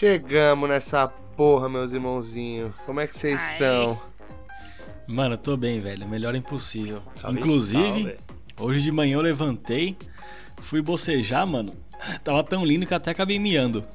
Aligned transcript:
Chegamos 0.00 0.66
nessa 0.66 1.06
porra, 1.06 1.68
meus 1.68 1.92
irmãozinhos. 1.92 2.74
Como 2.86 3.00
é 3.00 3.06
que 3.06 3.14
vocês 3.14 3.38
Ai. 3.38 3.52
estão? 3.52 4.00
Mano, 5.06 5.34
eu 5.34 5.38
tô 5.38 5.58
bem, 5.58 5.78
velho. 5.78 6.08
Melhor 6.08 6.34
impossível. 6.34 7.02
Salve, 7.14 7.38
Inclusive, 7.38 8.02
salve. 8.04 8.18
hoje 8.58 8.80
de 8.80 8.90
manhã 8.90 9.16
eu 9.16 9.20
levantei, 9.20 9.98
fui 10.62 10.80
bocejar, 10.80 11.46
mano. 11.46 11.74
Tava 12.24 12.42
tão 12.42 12.64
lindo 12.64 12.86
que 12.86 12.94
até 12.94 13.10
acabei 13.10 13.38
miando. 13.38 13.86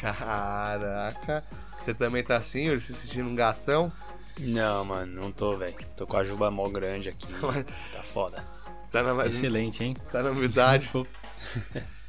Caraca. 0.00 1.44
Você 1.78 1.94
também 1.94 2.24
tá 2.24 2.36
assim, 2.38 2.66
Yuri, 2.66 2.80
se 2.80 2.92
sentindo 2.92 3.28
um 3.28 3.36
gatão? 3.36 3.92
Não, 4.40 4.84
mano, 4.84 5.22
não 5.22 5.30
tô, 5.30 5.56
velho. 5.56 5.76
Tô 5.96 6.04
com 6.04 6.16
a 6.16 6.24
juba 6.24 6.50
mó 6.50 6.68
grande 6.68 7.10
aqui. 7.10 7.28
tá 7.94 8.02
foda. 8.02 8.44
Tá 8.90 9.04
na, 9.04 9.24
Excelente, 9.26 9.84
hein? 9.84 9.96
tá 10.10 10.20
na 10.20 10.30
humildade? 10.30 10.90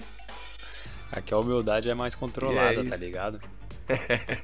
Aqui 1.16 1.34
a 1.34 1.38
humildade 1.38 1.90
é 1.90 1.94
mais 1.94 2.16
controlada, 2.16 2.82
é 2.82 2.84
tá 2.84 2.96
ligado? 2.96 3.40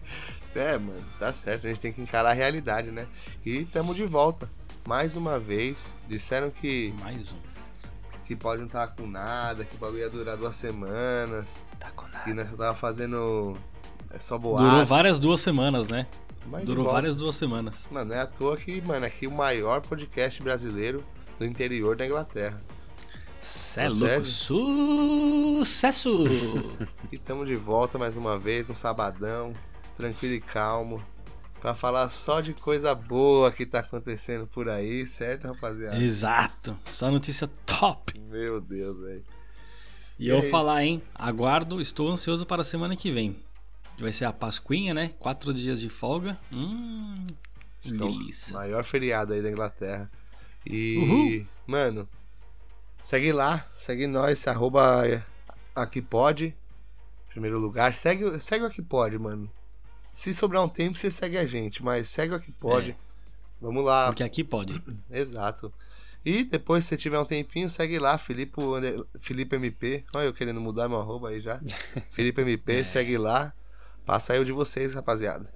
É, 0.55 0.77
mano, 0.79 0.99
tá 1.19 1.31
certo. 1.31 1.67
A 1.67 1.69
gente 1.69 1.79
tem 1.79 1.93
que 1.93 2.01
encarar 2.01 2.31
a 2.31 2.33
realidade, 2.33 2.89
né? 2.89 3.05
E 3.45 3.65
tamo 3.65 3.93
de 3.93 4.03
volta. 4.03 4.49
Mais 4.87 5.15
uma 5.15 5.37
vez. 5.39 5.95
Disseram 6.07 6.49
que, 6.49 6.91
Mais 7.01 7.31
um. 7.31 7.37
que 8.25 8.35
pode 8.35 8.59
não 8.59 8.65
estar 8.65 8.87
com 8.87 9.05
nada, 9.05 9.63
que 9.63 9.75
o 9.75 9.77
bagulho 9.77 9.99
ia 9.99 10.09
durar 10.09 10.35
duas 10.37 10.55
semanas. 10.55 11.55
Tá 11.79 11.91
com 11.91 12.05
Que 12.23 12.33
nada. 12.33 12.49
nós 12.49 12.57
tava 12.57 12.75
fazendo. 12.75 13.55
É 14.11 14.17
só 14.17 14.39
Durou 14.39 14.57
boato. 14.57 14.85
várias 14.87 15.19
duas 15.19 15.39
semanas, 15.39 15.87
né? 15.87 16.07
mas 16.47 16.65
Durou 16.65 16.89
várias 16.89 17.15
duas 17.15 17.35
semanas. 17.35 17.87
Mano, 17.91 18.09
não 18.09 18.15
é 18.15 18.21
à 18.21 18.25
toa 18.25 18.57
que, 18.57 18.81
mano, 18.81 19.05
aqui 19.05 19.27
o 19.27 19.31
maior 19.31 19.81
podcast 19.81 20.41
brasileiro 20.41 21.03
do 21.37 21.45
interior 21.45 21.95
da 21.95 22.07
Inglaterra. 22.07 22.59
Cê 23.41 23.81
é 23.81 23.89
louco. 23.89 24.25
Sucesso! 24.25 26.25
E 27.11 27.15
estamos 27.15 27.47
de 27.47 27.55
volta 27.55 27.97
mais 27.97 28.17
uma 28.17 28.37
vez 28.37 28.69
no 28.69 28.75
sabadão, 28.75 29.53
tranquilo 29.95 30.33
e 30.35 30.41
calmo, 30.41 31.03
pra 31.61 31.73
falar 31.73 32.09
só 32.09 32.41
de 32.41 32.53
coisa 32.53 32.93
boa 32.93 33.51
que 33.51 33.65
tá 33.65 33.79
acontecendo 33.79 34.45
por 34.47 34.69
aí, 34.69 35.05
certo, 35.07 35.47
rapaziada? 35.47 35.97
Exato. 35.97 36.77
Só 36.85 37.09
notícia 37.11 37.47
top. 37.65 38.19
Meu 38.19 38.59
Deus, 38.61 38.99
velho. 38.99 39.23
E 40.17 40.27
É 40.29 40.31
eu 40.31 40.35
vou 40.35 40.43
isso. 40.43 40.51
falar, 40.51 40.83
hein? 40.83 41.01
Aguardo, 41.15 41.79
estou 41.79 42.09
ansioso 42.09 42.45
para 42.45 42.61
a 42.61 42.65
semana 42.65 42.95
que 42.95 43.11
vem. 43.11 43.35
Vai 43.99 44.13
ser 44.13 44.25
a 44.25 44.33
Pascuinha, 44.33 44.93
né? 44.93 45.11
Quatro 45.19 45.53
dias 45.53 45.79
de 45.81 45.89
folga. 45.89 46.37
Hum. 46.51 47.25
que 47.81 47.89
Então, 47.89 48.07
delícia. 48.07 48.55
Maior 48.57 48.83
feriado 48.83 49.33
aí 49.33 49.41
da 49.41 49.49
Inglaterra. 49.49 50.09
E, 50.65 50.97
Uhul. 50.97 51.47
mano, 51.65 52.07
segue 53.03 53.31
lá, 53.31 53.67
segue 53.77 54.07
nós, 54.07 54.47
arroba 54.47 55.23
aqui 55.75 56.01
pode. 56.01 56.55
Primeiro 57.29 57.59
lugar, 57.59 57.93
segue, 57.93 58.39
segue 58.39 58.63
o 58.63 58.67
aqui 58.67 58.81
pode, 58.81 59.17
mano. 59.17 59.49
Se 60.09 60.33
sobrar 60.33 60.63
um 60.63 60.69
tempo, 60.69 60.97
você 60.97 61.11
segue 61.11 61.37
a 61.37 61.45
gente, 61.45 61.83
mas 61.83 62.07
segue 62.07 62.33
o 62.33 62.37
aqui 62.37 62.51
pode. 62.51 62.91
É. 62.91 62.95
Vamos 63.61 63.83
lá, 63.83 64.07
Porque 64.07 64.23
aqui 64.23 64.43
pode. 64.43 64.81
Exato. 65.11 65.71
E 66.25 66.43
depois, 66.43 66.83
se 66.83 66.89
você 66.89 66.97
tiver 66.97 67.19
um 67.19 67.25
tempinho, 67.25 67.69
segue 67.69 67.97
lá, 67.99 68.17
Filipe, 68.17 68.59
Under- 68.59 69.05
Felipe 69.19 69.55
MP. 69.55 70.03
Olha 70.13 70.25
eu 70.25 70.33
querendo 70.33 70.59
mudar 70.59 70.89
meu 70.89 70.99
arroba 70.99 71.29
aí 71.29 71.39
já. 71.39 71.59
Felipe 72.11 72.41
MP, 72.41 72.83
segue 72.83 73.17
lá. 73.17 73.53
Passa 74.05 74.33
aí 74.33 74.39
o 74.39 74.45
de 74.45 74.51
vocês, 74.51 74.93
rapaziada. 74.95 75.53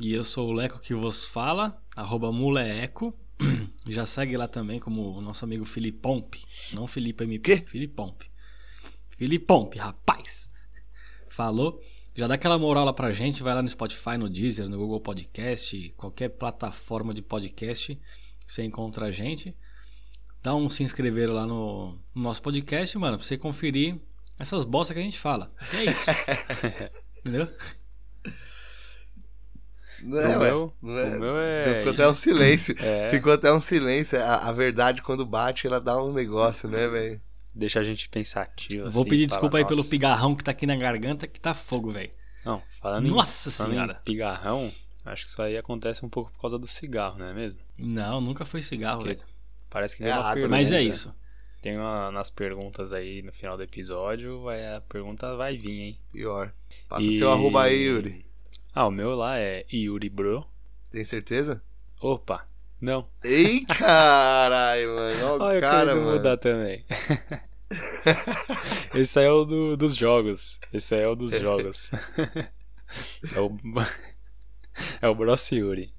E 0.00 0.12
eu 0.12 0.24
sou 0.24 0.48
o 0.48 0.52
Leco 0.52 0.80
que 0.80 0.94
vos 0.94 1.26
fala, 1.28 1.80
arroba 1.94 2.32
muleeco. 2.32 3.14
Já 3.88 4.06
segue 4.06 4.36
lá 4.36 4.46
também 4.46 4.78
como 4.78 5.16
o 5.16 5.20
nosso 5.20 5.44
amigo 5.44 5.64
Filipompe. 5.64 6.44
Não 6.72 6.86
Felipe 6.86 7.24
MP, 7.24 7.38
Quê? 7.38 7.64
Filipompe. 7.66 8.30
Filipompe, 9.16 9.78
rapaz. 9.78 10.50
Falou. 11.28 11.80
Já 12.14 12.26
dá 12.26 12.34
aquela 12.34 12.58
moral 12.58 12.84
lá 12.84 12.92
pra 12.92 13.10
gente, 13.10 13.42
vai 13.42 13.54
lá 13.54 13.62
no 13.62 13.68
Spotify, 13.68 14.18
no 14.18 14.28
Deezer, 14.28 14.68
no 14.68 14.76
Google 14.76 15.00
Podcast, 15.00 15.94
qualquer 15.96 16.28
plataforma 16.28 17.14
de 17.14 17.22
podcast, 17.22 17.98
você 18.46 18.62
encontra 18.64 19.06
a 19.06 19.10
gente. 19.10 19.56
Dá 20.42 20.54
um 20.54 20.68
se 20.68 20.82
inscrever 20.82 21.30
lá 21.30 21.46
no, 21.46 21.98
no 22.14 22.22
nosso 22.22 22.42
podcast, 22.42 22.98
mano, 22.98 23.16
pra 23.16 23.26
você 23.26 23.38
conferir 23.38 23.98
essas 24.38 24.64
bostas 24.64 24.94
que 24.94 25.00
a 25.00 25.04
gente 25.04 25.18
fala. 25.18 25.50
Que 25.70 25.76
é 25.76 25.84
isso. 25.84 26.04
Entendeu? 27.20 27.48
Não 30.02 30.18
é, 30.20 30.38
meu, 30.38 30.72
Não 30.82 30.98
é. 30.98 31.16
o 31.16 31.20
meu 31.20 31.36
é. 31.38 31.74
Ficou 31.78 31.92
até 31.92 32.08
um 32.08 32.14
silêncio. 32.14 32.74
É, 32.82 33.08
Ficou 33.10 33.32
até 33.32 33.52
um 33.52 33.60
silêncio. 33.60 34.20
A, 34.22 34.48
a 34.48 34.52
verdade, 34.52 35.00
quando 35.02 35.24
bate, 35.24 35.66
ela 35.66 35.80
dá 35.80 36.02
um 36.02 36.12
negócio, 36.12 36.68
né, 36.68 36.86
velho? 36.88 37.20
deixa 37.54 37.80
a 37.80 37.82
gente 37.84 38.08
pensativo. 38.08 38.88
Vou 38.90 39.02
assim, 39.02 39.10
pedir 39.10 39.24
fala, 39.24 39.28
desculpa 39.28 39.58
aí 39.58 39.64
pelo 39.66 39.84
pigarrão 39.84 40.34
que 40.34 40.42
tá 40.42 40.50
aqui 40.52 40.64
na 40.66 40.74
garganta, 40.74 41.26
que 41.26 41.38
tá 41.38 41.52
fogo, 41.52 41.90
velho. 41.90 42.10
Não, 42.44 42.62
falando, 42.80 43.06
Nossa 43.08 43.48
em, 43.50 43.52
falando 43.52 43.72
senhora. 43.74 43.92
em 44.00 44.04
pigarrão, 44.04 44.72
acho 45.04 45.24
que 45.24 45.30
isso 45.30 45.42
aí 45.42 45.56
acontece 45.58 46.04
um 46.04 46.08
pouco 46.08 46.32
por 46.32 46.40
causa 46.40 46.58
do 46.58 46.66
cigarro, 46.66 47.18
não 47.18 47.26
é 47.26 47.34
mesmo? 47.34 47.60
Não, 47.78 48.20
nunca 48.22 48.44
foi 48.46 48.62
cigarro, 48.62 49.02
velho. 49.02 49.20
Parece 49.68 49.96
que 49.96 50.02
É 50.02 50.06
tem 50.06 50.14
uma 50.14 50.20
água, 50.22 50.32
pergunta. 50.34 50.56
Mas 50.56 50.72
é 50.72 50.82
isso. 50.82 51.14
Tem 51.60 51.76
uma 51.76 52.10
nas 52.10 52.30
perguntas 52.30 52.90
aí 52.92 53.22
no 53.22 53.32
final 53.32 53.56
do 53.56 53.62
episódio, 53.62 54.42
vai, 54.42 54.74
a 54.74 54.80
pergunta 54.80 55.36
vai 55.36 55.56
vir, 55.56 55.80
hein? 55.80 55.98
Pior. 56.10 56.52
Passa 56.88 57.06
E- 57.06 57.18
seu 57.18 57.30
arroba 57.30 57.62
aí, 57.64 57.82
Yuri. 57.84 58.24
Ah, 58.74 58.86
o 58.86 58.90
meu 58.90 59.14
lá 59.14 59.38
é 59.38 59.64
Yuri 59.72 60.08
Bro. 60.08 60.46
Tem 60.90 61.04
certeza? 61.04 61.62
Opa, 62.00 62.46
não. 62.80 63.06
Ei, 63.22 63.64
caralho, 63.66 64.94
mano. 64.94 65.26
Ó, 65.26 65.36
o 65.36 65.40
Olha, 65.42 65.54
eu 65.56 65.60
cara, 65.60 65.94
mano. 65.94 66.12
mudar 66.12 66.36
também. 66.36 66.84
Esse 68.94 69.18
aí 69.18 69.26
é 69.26 69.30
o 69.30 69.44
do- 69.44 69.76
dos 69.76 69.96
jogos. 69.96 70.60
Esse 70.72 70.94
aí 70.94 71.02
é 71.02 71.08
o 71.08 71.14
dos 71.14 71.32
jogos. 71.32 71.90
é 73.34 73.40
o. 73.40 73.56
É 75.00 75.08
o 75.08 75.14
Bros 75.14 75.50
Yuri. 75.50 75.92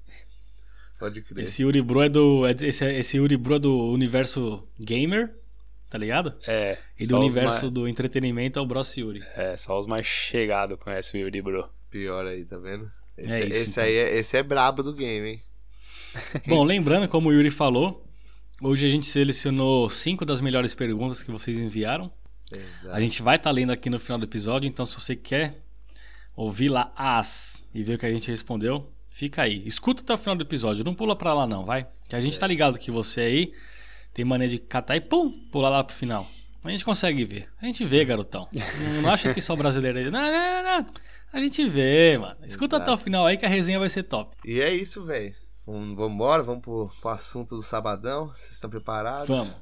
Pode 0.98 1.22
crer. 1.22 1.44
Esse 1.44 1.62
Yuri 1.62 1.82
Bro 1.82 2.02
é 2.02 2.08
do. 2.08 2.46
é- 2.46 2.52
Esse, 2.60 2.84
esse 2.84 3.16
Yuri 3.16 3.36
Bro 3.36 3.56
é 3.56 3.58
do 3.58 3.90
universo 3.90 4.66
gamer, 4.78 5.34
tá 5.90 5.98
ligado? 5.98 6.34
É. 6.46 6.78
E 6.98 7.06
do 7.06 7.18
universo 7.18 7.62
mais- 7.62 7.72
do 7.72 7.88
entretenimento 7.88 8.58
é 8.58 8.62
o 8.62 8.66
Bros 8.66 8.96
Yuri. 8.96 9.22
É, 9.34 9.56
só 9.56 9.80
os 9.80 9.86
mais 9.86 10.06
chegados 10.06 10.78
conhecem 10.78 11.20
o 11.20 11.24
Yuri 11.24 11.42
Bro. 11.42 11.68
Pior 11.94 12.26
aí, 12.26 12.44
tá 12.44 12.56
vendo? 12.58 12.90
Esse, 13.16 13.32
É 13.32 13.46
isso, 13.46 13.56
esse 13.56 13.70
então. 13.70 13.84
aí 13.84 13.94
é, 13.94 14.18
esse 14.18 14.36
é 14.36 14.42
brabo 14.42 14.82
do 14.82 14.92
game, 14.92 15.28
hein? 15.28 15.42
Bom, 16.44 16.64
lembrando, 16.64 17.06
como 17.06 17.28
o 17.28 17.32
Yuri 17.32 17.50
falou, 17.50 18.04
hoje 18.60 18.84
a 18.84 18.90
gente 18.90 19.06
selecionou 19.06 19.88
cinco 19.88 20.24
das 20.24 20.40
melhores 20.40 20.74
perguntas 20.74 21.22
que 21.22 21.30
vocês 21.30 21.56
enviaram. 21.56 22.10
A 22.90 23.00
gente 23.00 23.22
vai 23.22 23.36
estar 23.36 23.52
lendo 23.52 23.70
aqui 23.70 23.88
no 23.88 24.00
final 24.00 24.18
do 24.18 24.24
episódio, 24.24 24.66
então 24.66 24.84
se 24.84 24.98
você 24.98 25.14
quer 25.14 25.62
ouvir 26.34 26.68
lá 26.68 26.92
as 26.96 27.62
e 27.72 27.84
ver 27.84 27.94
o 27.94 27.98
que 27.98 28.06
a 28.06 28.12
gente 28.12 28.28
respondeu, 28.28 28.90
fica 29.08 29.42
aí. 29.42 29.62
Escuta 29.64 30.02
até 30.02 30.14
o 30.14 30.18
final 30.18 30.34
do 30.34 30.42
episódio, 30.42 30.84
não 30.84 30.96
pula 30.96 31.14
pra 31.14 31.32
lá 31.32 31.46
não, 31.46 31.64
vai? 31.64 31.86
Que 32.08 32.16
a 32.16 32.20
gente 32.20 32.36
tá 32.36 32.46
ligado 32.48 32.76
que 32.76 32.90
você 32.90 33.20
aí 33.20 33.52
tem 34.12 34.24
maneira 34.24 34.50
de 34.50 34.58
catar 34.58 34.96
e 34.96 35.00
pum, 35.00 35.30
pular 35.30 35.68
lá 35.68 35.84
pro 35.84 35.94
final. 35.94 36.28
A 36.64 36.70
gente 36.70 36.84
consegue 36.84 37.24
ver. 37.24 37.46
A 37.62 37.66
gente 37.66 37.84
vê, 37.84 38.04
garotão. 38.04 38.48
Não, 38.80 39.02
não 39.02 39.10
acha 39.10 39.32
que 39.34 39.42
só 39.42 39.54
brasileiro 39.54 39.98
aí. 39.98 40.10
Não, 40.10 40.20
não, 40.20 40.62
não. 40.62 40.86
A 41.34 41.40
gente 41.40 41.68
vê, 41.68 42.16
mano. 42.16 42.36
Escuta 42.46 42.76
até 42.76 42.92
o 42.92 42.96
final 42.96 43.26
aí 43.26 43.36
que 43.36 43.44
a 43.44 43.48
resenha 43.48 43.80
vai 43.80 43.90
ser 43.90 44.04
top. 44.04 44.36
E 44.44 44.60
é 44.60 44.72
isso, 44.72 45.04
velho. 45.04 45.34
Vamos 45.66 45.96
vamos 45.96 46.14
embora, 46.14 46.44
vamos 46.44 46.62
pro, 46.62 46.88
pro 47.00 47.10
assunto 47.10 47.56
do 47.56 47.62
sabadão. 47.62 48.28
Vocês 48.28 48.52
estão 48.52 48.70
preparados? 48.70 49.26
Vamos. 49.26 49.56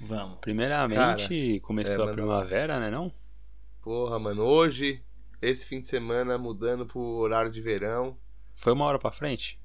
Vamos. 0.00 0.38
Primeiramente, 0.40 1.60
começou 1.60 2.08
é, 2.08 2.10
a 2.10 2.14
primavera, 2.14 2.80
né 2.80 2.90
não? 2.90 3.12
Porra, 3.82 4.18
mano. 4.18 4.42
Hoje, 4.42 5.02
esse 5.42 5.66
fim 5.66 5.82
de 5.82 5.86
semana, 5.86 6.38
mudando 6.38 6.86
pro 6.86 6.98
horário 6.98 7.50
de 7.50 7.60
verão, 7.60 8.16
Foi 8.54 8.72
uma 8.72 8.86
hora 8.86 8.98
pra 8.98 9.12
frente? 9.12 9.60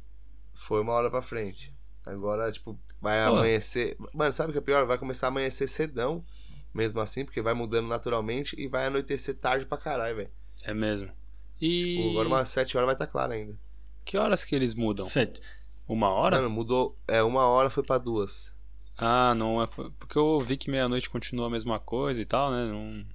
foi 0.54 0.81
uma 0.81 0.92
hora 0.92 1.10
pra 1.10 1.22
frente. 1.22 1.74
Agora, 2.06 2.51
tipo, 2.51 2.77
vai 3.00 3.25
Pô. 3.25 3.38
amanhecer. 3.38 3.95
Mano, 4.13 4.34
sabe 4.34 4.50
o 4.50 4.51
que 4.51 4.60
é 4.60 4.62
pior? 4.62 4.86
Vai 4.86 4.98
começar 4.98 5.27
a 5.27 5.30
amanhecer 5.30 5.69
cedão, 5.69 6.25
mesmo 6.74 7.00
assim, 7.00 7.24
porque 7.24 7.42
vai 7.42 7.54
mudando 7.54 7.88
naturalmente 7.88 8.54
e 8.60 8.68
vai 8.68 8.88
anoitecer 8.88 9.38
tarde 9.38 9.66
pra 9.66 9.77
caralho, 9.77 10.18
velho. 10.18 10.31
É 10.62 10.74
mesmo. 10.74 11.20
E. 11.62 11.96
Tipo, 11.98 12.10
Agora 12.10 12.28
umas 12.28 12.50
7 12.50 12.75
horas 12.75 12.88
vai 12.88 12.96
estar 12.96 13.08
claro 13.08 13.34
ainda. 13.34 13.56
Que 14.04 14.18
horas 14.18 14.44
que 14.44 14.56
eles 14.56 14.74
mudam? 14.74 15.06
Sete. 15.06 15.42
Uma 15.88 16.10
hora? 16.10 16.38
Mano, 16.38 16.50
mudou. 16.50 16.98
É, 17.08 17.22
uma 17.22 17.46
hora 17.46 17.69
foi 17.69 17.84
pra 17.84 17.98
duas. 17.98 18.54
Ah, 18.98 19.34
não 19.36 19.62
é. 19.62 19.68
Porque 19.68 20.18
eu 20.18 20.40
vi 20.40 20.58
que 20.58 20.72
meia-noite 20.72 21.10
continua 21.10 21.48
a 21.48 21.50
mesma 21.50 21.80
coisa 21.80 22.22
e 22.22 22.25
tal, 22.25 22.52
né? 22.52 22.66
Não. 22.66 23.06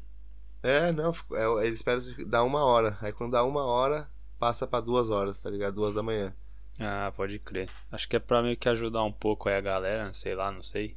É, 0.63 0.93
não, 0.93 1.13
é, 1.33 1.67
eles 1.67 1.81
esperam 1.81 2.03
dar 2.27 2.45
uma 2.45 2.65
hora. 2.65 2.99
Aí 3.01 3.13
quando 3.13 3.33
dá 3.33 3.45
uma 3.45 3.65
hora, 3.65 4.09
passa 4.39 4.67
pra 4.67 4.81
duas 4.81 5.11
horas, 5.11 5.41
tá 5.41 5.51
ligado? 5.51 5.75
Duas 5.75 5.95
da 5.95 6.03
manhã. 6.03 6.35
Ah, 6.79 7.13
pode 7.17 7.39
crer. 7.39 7.71
Acho 7.91 8.09
que 8.09 8.17
é 8.17 8.19
pra 8.19 8.43
meio 8.43 8.57
que 8.57 8.69
ajudar 8.69 9.03
um 9.03 9.13
pouco 9.13 9.49
aí 9.49 9.57
a 9.57 9.61
galera, 9.61 10.13
sei 10.13 10.35
lá, 10.35 10.51
não 10.53 10.63
sei. 10.63 10.97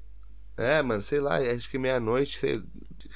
É, 0.58 0.82
mano, 0.82 1.02
sei 1.02 1.20
lá, 1.20 1.38
acho 1.38 1.70
que 1.70 1.78
meia-noite. 1.78 2.38
Sei... 2.38 2.62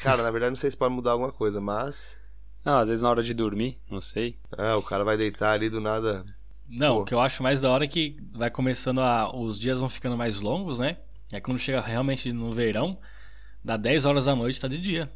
Cara, 0.02 0.24
na 0.24 0.32
verdade 0.32 0.52
não 0.52 0.56
sei 0.56 0.72
se 0.72 0.78
pode 0.78 0.94
mudar 0.94 1.12
alguma 1.12 1.32
coisa, 1.32 1.60
mas. 1.60 2.18
Não, 2.64 2.80
às 2.80 2.88
vezes 2.88 3.02
na 3.02 3.10
hora 3.10 3.22
de 3.22 3.34
dormir, 3.34 3.78
não 3.90 4.00
sei. 4.00 4.38
Ah, 4.58 4.78
o 4.78 4.82
cara 4.82 5.04
vai 5.04 5.18
deitar 5.18 5.52
ali 5.52 5.70
do 5.70 5.82
nada. 5.82 6.26
Não, 6.68 6.96
Pô. 6.96 7.02
o 7.02 7.06
que 7.06 7.14
eu 7.14 7.20
acho 7.20 7.44
mais 7.44 7.60
da 7.60 7.70
hora 7.70 7.84
é 7.84 7.88
que 7.88 8.18
vai 8.32 8.50
começando 8.50 9.02
a. 9.02 9.36
Os 9.36 9.60
dias 9.60 9.80
vão 9.80 9.90
ficando 9.90 10.18
mais 10.18 10.40
longos, 10.40 10.80
né? 10.80 10.98
E 11.32 11.36
aí 11.36 11.42
quando 11.42 11.60
chega 11.60 11.82
realmente 11.82 12.32
no 12.32 12.52
verão, 12.52 12.98
dá 13.64 13.76
10 13.76 14.06
horas 14.06 14.26
da 14.26 14.36
noite, 14.36 14.62
tá 14.62 14.68
de 14.68 14.80
dia. 14.80 15.12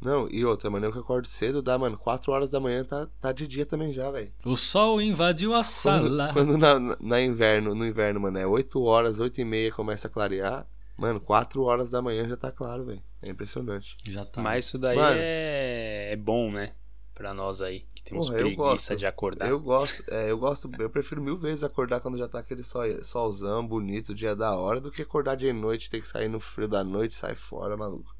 Não, 0.00 0.28
e 0.30 0.44
outra, 0.44 0.68
mano, 0.68 0.86
eu 0.86 0.92
que 0.92 0.98
acordo 0.98 1.26
cedo, 1.26 1.62
dá, 1.62 1.78
mano, 1.78 1.96
4 1.96 2.30
horas 2.30 2.50
da 2.50 2.60
manhã 2.60 2.84
tá, 2.84 3.08
tá 3.18 3.32
de 3.32 3.48
dia 3.48 3.64
também 3.64 3.92
já, 3.92 4.10
velho. 4.10 4.30
O 4.44 4.54
sol 4.54 5.00
invadiu 5.00 5.54
a 5.54 5.62
sala. 5.62 6.30
Quando, 6.32 6.48
quando 6.48 6.58
na, 6.58 6.78
na, 6.78 6.96
na 7.00 7.20
inverno, 7.20 7.74
no 7.74 7.86
inverno, 7.86 8.20
mano, 8.20 8.38
é 8.38 8.46
8 8.46 8.82
horas, 8.82 9.20
8 9.20 9.40
e 9.40 9.44
meia 9.44 9.72
começa 9.72 10.06
a 10.06 10.10
clarear. 10.10 10.66
Mano, 10.96 11.20
4 11.20 11.62
horas 11.62 11.90
da 11.90 12.00
manhã 12.00 12.26
já 12.26 12.36
tá 12.36 12.50
claro, 12.50 12.84
velho. 12.84 13.02
É 13.22 13.28
impressionante. 13.28 13.96
Já 14.04 14.24
tá. 14.24 14.40
Mas 14.40 14.66
isso 14.66 14.78
daí 14.78 14.96
Mano. 14.96 15.16
é... 15.20 16.12
é 16.12 16.16
bom, 16.16 16.50
né? 16.50 16.72
Pra 17.14 17.32
nós 17.32 17.62
aí, 17.62 17.86
que 17.94 18.02
temos 18.02 18.26
Porra, 18.26 18.38
eu 18.40 18.44
preguiça 18.44 18.62
gosto. 18.64 18.96
de 18.96 19.06
acordar. 19.06 19.48
Eu 19.48 19.58
gosto, 19.58 20.04
é, 20.08 20.30
eu 20.30 20.36
gosto, 20.36 20.70
eu 20.78 20.90
prefiro 20.90 21.22
mil 21.22 21.38
vezes 21.38 21.64
acordar 21.64 22.00
quando 22.00 22.18
já 22.18 22.28
tá 22.28 22.38
aquele 22.40 22.62
sol, 22.62 22.82
solzão 23.02 23.66
bonito, 23.66 24.14
dia 24.14 24.36
da 24.36 24.54
hora, 24.54 24.80
do 24.82 24.90
que 24.90 25.00
acordar 25.00 25.34
de 25.34 25.50
noite, 25.50 25.88
ter 25.88 25.98
que 26.00 26.06
sair 26.06 26.28
no 26.28 26.38
frio 26.38 26.68
da 26.68 26.84
noite, 26.84 27.14
sai 27.14 27.34
fora, 27.34 27.74
maluco. 27.74 28.14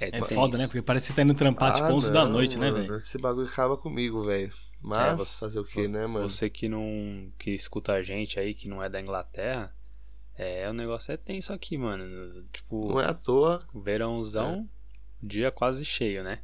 É 0.00 0.10
tem 0.10 0.22
foda, 0.22 0.50
isso. 0.54 0.58
né? 0.62 0.66
Porque 0.68 0.82
parece 0.82 1.06
que 1.06 1.12
você 1.12 1.16
tá 1.16 1.22
indo 1.22 1.34
trampar 1.34 1.72
tipo 1.74 1.88
11 1.88 2.12
da 2.12 2.24
não, 2.24 2.32
noite, 2.32 2.58
né, 2.58 2.70
mano, 2.70 2.82
velho? 2.84 2.96
Esse 2.98 3.16
bagulho 3.18 3.48
acaba 3.48 3.76
comigo, 3.76 4.22
velho. 4.24 4.52
Mas, 4.80 5.12
É, 5.12 5.16
você- 5.16 5.40
fazer 5.40 5.60
o 5.60 5.64
que, 5.64 5.88
né, 5.88 6.06
mano? 6.06 6.28
Você 6.28 6.48
que 6.50 6.68
não. 6.68 7.32
que 7.38 7.50
escuta 7.52 7.94
a 7.94 8.02
gente 8.02 8.38
aí, 8.38 8.54
que 8.54 8.68
não 8.68 8.82
é 8.82 8.88
da 8.88 9.00
Inglaterra, 9.00 9.74
é, 10.38 10.70
o 10.70 10.72
negócio 10.72 11.12
é 11.12 11.16
tenso 11.16 11.52
aqui, 11.52 11.76
mano. 11.76 12.44
Tipo, 12.52 12.88
Não 12.88 13.00
é 13.00 13.06
à 13.06 13.14
toa. 13.14 13.66
verãozão, 13.74 14.68
dia 15.22 15.50
quase 15.50 15.84
cheio, 15.84 16.22
né? 16.22 16.40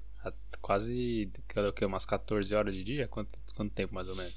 Quase. 0.61 1.31
Cadê 1.49 1.69
o 1.69 1.73
quê? 1.73 1.85
Umas 1.85 2.05
14 2.07 2.55
horas 2.55 2.75
de 2.75 2.83
dia? 2.83 3.07
Quanto, 3.07 3.31
quanto 3.55 3.73
tempo 3.73 3.95
mais 3.95 4.09
ou 4.09 4.17
menos? 4.17 4.35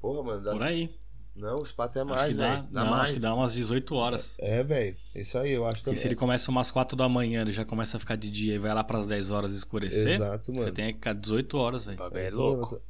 Porra, 0.00 0.22
mano. 0.22 0.42
Dá... 0.42 0.52
Por 0.52 0.62
aí. 0.62 0.98
Não, 1.36 1.58
o 1.58 1.64
spa 1.64 1.90
é 1.94 2.02
mais, 2.04 2.32
que 2.32 2.38
dá, 2.38 2.66
não, 2.70 2.86
mais. 2.90 3.04
acho 3.04 3.12
que 3.14 3.20
dá 3.20 3.34
umas 3.34 3.52
18 3.54 3.94
horas. 3.94 4.34
É, 4.38 4.62
velho. 4.64 4.96
Isso 5.14 5.38
aí, 5.38 5.52
eu 5.52 5.64
acho 5.64 5.76
Porque 5.76 5.84
também. 5.90 6.00
se 6.00 6.08
ele 6.08 6.16
começa 6.16 6.50
umas 6.50 6.70
4 6.70 6.96
da 6.96 7.08
manhã, 7.08 7.42
ele 7.42 7.52
já 7.52 7.64
começa 7.64 7.96
a 7.96 8.00
ficar 8.00 8.16
de 8.16 8.30
dia 8.30 8.54
e 8.54 8.58
vai 8.58 8.74
lá 8.74 8.82
pras 8.82 9.06
10 9.06 9.30
horas 9.30 9.52
escurecer. 9.52 10.14
Exato, 10.14 10.50
mano. 10.52 10.64
Você 10.64 10.72
tem 10.72 10.86
que 10.88 10.94
ficar 10.94 11.12
18 11.14 11.56
horas, 11.56 11.84
O 11.84 11.86
velho. 11.86 11.98
bagulho 11.98 12.20
é 12.20 12.28
isso 12.28 12.36
louco. 12.36 12.82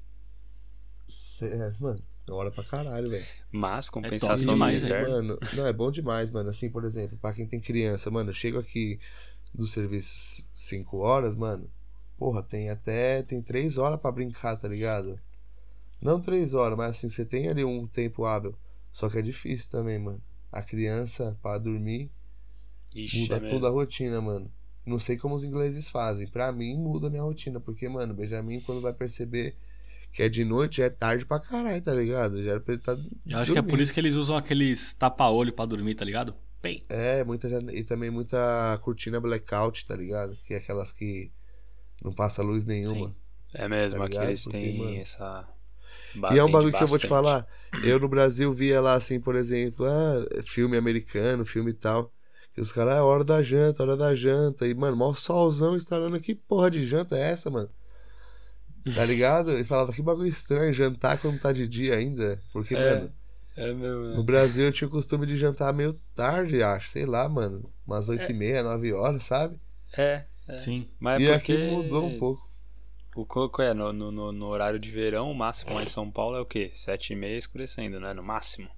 Cê- 1.08 1.46
é, 1.52 1.72
mano, 1.78 2.02
é 2.26 2.32
hora 2.32 2.50
pra 2.50 2.64
caralho, 2.64 3.10
velho. 3.10 3.26
Mas, 3.50 3.86
top 3.86 4.04
compensação 4.04 4.56
no 4.56 4.64
velho. 4.64 4.76
inverno. 4.76 5.10
Mano, 5.10 5.38
não, 5.54 5.66
é 5.66 5.72
bom 5.72 5.90
demais, 5.90 6.30
mano. 6.30 6.50
Assim, 6.50 6.70
por 6.70 6.84
exemplo, 6.84 7.18
pra 7.18 7.32
quem 7.32 7.46
tem 7.46 7.60
criança, 7.60 8.10
mano, 8.10 8.30
eu 8.30 8.34
chego 8.34 8.58
aqui 8.58 9.00
do 9.54 9.66
serviço 9.66 10.46
5 10.54 10.96
horas, 10.98 11.36
mano. 11.36 11.68
Porra, 12.16 12.42
tem 12.42 12.70
até. 12.70 13.22
Tem 13.22 13.42
3 13.42 13.78
horas 13.78 14.00
pra 14.00 14.12
brincar, 14.12 14.56
tá 14.56 14.68
ligado? 14.68 15.18
Não 16.00 16.20
3 16.20 16.54
horas, 16.54 16.76
mas 16.76 16.96
assim, 16.96 17.08
você 17.08 17.24
tem 17.24 17.48
ali 17.48 17.64
um 17.64 17.86
tempo 17.86 18.24
hábil. 18.24 18.54
Só 18.92 19.08
que 19.08 19.18
é 19.18 19.22
difícil 19.22 19.70
também, 19.70 19.98
mano. 19.98 20.22
A 20.52 20.62
criança, 20.62 21.38
pra 21.42 21.58
dormir, 21.58 22.10
Ixi, 22.94 23.22
muda 23.22 23.36
é 23.36 23.50
toda 23.50 23.68
a 23.68 23.70
rotina, 23.70 24.20
mano. 24.20 24.50
Não 24.84 24.98
sei 24.98 25.16
como 25.16 25.34
os 25.34 25.44
ingleses 25.44 25.88
fazem. 25.88 26.26
Pra 26.26 26.50
mim, 26.50 26.76
muda 26.76 27.06
a 27.06 27.10
minha 27.10 27.22
rotina. 27.22 27.60
Porque, 27.60 27.88
mano, 27.88 28.12
o 28.12 28.16
Benjamin, 28.16 28.60
quando 28.60 28.80
vai 28.80 28.92
perceber 28.92 29.54
que 30.12 30.22
é 30.22 30.28
de 30.28 30.44
noite, 30.44 30.82
é 30.82 30.90
tarde 30.90 31.24
pra 31.24 31.38
caralho, 31.40 31.80
tá 31.82 31.92
ligado? 31.94 32.42
Já 32.42 32.52
era 32.52 32.60
pra 32.60 32.74
ele 32.74 32.82
tá 32.82 32.96
Eu 33.26 33.38
acho 33.38 33.52
que 33.52 33.58
é 33.58 33.62
por 33.62 33.68
dormindo. 33.68 33.82
isso 33.82 33.94
que 33.94 34.00
eles 34.00 34.14
usam 34.14 34.36
aqueles 34.36 34.92
tapa-olho 34.92 35.52
pra 35.52 35.64
dormir, 35.66 35.94
tá 35.94 36.04
ligado? 36.04 36.34
Pei. 36.60 36.82
É, 36.88 37.24
muita 37.24 37.48
e 37.72 37.84
também 37.84 38.10
muita 38.10 38.78
cortina 38.82 39.18
blackout, 39.20 39.86
tá 39.86 39.96
ligado? 39.96 40.36
Que 40.44 40.54
é 40.54 40.56
aquelas 40.58 40.92
que 40.92 41.30
não 42.02 42.12
passa 42.12 42.42
luz 42.42 42.66
nenhuma. 42.66 43.08
Sim. 43.08 43.14
É 43.54 43.68
mesmo, 43.68 43.98
Tá 43.98 44.04
aqui 44.06 44.16
eles 44.18 44.44
Porque, 44.44 44.58
têm 44.58 44.78
mano, 44.78 44.96
essa. 44.96 45.48
E 46.32 46.38
é 46.38 46.44
um 46.44 46.50
bagulho 46.50 46.72
que 46.72 46.82
eu 46.82 46.86
vou 46.88 46.98
te 46.98 47.06
falar. 47.06 47.46
Eu 47.84 47.98
no 47.98 48.08
Brasil 48.08 48.52
via 48.52 48.80
lá 48.80 48.94
assim, 48.94 49.18
por 49.20 49.34
exemplo, 49.36 49.86
ah, 49.86 50.42
filme 50.44 50.76
americano, 50.76 51.44
filme 51.44 51.70
e 51.70 51.74
tal. 51.74 52.12
Que 52.52 52.60
os 52.60 52.72
caras, 52.72 52.94
ah, 52.94 53.04
hora 53.04 53.24
da 53.24 53.42
janta, 53.42 53.82
hora 53.82 53.96
da 53.96 54.14
janta. 54.14 54.66
E, 54.66 54.74
mano, 54.74 54.96
mó 54.96 55.14
solzão 55.14 55.76
instalando 55.76 56.20
que 56.20 56.34
porra 56.34 56.70
de 56.70 56.84
janta 56.84 57.16
é 57.16 57.30
essa, 57.30 57.48
mano? 57.48 57.70
Tá 58.94 59.04
ligado? 59.04 59.58
E 59.58 59.64
falava, 59.64 59.92
que 59.92 60.02
bagulho 60.02 60.28
estranho, 60.28 60.72
jantar 60.72 61.18
quando 61.18 61.38
tá 61.38 61.52
de 61.52 61.66
dia 61.68 61.96
ainda. 61.96 62.40
Porque, 62.52 62.74
É. 62.74 62.94
mano, 62.94 63.12
É 63.56 63.72
mesmo, 63.72 64.08
né? 64.08 64.16
no 64.16 64.22
Brasil 64.22 64.64
eu 64.64 64.72
tinha 64.72 64.88
o 64.88 64.90
costume 64.90 65.26
de 65.26 65.36
jantar 65.36 65.72
meio 65.74 65.94
tarde, 66.14 66.62
acho. 66.62 66.88
Sei 66.90 67.04
lá, 67.04 67.28
mano. 67.28 67.70
Umas 67.86 68.08
É. 68.08 68.12
oito 68.12 68.30
e 68.30 68.34
meia, 68.34 68.62
nove 68.62 68.92
horas, 68.92 69.24
sabe? 69.24 69.58
É, 69.96 70.24
Sim. 70.56 70.88
mas 70.98 71.20
e 71.20 71.26
é 71.26 71.32
porque. 71.38 71.52
aqui 71.52 71.66
mudou 71.70 72.06
um 72.06 72.18
pouco. 72.18 72.48
O 73.14 73.26
coco 73.26 73.60
é, 73.60 73.74
no, 73.74 73.92
no, 73.92 74.10
no- 74.12 74.32
no 74.32 74.46
horário 74.46 74.78
de 74.78 74.88
verão, 74.90 75.30
o 75.30 75.34
máximo 75.34 75.74
lá 75.74 75.82
em 75.82 75.88
São 75.88 76.10
Paulo 76.10 76.36
é 76.36 76.40
o 76.40 76.46
quê? 76.46 76.70
Sete 76.74 77.12
e 77.12 77.16
meia 77.16 77.36
escurecendo, 77.36 77.98
né? 77.98 78.14
No 78.14 78.22
máximo. 78.22 78.68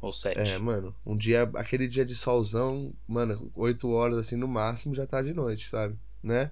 Ou 0.00 0.12
sete. 0.12 0.38
É, 0.40 0.58
mano, 0.58 0.94
um 1.04 1.16
dia, 1.16 1.48
aquele 1.54 1.86
dia 1.86 2.04
de 2.04 2.14
solzão, 2.14 2.92
mano, 3.06 3.50
8 3.54 3.88
horas 3.90 4.18
assim 4.18 4.36
no 4.36 4.48
máximo 4.48 4.94
já 4.94 5.06
tá 5.06 5.22
de 5.22 5.32
noite, 5.34 5.68
sabe? 5.68 5.96
Né? 6.22 6.50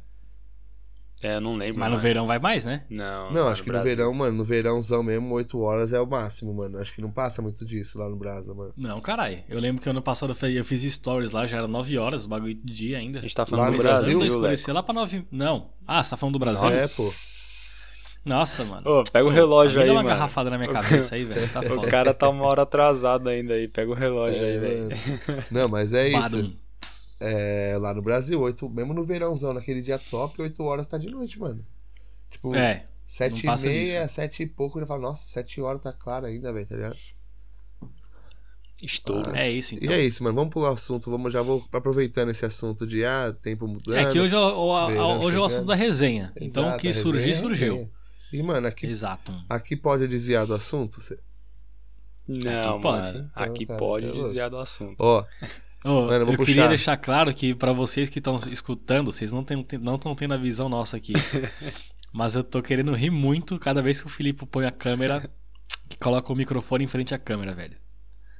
É, 1.22 1.36
eu 1.36 1.40
não 1.40 1.56
lembro. 1.56 1.78
Mas 1.78 1.88
no 1.88 1.92
mais. 1.94 2.02
verão 2.02 2.26
vai 2.26 2.38
mais, 2.38 2.64
né? 2.64 2.82
Não, 2.90 3.30
Não, 3.32 3.44
lá 3.44 3.52
acho 3.52 3.62
que 3.62 3.68
no 3.68 3.74
Brasil. 3.74 3.96
verão, 3.96 4.12
mano, 4.12 4.36
no 4.36 4.44
verãozão 4.44 5.02
mesmo, 5.02 5.32
8 5.34 5.58
horas 5.60 5.92
é 5.92 6.00
o 6.00 6.06
máximo, 6.06 6.52
mano. 6.52 6.78
Acho 6.78 6.92
que 6.94 7.00
não 7.00 7.10
passa 7.10 7.40
muito 7.40 7.64
disso 7.64 7.98
lá 7.98 8.08
no 8.08 8.16
Brasa, 8.16 8.52
mano. 8.52 8.72
Não, 8.76 9.00
caralho. 9.00 9.38
Eu 9.48 9.60
lembro 9.60 9.80
que 9.80 9.88
ano 9.88 10.02
passado 10.02 10.34
eu 10.42 10.64
fiz 10.64 10.82
stories 10.82 11.30
lá, 11.30 11.46
já 11.46 11.58
era 11.58 11.68
9 11.68 11.96
horas, 11.98 12.24
o 12.24 12.28
bagulho 12.28 12.54
de 12.54 12.72
dia 12.72 12.98
ainda. 12.98 13.20
A 13.20 13.22
gente 13.22 13.34
tá 13.34 13.42
Lá 13.42 13.46
falando 13.46 13.66
no 13.72 13.76
do 13.78 13.82
Brasil, 13.82 14.18
Brasil, 14.18 14.26
escurecer 14.26 14.74
lá 14.74 14.82
pra 14.82 14.92
9. 14.94 15.24
Não. 15.30 15.70
Ah, 15.86 16.02
você 16.02 16.10
tá 16.10 16.16
falando 16.16 16.32
do 16.34 16.38
Brasil? 16.38 16.68
Leco? 16.68 16.82
É, 16.82 16.88
pô. 16.96 17.02
Nossa, 18.24 18.64
mano. 18.64 18.88
Ô, 18.88 19.04
pega 19.04 19.26
o 19.26 19.30
relógio 19.30 19.80
aí, 19.80 19.86
dá 19.88 19.92
uma 19.94 20.02
mano. 20.02 20.14
garrafada 20.14 20.48
na 20.48 20.56
minha 20.56 20.70
cabeça 20.70 21.16
aí, 21.16 21.24
velho. 21.24 21.48
Tá 21.48 21.60
O 21.74 21.82
cara 21.88 22.14
tá 22.14 22.28
uma 22.28 22.44
hora 22.46 22.62
atrasado 22.62 23.28
ainda 23.28 23.54
aí. 23.54 23.66
Pega 23.66 23.90
o 23.90 23.94
relógio 23.94 24.44
aí, 24.44 24.56
É, 24.56 24.58
velho. 24.58 24.82
mano. 25.26 25.44
Não, 25.50 25.68
mas 25.68 25.92
é 25.92 26.08
isso. 26.08 26.56
É, 27.22 27.76
lá 27.78 27.94
no 27.94 28.02
Brasil, 28.02 28.40
8, 28.40 28.68
mesmo 28.68 28.92
no 28.92 29.04
verãozão, 29.04 29.52
naquele 29.54 29.80
dia 29.80 29.98
top, 29.98 30.40
8 30.42 30.62
horas 30.64 30.86
tá 30.86 30.98
de 30.98 31.08
noite, 31.08 31.38
mano. 31.38 31.64
Tipo, 32.30 32.54
É, 32.54 32.84
7 33.06 33.46
não 33.46 33.54
e 33.54 33.58
meia, 33.60 34.02
disso. 34.02 34.14
7 34.14 34.42
e 34.42 34.46
pouco, 34.46 34.80
eu 34.80 34.86
falo, 34.86 35.02
nossa, 35.02 35.26
7 35.26 35.60
horas 35.60 35.80
tá 35.82 35.92
claro 35.92 36.26
ainda, 36.26 36.52
velho, 36.52 36.66
tá 36.66 36.74
ligado? 36.76 36.96
Estou. 38.82 39.22
É 39.34 39.48
isso 39.48 39.76
então. 39.76 39.92
E 39.92 39.94
é 39.94 40.04
isso, 40.04 40.24
mano. 40.24 40.34
Vamos 40.34 40.52
pular 40.52 40.70
o 40.70 40.74
assunto. 40.74 41.08
Vamos, 41.08 41.32
já 41.32 41.40
vou 41.40 41.64
aproveitando 41.72 42.30
esse 42.30 42.44
assunto 42.44 42.84
de 42.84 43.04
ah, 43.04 43.32
tempo 43.40 43.68
mudando. 43.68 43.94
É 43.96 44.10
que 44.10 44.18
hoje, 44.18 44.34
é 44.34 44.38
o- 44.38 44.86
verão 44.88 45.20
hoje 45.20 45.36
é 45.36 45.40
o 45.40 45.44
assunto 45.44 45.66
da 45.66 45.74
resenha. 45.76 46.32
Então, 46.40 46.64
o 46.64 46.66
Exato, 46.66 46.80
que 46.80 46.88
a 46.88 46.92
surgir, 46.92 47.18
resenha 47.26 47.36
é 47.36 47.40
surgiu. 47.40 47.72
resenha. 47.74 47.90
E, 48.32 48.42
mano, 48.42 48.66
aqui, 48.66 48.86
Exato. 48.86 49.32
aqui 49.48 49.76
pode 49.76 50.08
desviar 50.08 50.46
do 50.46 50.54
assunto? 50.54 51.00
Cê- 51.00 51.18
Não, 52.26 52.60
Aqui 52.74 52.82
pode. 52.82 53.06
mano. 53.12 53.30
Então, 53.30 53.42
Aqui 53.44 53.66
cara, 53.66 53.78
pode 53.78 54.04
é 54.06 54.08
louco. 54.08 54.22
desviar 54.24 54.50
do 54.50 54.58
assunto. 54.58 54.96
Ó, 54.98 55.24
Ô, 55.84 56.06
Mano, 56.06 56.32
eu 56.32 56.44
queria 56.44 56.68
deixar 56.68 56.96
claro 56.96 57.34
que 57.34 57.54
pra 57.54 57.72
vocês 57.72 58.08
que 58.08 58.18
estão 58.18 58.36
escutando, 58.50 59.10
vocês 59.10 59.32
não 59.32 59.42
estão 59.42 60.14
tendo 60.14 60.34
a 60.34 60.36
visão 60.36 60.68
nossa 60.68 60.96
aqui. 60.96 61.12
Mas 62.12 62.36
eu 62.36 62.44
tô 62.44 62.62
querendo 62.62 62.92
rir 62.94 63.10
muito 63.10 63.58
cada 63.58 63.82
vez 63.82 64.00
que 64.00 64.06
o 64.06 64.10
Filipe 64.10 64.44
põe 64.46 64.66
a 64.66 64.70
câmera, 64.70 65.30
que 65.88 65.96
coloca 65.96 66.32
o 66.32 66.36
microfone 66.36 66.84
em 66.84 66.88
frente 66.88 67.14
à 67.14 67.18
câmera, 67.18 67.54
velho. 67.54 67.76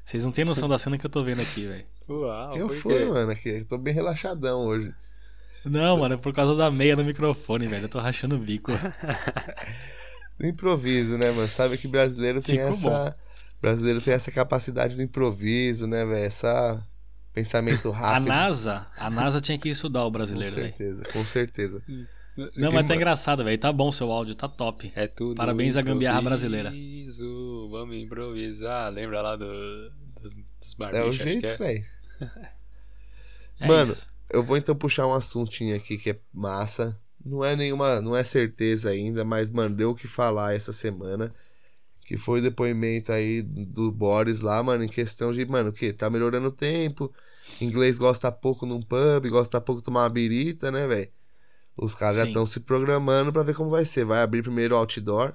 Vocês 0.04 0.24
não 0.24 0.32
têm 0.32 0.44
noção 0.44 0.68
da 0.68 0.78
cena 0.78 0.98
que 0.98 1.06
eu 1.06 1.10
tô 1.10 1.24
vendo 1.24 1.40
aqui, 1.40 1.66
velho. 1.66 1.86
Uau, 2.08 2.56
eu 2.56 2.68
fui, 2.68 2.98
quê? 2.98 3.04
mano, 3.06 3.30
aqui. 3.30 3.48
Eu 3.48 3.64
tô 3.64 3.78
bem 3.78 3.94
relaxadão 3.94 4.66
hoje. 4.66 4.92
Não, 5.64 5.96
mano, 5.96 6.14
é 6.14 6.18
por 6.18 6.34
causa 6.34 6.54
da 6.56 6.70
meia 6.70 6.96
no 6.96 7.04
microfone, 7.04 7.66
velho. 7.66 7.84
Eu 7.84 7.88
tô 7.88 7.98
rachando 7.98 8.36
o 8.36 8.38
bico. 8.38 8.72
No 10.38 10.48
improviso, 10.48 11.16
né, 11.16 11.30
mano? 11.30 11.46
Sabe 11.46 11.78
que 11.78 11.86
brasileiro 11.86 12.40
tem 12.40 12.56
Ficou 12.56 12.70
essa. 12.70 13.16
Brasileiro 13.60 14.00
tem 14.00 14.12
essa 14.12 14.32
capacidade 14.32 14.96
do 14.96 15.02
improviso, 15.02 15.86
né, 15.86 16.04
velho? 16.04 16.24
Essa. 16.24 16.84
Pensamento 17.32 17.92
A 18.02 18.18
rápido. 18.18 18.26
NASA, 18.26 18.86
a 18.96 19.10
NASA 19.10 19.40
tinha 19.40 19.58
que 19.58 19.68
estudar 19.68 20.04
o 20.04 20.10
Com 20.10 20.12
brasileiro, 20.12 20.56
velho. 20.56 20.74
certeza, 20.76 21.04
com 21.06 21.24
certeza. 21.24 21.82
Não, 22.56 22.72
mas 22.72 22.86
tá 22.86 22.94
engraçado, 22.96 23.44
velho. 23.44 23.58
Tá 23.58 23.72
bom 23.72 23.92
seu 23.92 24.10
áudio, 24.10 24.34
tá 24.34 24.48
top. 24.48 24.92
É 24.94 25.06
tudo 25.06 25.34
Parabéns 25.34 25.76
à 25.76 25.82
gambiarra 25.82 26.20
brasileira. 26.22 26.80
Vamos 27.70 27.96
improvisar. 27.96 28.90
Lembra 28.92 29.22
lá 29.22 29.36
do, 29.36 29.44
dos, 30.20 30.34
dos 30.60 30.74
É 30.74 30.76
barbichos, 30.78 31.06
o 31.06 31.08
acho 31.08 31.30
que 31.30 31.30
jeito, 31.30 31.46
é? 31.46 31.56
velho. 31.56 31.86
É 33.60 33.66
Mano, 33.66 33.92
isso. 33.92 34.08
Eu 34.28 34.42
vou 34.42 34.56
então 34.56 34.74
puxar 34.74 35.06
um 35.06 35.12
assuntinho 35.12 35.76
aqui 35.76 35.96
que 35.98 36.10
é 36.10 36.20
massa. 36.32 36.98
Não 37.24 37.44
é 37.44 37.54
nenhuma, 37.54 38.00
não 38.00 38.16
é 38.16 38.24
certeza 38.24 38.90
ainda, 38.90 39.24
mas 39.24 39.50
mano, 39.50 39.74
deu 39.76 39.90
o 39.90 39.94
que 39.94 40.08
falar 40.08 40.54
essa 40.54 40.72
semana. 40.72 41.32
Que 42.12 42.18
foi 42.18 42.40
o 42.40 42.42
depoimento 42.42 43.10
aí 43.10 43.40
do 43.40 43.90
Boris 43.90 44.42
lá, 44.42 44.62
mano, 44.62 44.84
em 44.84 44.88
questão 44.88 45.32
de, 45.32 45.46
mano, 45.46 45.70
o 45.70 45.72
que? 45.72 45.94
Tá 45.94 46.10
melhorando 46.10 46.48
o 46.48 46.52
tempo. 46.52 47.10
Inglês 47.58 47.98
gosta 47.98 48.30
pouco 48.30 48.66
num 48.66 48.82
pub, 48.82 49.30
gosta 49.30 49.58
pouco 49.62 49.80
de 49.80 49.86
tomar 49.86 50.02
uma 50.02 50.10
birita, 50.10 50.70
né, 50.70 50.86
velho? 50.86 51.10
Os 51.74 51.94
caras 51.94 52.16
já 52.16 52.26
estão 52.26 52.44
se 52.44 52.60
programando 52.60 53.32
pra 53.32 53.42
ver 53.42 53.54
como 53.54 53.70
vai 53.70 53.86
ser. 53.86 54.04
Vai 54.04 54.20
abrir 54.20 54.42
primeiro 54.42 54.74
o 54.74 54.78
outdoor, 54.78 55.32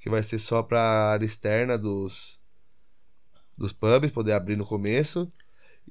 que 0.00 0.08
vai 0.08 0.22
ser 0.22 0.38
só 0.38 0.62
pra 0.62 0.80
área 1.10 1.26
externa 1.26 1.76
dos 1.76 2.40
dos 3.54 3.74
pubs, 3.74 4.10
poder 4.10 4.32
abrir 4.32 4.56
no 4.56 4.64
começo. 4.64 5.30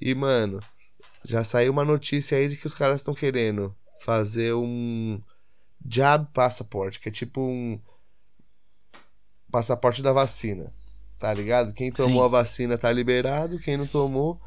E, 0.02 0.16
mano, 0.16 0.60
já 1.24 1.44
saiu 1.44 1.72
uma 1.72 1.86
notícia 1.86 2.40
aí 2.40 2.50
de 2.50 2.58
que 2.58 2.66
os 2.66 2.74
caras 2.74 3.02
estão 3.02 3.14
querendo 3.14 3.76
fazer 4.00 4.56
um 4.56 5.22
jab 5.88 6.28
passport, 6.34 6.98
que 6.98 7.10
é 7.10 7.12
tipo 7.12 7.40
um 7.40 7.80
passaporte 9.54 10.02
da 10.02 10.12
vacina. 10.12 10.74
Tá 11.20 11.32
ligado? 11.34 11.74
Quem 11.74 11.92
tomou 11.92 12.22
Sim. 12.22 12.26
a 12.26 12.28
vacina 12.28 12.78
tá 12.78 12.92
liberado, 12.92 13.60
quem 13.60 13.78
não 13.78 13.86
tomou. 13.88 14.42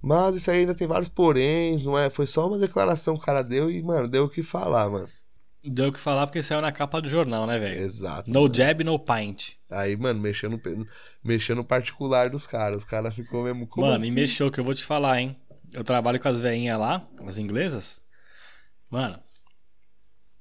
Mas 0.00 0.36
isso 0.36 0.50
aí 0.50 0.60
ainda 0.60 0.74
tem 0.74 0.86
vários 0.86 1.08
poréns, 1.08 1.84
não 1.84 1.98
é? 1.98 2.08
Foi 2.08 2.26
só 2.26 2.46
uma 2.46 2.58
declaração 2.58 3.16
que 3.16 3.22
o 3.22 3.26
cara 3.26 3.42
deu 3.42 3.70
e, 3.70 3.82
mano, 3.82 4.06
deu 4.06 4.24
o 4.24 4.28
que 4.30 4.42
falar, 4.42 4.88
mano. 4.88 5.08
Deu 5.64 5.88
o 5.88 5.92
que 5.92 5.98
falar 5.98 6.28
porque 6.28 6.42
saiu 6.44 6.60
na 6.60 6.70
capa 6.70 7.00
do 7.02 7.08
jornal, 7.08 7.44
né, 7.44 7.58
velho? 7.58 7.82
Exato. 7.82 8.30
No 8.30 8.42
mano. 8.42 8.54
jab, 8.54 8.84
no 8.84 8.98
pint. 9.00 9.54
Aí, 9.68 9.96
mano, 9.96 10.20
mexendo, 10.20 10.60
no- 11.56 11.64
particular 11.64 12.30
dos 12.30 12.46
caras. 12.46 12.84
Os 12.84 12.88
caras 12.88 13.14
ficou 13.14 13.42
mesmo 13.42 13.66
como 13.66 13.84
Mano, 13.86 13.96
assim? 13.98 14.08
e 14.08 14.12
mexeu 14.12 14.50
que 14.50 14.60
eu 14.60 14.64
vou 14.64 14.74
te 14.74 14.84
falar, 14.84 15.20
hein? 15.20 15.36
Eu 15.72 15.82
trabalho 15.82 16.20
com 16.20 16.28
as 16.28 16.38
veinhas 16.38 16.78
lá, 16.78 17.04
as 17.26 17.36
inglesas. 17.36 18.00
Mano. 18.88 19.18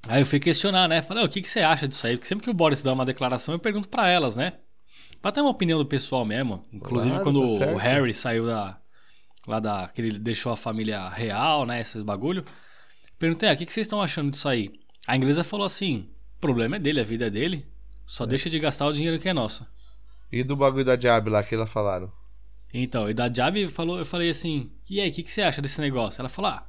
Aí 0.07 0.21
eu 0.21 0.25
fui 0.25 0.39
questionar, 0.39 0.87
né? 0.87 1.01
Falei, 1.01 1.23
"Ô, 1.23 1.25
o 1.25 1.29
que, 1.29 1.41
que 1.41 1.49
você 1.49 1.61
acha 1.61 1.87
disso 1.87 2.05
aí? 2.05 2.15
Porque 2.15 2.27
sempre 2.27 2.43
que 2.43 2.49
o 2.49 2.53
Boris 2.53 2.83
dá 2.83 2.93
uma 2.93 3.05
declaração, 3.05 3.55
eu 3.55 3.59
pergunto 3.59 3.89
pra 3.89 4.07
elas, 4.07 4.35
né? 4.35 4.53
Pra 5.21 5.31
ter 5.31 5.41
uma 5.41 5.49
opinião 5.49 5.79
do 5.79 5.85
pessoal 5.85 6.23
mesmo. 6.23 6.63
Inclusive 6.71 7.15
Claro, 7.15 7.23
quando 7.23 7.59
tá 7.59 7.71
o. 7.71 7.77
Harry 7.77 8.13
saiu 8.13 8.45
da. 8.45 8.77
Lá 9.47 9.59
da. 9.59 9.87
que 9.87 10.01
ele 10.01 10.19
deixou 10.19 10.51
a 10.51 10.57
família 10.57 11.09
real, 11.09 11.65
né? 11.65 11.81
Esses 11.81 12.03
bagulho. 12.03 12.45
Perguntei, 13.17 13.49
ah, 13.49 13.53
o 13.53 13.57
que, 13.57 13.65
que 13.65 13.73
vocês 13.73 13.87
estão 13.87 14.01
achando 14.01 14.31
disso 14.31 14.47
aí? 14.47 14.71
A 15.07 15.15
inglesa 15.15 15.43
falou 15.43 15.65
assim: 15.65 16.09
o 16.37 16.39
problema 16.39 16.75
é 16.75 16.79
dele, 16.79 16.99
a 16.99 17.03
vida 17.03 17.25
é 17.27 17.29
dele. 17.29 17.65
Só 18.05 18.25
deixa 18.25 18.49
de 18.49 18.59
gastar 18.59 18.85
o 18.85 18.93
dinheiro 18.93 19.17
que 19.17 19.27
é 19.27 19.33
nosso. 19.33 19.65
E 20.31 20.43
do 20.43 20.55
bagulho 20.55 20.85
da 20.85 20.95
Diab 20.95 21.29
lá 21.29 21.41
que 21.43 21.55
elas 21.55 21.71
falaram? 21.71 22.11
Então, 22.73 23.09
e 23.09 23.13
da 23.13 23.31
Jab 23.31 23.67
falou, 23.69 23.97
eu 23.97 24.05
falei 24.05 24.29
assim, 24.29 24.69
e 24.89 24.99
aí, 24.99 25.09
o 25.09 25.13
que, 25.13 25.23
que 25.23 25.31
você 25.31 25.41
acha 25.41 25.61
desse 25.61 25.79
negócio? 25.79 26.21
Ela 26.21 26.27
falou, 26.27 26.51
ah, 26.51 26.67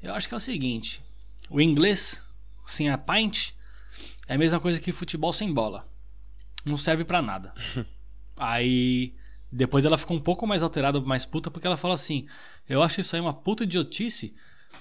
eu 0.00 0.14
acho 0.14 0.28
que 0.28 0.34
é 0.34 0.36
o 0.36 0.40
seguinte, 0.40 1.02
o 1.50 1.60
inglês 1.60 2.22
sem 2.68 2.90
a 2.90 2.98
pint 2.98 3.52
é 4.26 4.34
a 4.34 4.38
mesma 4.38 4.60
coisa 4.60 4.78
que 4.78 4.92
futebol 4.92 5.32
sem 5.32 5.52
bola. 5.52 5.88
Não 6.64 6.76
serve 6.76 7.04
pra 7.04 7.22
nada. 7.22 7.54
aí, 8.36 9.14
depois 9.50 9.84
ela 9.84 9.98
ficou 9.98 10.16
um 10.16 10.20
pouco 10.20 10.46
mais 10.46 10.62
alterada, 10.62 11.00
mais 11.00 11.24
puta, 11.24 11.50
porque 11.50 11.66
ela 11.66 11.76
falou 11.76 11.94
assim, 11.94 12.26
eu 12.68 12.82
acho 12.82 13.00
isso 13.00 13.16
aí 13.16 13.22
uma 13.22 13.32
puta 13.32 13.64
idiotice, 13.64 14.34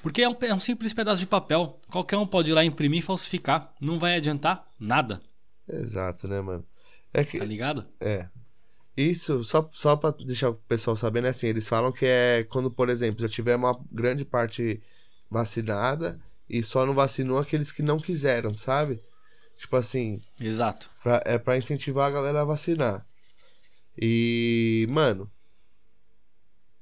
porque 0.04 0.22
é 0.22 0.30
um, 0.30 0.36
é 0.42 0.54
um 0.54 0.60
simples 0.60 0.94
pedaço 0.94 1.22
de 1.22 1.28
papel. 1.28 1.80
Qualquer 1.90 2.18
um 2.18 2.28
pode 2.28 2.52
ir 2.52 2.54
lá 2.54 2.64
imprimir 2.64 3.00
e 3.00 3.04
falsificar. 3.04 3.74
Não 3.80 3.98
vai 3.98 4.16
adiantar 4.16 4.68
nada, 4.80 5.22
Exato, 5.70 6.28
né, 6.28 6.40
mano? 6.40 6.66
É 7.14 7.26
que. 7.26 7.38
tá 7.38 7.46
ligado? 7.46 7.86
É. 8.00 8.28
Isso, 8.96 9.44
só, 9.44 9.70
só 9.74 9.96
pra 9.96 10.12
deixar 10.12 10.50
o 10.50 10.56
pessoal 10.56 10.96
sabendo, 10.96 11.28
é 11.28 11.30
assim, 11.30 11.48
eles 11.48 11.68
falam 11.68 11.92
que 11.92 12.06
é 12.06 12.46
quando, 12.50 12.72
por 12.72 12.90
exemplo, 12.90 13.22
já 13.22 13.30
tiver 13.30 13.56
uma 13.56 13.80
grande 13.92 14.26
parte 14.26 14.82
vacinada 15.30 16.20
e 16.50 16.62
só 16.64 16.86
não 16.86 16.94
vacinou 16.94 17.38
aqueles 17.40 17.72
que 17.72 17.82
não 17.84 18.00
quiseram, 18.00 18.56
sabe? 18.56 19.02
Tipo 19.58 19.76
assim, 19.76 20.22
Exato. 20.40 20.90
pra- 21.02 21.24
é 21.26 21.38
pra 21.38 21.58
incentivar 21.58 22.08
a 22.08 22.12
galera 22.14 22.42
a 22.42 22.46
vacinar. 22.46 23.06
E, 24.00 24.86
mano, 24.90 25.32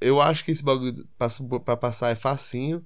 eu 0.02 0.22
acho 0.22 0.44
que 0.44 0.52
esse 0.52 0.64
bagulho 0.64 1.08
passa- 1.18 1.44
pra 1.64 1.78
passar 1.78 2.10
é 2.10 2.16
facinho. 2.16 2.86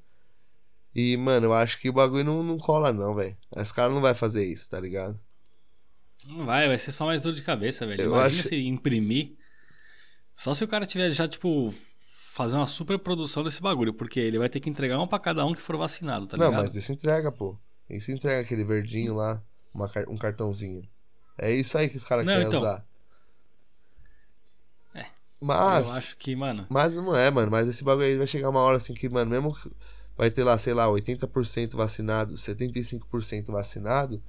E, 0.93 1.15
mano, 1.17 1.47
eu 1.47 1.53
acho 1.53 1.79
que 1.79 1.89
o 1.89 1.93
bagulho 1.93 2.23
não, 2.23 2.43
não 2.43 2.57
cola, 2.57 2.91
não, 2.91 3.13
velho. 3.15 3.37
Os 3.55 3.71
caras 3.71 3.93
não 3.93 4.01
vai 4.01 4.13
fazer 4.13 4.45
isso, 4.45 4.69
tá 4.69 4.79
ligado? 4.79 5.19
Não 6.27 6.45
vai, 6.45 6.67
vai 6.67 6.77
ser 6.77 6.91
só 6.91 7.05
mais 7.05 7.21
dor 7.21 7.33
de 7.33 7.41
cabeça, 7.43 7.85
velho. 7.85 8.01
Eu 8.01 8.11
Imagina 8.11 8.41
acho- 8.41 8.49
se 8.49 8.67
imprimir. 8.67 9.35
Só 10.35 10.53
se 10.55 10.63
o 10.63 10.67
cara 10.67 10.85
tiver 10.85 11.09
já, 11.11 11.27
tipo, 11.27 11.73
fazer 12.39 12.55
uma 12.55 12.65
super 12.67 12.97
produção 12.97 13.43
desse 13.43 13.61
bagulho, 13.61 13.93
porque 13.93 14.17
ele 14.17 14.39
vai 14.39 14.47
ter 14.47 14.61
que 14.61 14.69
entregar 14.69 14.97
um 14.97 15.05
pra 15.05 15.19
cada 15.19 15.45
um 15.45 15.53
que 15.53 15.61
for 15.61 15.75
vacinado, 15.75 16.25
tá 16.25 16.37
não, 16.37 16.45
ligado? 16.45 16.61
mas 16.61 16.73
isso 16.73 16.89
entrega, 16.89 17.29
pô. 17.33 17.57
Isso 17.89 18.13
entrega 18.13 18.39
aquele 18.39 18.63
verdinho 18.63 19.13
lá, 19.13 19.41
uma 19.73 19.91
um 20.07 20.17
cartãozinho. 20.17 20.81
É 21.37 21.51
isso 21.53 21.77
aí 21.77 21.89
que 21.89 21.97
os 21.97 22.05
caras 22.05 22.25
Não, 22.25 22.31
querem 22.31 22.47
então. 22.47 22.61
usar. 22.61 22.85
É. 24.95 25.07
Mas, 25.41 25.89
Eu 25.89 25.93
acho 25.95 26.15
que, 26.15 26.33
mano. 26.33 26.65
mas 26.69 26.95
não 26.95 27.13
é, 27.13 27.29
mano. 27.29 27.51
Mas 27.51 27.67
esse 27.67 27.83
bagulho 27.83 28.07
aí 28.07 28.17
vai 28.17 28.25
chegar 28.25 28.47
uma 28.47 28.61
hora 28.61 28.77
assim 28.77 28.93
que, 28.93 29.09
mano, 29.09 29.29
mesmo 29.29 29.53
que 29.53 29.69
vai 30.15 30.31
ter 30.31 30.45
lá, 30.45 30.57
sei 30.57 30.73
lá, 30.73 30.87
80% 30.87 31.75
vacinado, 31.75 32.35
75% 32.35 33.51
vacinado, 33.51 34.23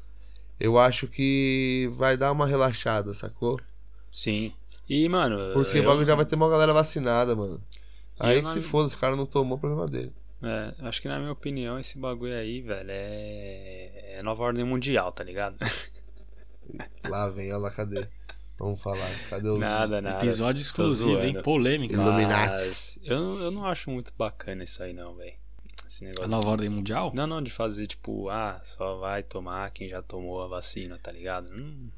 eu 0.58 0.76
acho 0.76 1.06
que 1.06 1.88
vai 1.92 2.16
dar 2.16 2.32
uma 2.32 2.46
relaxada, 2.46 3.14
sacou? 3.14 3.60
Sim. 4.10 4.52
E, 4.88 5.08
mano. 5.08 5.52
Porque 5.52 5.78
eu, 5.78 5.82
o 5.84 5.86
bagulho 5.86 6.06
já 6.06 6.16
vai 6.16 6.24
ter 6.24 6.34
uma 6.34 6.50
galera 6.50 6.72
vacinada, 6.72 7.36
mano. 7.36 7.62
Aí 8.20 8.36
que 8.36 8.42
não- 8.42 8.50
se 8.50 8.62
foda, 8.62 8.86
os 8.86 8.94
caras 8.94 9.16
não 9.16 9.26
tomou, 9.26 9.56
o 9.56 9.60
problema 9.60 9.86
dele. 9.88 10.12
É, 10.42 10.74
acho 10.86 11.02
que 11.02 11.08
na 11.08 11.18
minha 11.18 11.32
opinião, 11.32 11.78
esse 11.78 11.98
bagulho 11.98 12.34
aí, 12.34 12.60
velho, 12.60 12.88
é. 12.90 14.16
É 14.18 14.22
nova 14.22 14.42
ordem 14.44 14.64
mundial, 14.64 15.10
tá 15.12 15.22
ligado? 15.24 15.56
Lá 17.08 17.28
vem, 17.28 17.52
olha 17.52 17.58
lá, 17.62 17.70
cadê? 17.70 18.06
Vamos 18.58 18.80
falar, 18.82 19.08
cadê 19.30 19.48
os... 19.48 19.58
Nada, 19.58 20.00
nada. 20.00 20.18
Episódio 20.24 20.60
exclusivo, 20.60 21.18
hein? 21.20 21.40
Polêmica. 21.42 21.94
Illuminati. 21.94 23.00
Eu, 23.02 23.18
não- 23.18 23.38
eu 23.40 23.50
não 23.50 23.66
acho 23.66 23.90
muito 23.90 24.12
bacana 24.16 24.62
isso 24.64 24.82
aí, 24.82 24.92
não, 24.92 25.14
velho. 25.14 25.32
Esse 25.86 26.04
A 26.04 26.08
negócio. 26.08 26.30
nova 26.30 26.50
ordem 26.50 26.68
mundial? 26.68 27.10
Não, 27.14 27.26
não, 27.26 27.42
de 27.42 27.50
fazer 27.50 27.86
tipo, 27.86 28.28
ah, 28.28 28.60
só 28.64 28.98
vai 28.98 29.22
tomar 29.22 29.70
quem 29.72 29.88
já 29.88 30.00
tomou 30.02 30.42
a 30.42 30.46
vacina, 30.46 30.98
tá 31.02 31.10
ligado? 31.10 31.50
Hum, 31.50 31.88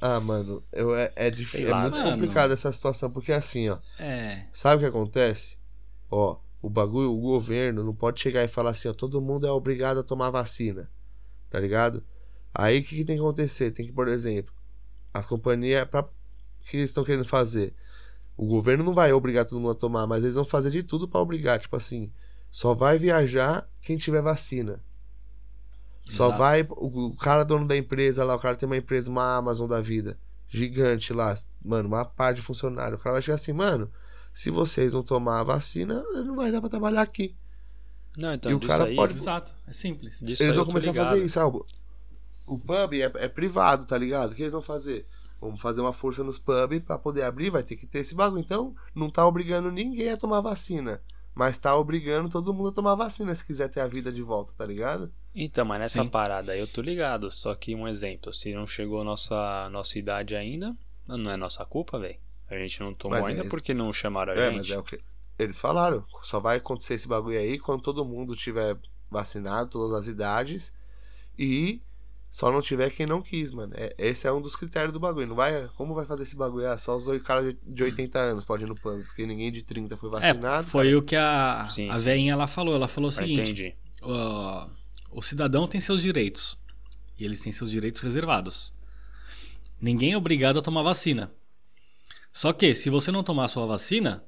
Ah, 0.00 0.20
mano, 0.20 0.62
eu, 0.72 0.94
é, 0.94 1.10
é, 1.16 1.30
dif- 1.30 1.60
é 1.64 1.68
lá, 1.70 1.82
muito 1.82 1.96
mano. 1.98 2.10
complicado 2.12 2.52
essa 2.52 2.70
situação, 2.72 3.10
porque 3.10 3.32
assim, 3.32 3.68
ó, 3.68 3.78
É. 3.98 4.44
sabe 4.52 4.76
o 4.76 4.80
que 4.80 4.86
acontece? 4.96 5.56
Ó, 6.10 6.38
o 6.60 6.68
bagulho, 6.68 7.12
o 7.12 7.20
governo 7.20 7.84
não 7.84 7.94
pode 7.94 8.20
chegar 8.20 8.42
e 8.44 8.48
falar 8.48 8.70
assim, 8.70 8.88
ó, 8.88 8.92
todo 8.92 9.20
mundo 9.20 9.46
é 9.46 9.50
obrigado 9.50 10.00
a 10.00 10.02
tomar 10.02 10.30
vacina, 10.30 10.90
tá 11.50 11.60
ligado? 11.60 12.02
Aí 12.54 12.80
o 12.80 12.82
que, 12.82 12.96
que 12.96 13.04
tem 13.04 13.16
que 13.16 13.22
acontecer? 13.22 13.70
Tem 13.70 13.86
que, 13.86 13.92
por 13.92 14.08
exemplo, 14.08 14.52
as 15.12 15.26
companhias, 15.26 15.86
pra, 15.88 16.00
o 16.00 16.64
que 16.64 16.76
eles 16.76 16.90
estão 16.90 17.04
querendo 17.04 17.24
fazer? 17.24 17.74
O 18.36 18.46
governo 18.46 18.84
não 18.84 18.94
vai 18.94 19.12
obrigar 19.12 19.44
todo 19.44 19.60
mundo 19.60 19.72
a 19.72 19.74
tomar, 19.74 20.06
mas 20.06 20.22
eles 20.22 20.34
vão 20.34 20.44
fazer 20.44 20.70
de 20.70 20.82
tudo 20.82 21.08
pra 21.08 21.20
obrigar, 21.20 21.58
tipo 21.58 21.76
assim, 21.76 22.12
só 22.50 22.74
vai 22.74 22.98
viajar 22.98 23.68
quem 23.82 23.96
tiver 23.96 24.22
vacina. 24.22 24.82
Só 26.04 26.26
Exato. 26.26 26.38
vai. 26.38 26.66
O, 26.70 27.08
o 27.08 27.16
cara 27.16 27.44
dono 27.44 27.66
da 27.66 27.76
empresa 27.76 28.24
lá, 28.24 28.34
o 28.34 28.38
cara 28.38 28.56
tem 28.56 28.66
uma 28.66 28.76
empresa, 28.76 29.10
uma 29.10 29.36
Amazon 29.36 29.68
da 29.68 29.80
vida. 29.80 30.18
Gigante 30.48 31.12
lá. 31.12 31.34
Mano, 31.62 31.88
uma 31.88 32.04
parte 32.04 32.36
de 32.36 32.42
funcionário. 32.42 32.96
O 32.96 33.00
cara 33.00 33.14
vai 33.14 33.22
chegar 33.22 33.34
assim, 33.34 33.52
mano. 33.52 33.90
Se 34.38 34.50
vocês 34.50 34.92
não 34.92 35.02
tomar 35.02 35.40
a 35.40 35.42
vacina, 35.42 36.00
não 36.24 36.36
vai 36.36 36.52
dar 36.52 36.60
pra 36.60 36.70
trabalhar 36.70 37.02
aqui. 37.02 37.34
Não, 38.16 38.32
então, 38.32 38.52
E 38.52 38.54
o 38.54 38.60
disso 38.60 38.70
cara 38.70 38.84
aí, 38.84 38.94
pode- 38.94 39.14
Exato. 39.14 39.52
É 39.66 39.72
simples. 39.72 40.20
disso 40.20 40.44
eles 40.44 40.54
vão 40.54 40.64
começar 40.64 40.92
a 40.92 40.94
fazer 40.94 41.24
isso. 41.24 41.40
Ah, 41.40 41.48
o, 41.48 42.56
pub 42.56 42.92
é, 42.94 43.10
é 43.16 43.28
privado, 43.28 43.84
tá 43.84 43.98
ligado? 43.98 44.30
O 44.30 44.34
que 44.36 44.42
eles 44.42 44.52
vão 44.52 44.62
fazer? 44.62 45.08
Vamos 45.40 45.60
fazer 45.60 45.80
uma 45.80 45.92
força 45.92 46.22
nos 46.22 46.38
pubs 46.38 46.80
pra 46.84 46.96
poder 46.96 47.22
abrir, 47.24 47.50
vai 47.50 47.64
ter 47.64 47.74
que 47.74 47.84
ter 47.84 47.98
esse 47.98 48.14
bagulho. 48.14 48.38
Então, 48.40 48.76
não 48.94 49.10
tá 49.10 49.26
obrigando 49.26 49.72
ninguém 49.72 50.10
a 50.10 50.16
tomar 50.16 50.40
vacina. 50.40 51.02
Mas 51.34 51.58
tá 51.58 51.76
obrigando 51.76 52.28
todo 52.28 52.54
mundo 52.54 52.68
a 52.68 52.72
tomar 52.72 52.94
vacina 52.94 53.34
se 53.34 53.44
quiser 53.44 53.68
ter 53.68 53.80
a 53.80 53.88
vida 53.88 54.12
de 54.12 54.22
volta, 54.22 54.52
tá 54.56 54.64
ligado? 54.64 55.12
Então, 55.34 55.64
mas 55.64 55.80
nessa 55.80 56.00
Sim. 56.04 56.08
parada 56.08 56.52
aí 56.52 56.60
eu 56.60 56.68
tô 56.68 56.80
ligado. 56.80 57.28
Só 57.32 57.52
que 57.56 57.74
um 57.74 57.88
exemplo, 57.88 58.32
se 58.32 58.54
não 58.54 58.68
chegou 58.68 59.00
a 59.00 59.04
nossa, 59.04 59.68
nossa 59.70 59.98
idade 59.98 60.36
ainda, 60.36 60.76
não 61.08 61.28
é 61.28 61.36
nossa 61.36 61.64
culpa, 61.64 61.98
velho. 61.98 62.27
A 62.50 62.56
gente 62.56 62.80
não 62.80 62.94
tomou 62.94 63.16
Mas 63.18 63.26
é 63.26 63.30
ainda 63.30 63.42
isso. 63.42 63.50
porque 63.50 63.74
não 63.74 63.92
chamaram 63.92 64.32
a 64.32 64.36
É, 64.36 64.46
gente. 64.50 64.56
mas 64.58 64.70
é 64.70 64.78
o 64.78 64.82
que 64.82 64.98
eles 65.38 65.58
falaram. 65.60 66.04
Só 66.22 66.40
vai 66.40 66.56
acontecer 66.56 66.94
esse 66.94 67.06
bagulho 67.06 67.38
aí 67.38 67.58
quando 67.58 67.82
todo 67.82 68.04
mundo 68.04 68.34
tiver 68.34 68.76
vacinado, 69.10 69.70
todas 69.70 69.92
as 69.92 70.06
idades. 70.06 70.72
E 71.38 71.80
só 72.30 72.50
não 72.50 72.60
tiver 72.60 72.90
quem 72.90 73.06
não 73.06 73.22
quis, 73.22 73.50
mano. 73.52 73.72
É, 73.76 73.94
esse 73.98 74.26
é 74.26 74.32
um 74.32 74.40
dos 74.40 74.56
critérios 74.56 74.92
do 74.92 74.98
bagulho. 75.00 75.26
Não 75.26 75.36
vai, 75.36 75.68
como 75.76 75.94
vai 75.94 76.04
fazer 76.04 76.24
esse 76.24 76.36
bagulho? 76.36 76.66
Ah, 76.68 76.76
só 76.78 76.96
os 76.96 77.06
oito 77.06 77.24
caras 77.24 77.54
de 77.62 77.82
80 77.84 78.18
anos 78.18 78.44
podem 78.44 78.66
ir 78.66 78.68
no 78.68 78.74
pub, 78.74 79.02
porque 79.04 79.26
ninguém 79.26 79.52
de 79.52 79.62
30 79.62 79.96
foi 79.96 80.08
É, 80.08 80.12
vacinado. 80.12 80.66
foi 80.68 80.94
o 80.94 81.02
que 81.02 81.16
a, 81.16 81.68
Sim, 81.70 81.88
a 81.90 81.96
sim. 81.96 82.02
veinha 82.04 82.32
ela 82.32 82.46
falou. 82.46 82.74
Ela 82.74 82.88
falou 82.88 83.08
o 83.10 83.12
Ah, 83.12 83.16
seguinte: 83.16 83.76
ó, 84.02 84.68
o 85.10 85.22
cidadão 85.22 85.68
tem 85.68 85.80
seus 85.80 86.02
direitos. 86.02 86.58
E 87.18 87.24
eles 87.24 87.40
têm 87.40 87.52
seus 87.52 87.70
direitos 87.70 88.00
reservados. 88.00 88.72
Ninguém 89.80 90.12
é 90.12 90.16
obrigado 90.16 90.58
a 90.58 90.62
tomar 90.62 90.82
vacina. 90.82 91.32
Só 92.32 92.52
que, 92.52 92.74
se 92.74 92.90
você 92.90 93.10
não 93.10 93.22
tomar 93.24 93.44
a 93.44 93.48
sua 93.48 93.66
vacina, 93.66 94.24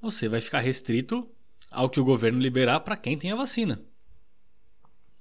você 0.00 0.28
vai 0.28 0.40
ficar 0.40 0.60
restrito 0.60 1.28
ao 1.70 1.88
que 1.88 2.00
o 2.00 2.04
governo 2.04 2.40
liberar 2.40 2.80
pra 2.80 2.96
quem 2.96 3.16
tem 3.16 3.30
a 3.32 3.36
vacina. 3.36 3.80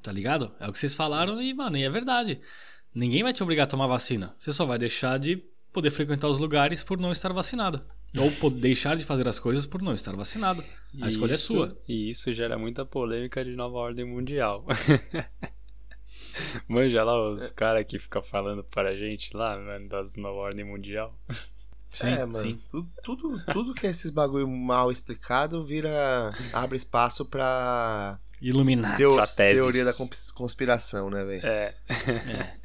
Tá 0.01 0.11
ligado? 0.11 0.53
É 0.59 0.67
o 0.67 0.71
que 0.73 0.79
vocês 0.79 0.95
falaram 0.95 1.41
e, 1.41 1.53
mano, 1.53 1.77
e 1.77 1.83
é 1.83 1.89
verdade. 1.89 2.41
Ninguém 2.93 3.23
vai 3.23 3.33
te 3.33 3.43
obrigar 3.43 3.65
a 3.65 3.69
tomar 3.69 3.87
vacina. 3.87 4.35
Você 4.39 4.51
só 4.51 4.65
vai 4.65 4.77
deixar 4.77 5.17
de 5.19 5.37
poder 5.71 5.91
frequentar 5.91 6.27
os 6.27 6.39
lugares 6.39 6.83
por 6.83 6.97
não 6.99 7.11
estar 7.11 7.31
vacinado. 7.31 7.85
Ou 8.17 8.29
deixar 8.51 8.97
de 8.97 9.05
fazer 9.05 9.27
as 9.27 9.39
coisas 9.39 9.65
por 9.65 9.81
não 9.81 9.93
estar 9.93 10.13
vacinado. 10.15 10.63
A 11.01 11.07
escolha 11.07 11.33
é 11.33 11.35
Isso- 11.35 11.47
sua. 11.53 11.77
E 11.87 12.09
isso 12.09 12.33
gera 12.33 12.57
muita 12.57 12.85
polêmica 12.85 13.45
de 13.45 13.55
nova 13.55 13.77
ordem 13.77 14.03
mundial. 14.03 14.65
Manja 16.67 17.03
lá 17.03 17.13
É. 17.13 17.29
os 17.31 17.51
caras 17.51 17.85
que 17.85 17.99
ficam 17.99 18.21
falando 18.21 18.63
para 18.63 18.89
a 18.89 18.95
gente 18.95 19.35
lá, 19.35 19.57
mano, 19.57 19.87
das 19.87 20.15
nova 20.15 20.39
ordem 20.39 20.65
mundial. 20.65 21.17
Sim, 21.93 22.07
é, 22.07 22.25
mano. 22.25 22.37
sim. 22.37 22.57
Tudo, 22.69 22.89
tudo, 23.03 23.45
tudo 23.51 23.73
que 23.73 23.85
é 23.85 23.89
esses 23.89 24.11
bagulho 24.11 24.47
mal 24.47 24.91
explicado 24.91 25.63
vira. 25.65 26.33
abre 26.53 26.77
espaço 26.77 27.25
pra. 27.25 28.17
Illuminati. 28.41 28.97
Teo, 28.97 29.15
teoria 29.35 29.85
da 29.85 29.93
cons- 29.93 30.31
conspiração, 30.31 31.09
né, 31.09 31.23
velho? 31.23 31.45
É. 31.45 31.75
É. 31.89 32.61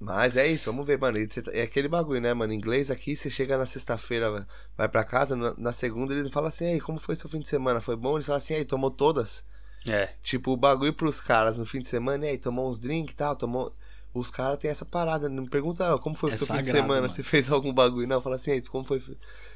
Mas 0.00 0.36
é 0.36 0.48
isso, 0.48 0.68
vamos 0.70 0.84
ver, 0.84 0.98
mano. 0.98 1.16
E 1.18 1.28
tá- 1.28 1.52
É 1.52 1.62
aquele 1.62 1.86
bagulho, 1.86 2.20
né, 2.20 2.34
mano? 2.34 2.52
Em 2.52 2.56
inglês 2.56 2.90
aqui, 2.90 3.14
você 3.14 3.30
chega 3.30 3.56
na 3.56 3.66
sexta-feira, 3.66 4.46
vai 4.76 4.88
pra 4.88 5.04
casa, 5.04 5.36
na, 5.36 5.72
segunda 5.72 6.12
eles 6.12 6.28
falam 6.32 6.48
assim, 6.48 6.66
aí, 6.66 6.80
como 6.80 6.98
foi 6.98 7.14
seu 7.14 7.30
fim 7.30 7.38
de 7.38 7.48
semana? 7.48 7.80
Foi 7.80 7.94
bom? 7.94 8.16
Eles 8.16 8.26
falam 8.26 8.38
assim, 8.38 8.54
aí, 8.54 8.64
tomou 8.64 8.90
todas? 8.90 9.44
É. 9.86 10.10
Tipo, 10.20 10.52
o 10.52 10.56
bagulho 10.56 10.92
pros 10.92 11.20
caras 11.20 11.56
no 11.56 11.64
fim 11.64 11.78
de 11.80 11.88
semana, 11.88 12.26
e 12.26 12.30
aí, 12.30 12.38
tomou 12.38 12.68
uns 12.68 12.80
drinks 12.80 13.12
e 13.12 13.16
tal, 13.16 13.36
tomou. 13.36 13.72
Os 14.14 14.30
caras 14.30 14.58
têm 14.58 14.70
essa 14.70 14.84
parada, 14.84 15.28
não 15.28 15.46
pergunta 15.46 15.94
"Ah, 15.94 15.98
como 15.98 16.14
foi 16.16 16.30
o 16.30 16.32
É 16.34 16.36
seu 16.36 16.46
fim 16.46 16.54
de 16.58 16.64
sagrado, 16.66 16.82
semana, 16.84 17.00
mano. 17.02 17.12
se 17.12 17.22
fez 17.22 17.50
algum 17.50 17.72
bagulho, 17.72 18.06
não. 18.06 18.20
Fala 18.20 18.36
assim, 18.36 18.50
aí, 18.52 18.62
como 18.62 18.84
foi 18.84 19.02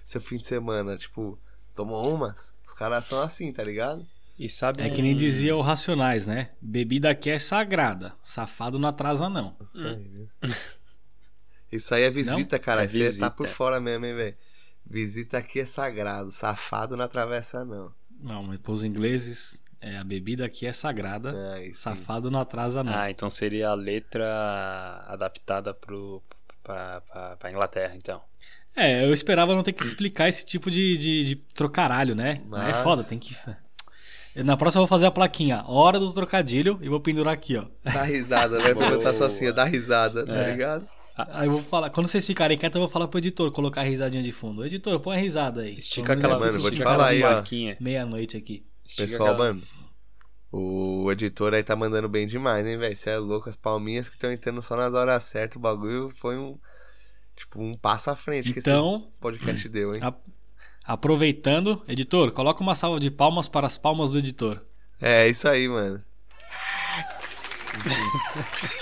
seu 0.05 0.21
fim 0.21 0.39
de 0.39 0.47
semana? 0.47 0.97
Tipo, 0.97 1.39
tomou 1.75 2.15
umas? 2.15 2.55
Os 2.67 2.73
caras 2.73 3.05
são 3.05 3.21
assim, 3.21 3.53
tá 3.53 3.63
ligado? 3.63 4.07
E 4.39 4.49
sabe. 4.49 4.83
É 4.83 4.91
que 4.91 5.01
nem 5.03 5.15
dizia 5.17 5.55
o 5.57 5.61
Racionais, 5.61 6.27
né? 6.27 6.51
Bebida 6.61 7.11
aqui 7.11 7.31
é 7.31 7.39
sagrada. 7.39 8.15
Safado 8.23 8.79
não 8.79 8.89
atrasa, 8.89 9.29
não. 9.29 9.57
Aí, 9.75 9.97
viu? 10.09 10.29
Isso 11.73 11.95
aí 11.95 12.03
é 12.05 12.11
visita, 12.11 12.59
cara. 12.59 12.85
É 12.85 12.89
Você 12.89 12.99
visita. 13.05 13.27
tá 13.27 13.31
por 13.31 13.49
fora 13.49 13.81
mesmo, 13.81 14.05
hein, 14.07 14.15
velho? 14.15 14.37
Visita 14.85 15.39
aqui 15.39 15.61
é 15.61 15.67
sagrado. 15.67 16.31
Safado 16.31 16.97
não 16.97 17.05
atravessa, 17.05 17.65
não. 17.65 17.93
Não, 18.21 18.43
mas 18.43 18.59
pros 18.61 18.85
ingleses, 18.85 19.61
é, 19.81 19.97
a 19.99 20.05
bebida 20.05 20.45
aqui 20.45 20.67
é 20.67 20.73
sagrada. 20.73 21.33
Sim. 21.59 21.73
Safado 21.73 22.31
não 22.31 22.41
atrasa, 22.41 22.83
não. 22.83 22.93
Ah, 22.95 23.11
então 23.11 23.29
seria 23.31 23.69
a 23.71 23.75
letra 23.75 25.05
adaptada 25.07 25.73
pro, 25.75 26.23
pra, 26.63 27.01
pra, 27.03 27.37
pra 27.37 27.51
Inglaterra, 27.51 27.95
então. 27.97 28.21
É, 28.75 29.05
eu 29.05 29.13
esperava 29.13 29.55
não 29.55 29.63
ter 29.63 29.73
que 29.73 29.83
explicar 29.85 30.29
esse 30.29 30.45
tipo 30.45 30.71
de, 30.71 30.99
de, 30.99 31.25
de 31.25 31.37
trocaralho, 31.37 32.15
né? 32.15 32.43
Mas- 32.47 32.69
É 32.69 32.83
foda, 32.83 33.03
tem 33.03 33.19
que. 33.19 33.35
Na 34.37 34.55
próxima 34.57 34.81
eu 34.81 34.87
vou 34.87 34.89
fazer 34.89 35.07
a 35.07 35.11
plaquinha, 35.11 35.65
hora 35.67 35.99
do 35.99 36.13
trocadilho, 36.13 36.79
e 36.83 36.89
vou 36.91 37.01
pendurar 37.01 37.33
aqui, 37.33 37.57
ó. 37.57 37.65
Dá 37.83 38.03
risada, 38.03 38.61
vai 38.61 38.75
botar 38.75 39.15
só 39.15 39.25
assim, 39.25 39.51
dá 39.51 39.65
risada, 39.65 40.27
tá 40.27 40.35
É. 40.35 40.51
ligado? 40.51 40.87
Aí 41.17 41.47
eu 41.47 41.53
vou 41.53 41.63
falar, 41.63 41.89
quando 41.89 42.07
vocês 42.07 42.27
ficarem 42.27 42.59
quietos, 42.59 42.77
eu 42.77 42.83
vou 42.83 42.91
falar 42.91 43.09
pro 43.09 43.17
editor 43.19 43.51
colocar 43.51 43.81
a 43.81 43.85
risadinha 43.85 44.23
de 44.23 44.31
fundo. 44.33 44.67
Editor, 44.67 45.01
põe 45.01 45.17
a 45.17 45.21
risada 45.21 45.63
aí. 45.63 45.79
Estica 45.79 46.13
aquela, 46.13 46.35
eu 46.35 46.41
Mano, 46.41 46.59
vou 46.59 46.71
te 46.71 46.83
falar 46.83 47.07
aí, 47.09 47.23
ó. 47.23 47.43
Meia-noite 47.81 48.37
aqui. 48.37 48.63
Pessoal, 48.97 49.31
aquela- 49.33 49.39
mano, 49.55 49.63
o 50.53 51.11
editor 51.13 51.55
aí 51.55 51.63
tá 51.63 51.75
mandando 51.77 52.09
bem 52.09 52.27
demais, 52.27 52.67
hein, 52.67 52.77
velho? 52.79 52.97
Você 52.97 53.11
é 53.11 53.19
louco, 53.19 53.49
as 53.49 53.57
palminhas 53.57 54.09
que 54.09 54.15
estão 54.17 54.31
entrando 54.33 54.61
só 54.63 54.77
nas 54.77 54.95
horas 54.95 55.25
certas. 55.25 55.57
O 55.57 55.61
bagulho 55.61 56.13
foi 56.17 56.37
um. 56.37 56.59
Tipo, 57.37 57.61
um 57.63 57.75
passo 57.77 58.11
à 58.11 58.17
frente 58.17 58.53
que 58.53 58.61
esse 58.61 58.71
Então, 58.71 59.11
podcast 59.21 59.69
deu, 59.69 59.93
hein? 59.95 60.01
a- 60.03 60.15
aproveitando, 60.85 61.83
editor, 61.87 62.31
coloca 62.33 62.63
uma 62.63 62.75
salva 62.75 62.99
de 62.99 63.11
palmas 63.11 63.49
para 63.49 63.67
as 63.67 63.77
palmas 63.77 64.11
do 64.11 64.19
editor. 64.19 64.63
É, 65.01 65.29
isso 65.29 65.47
aí, 65.47 65.69
mano. 65.69 66.03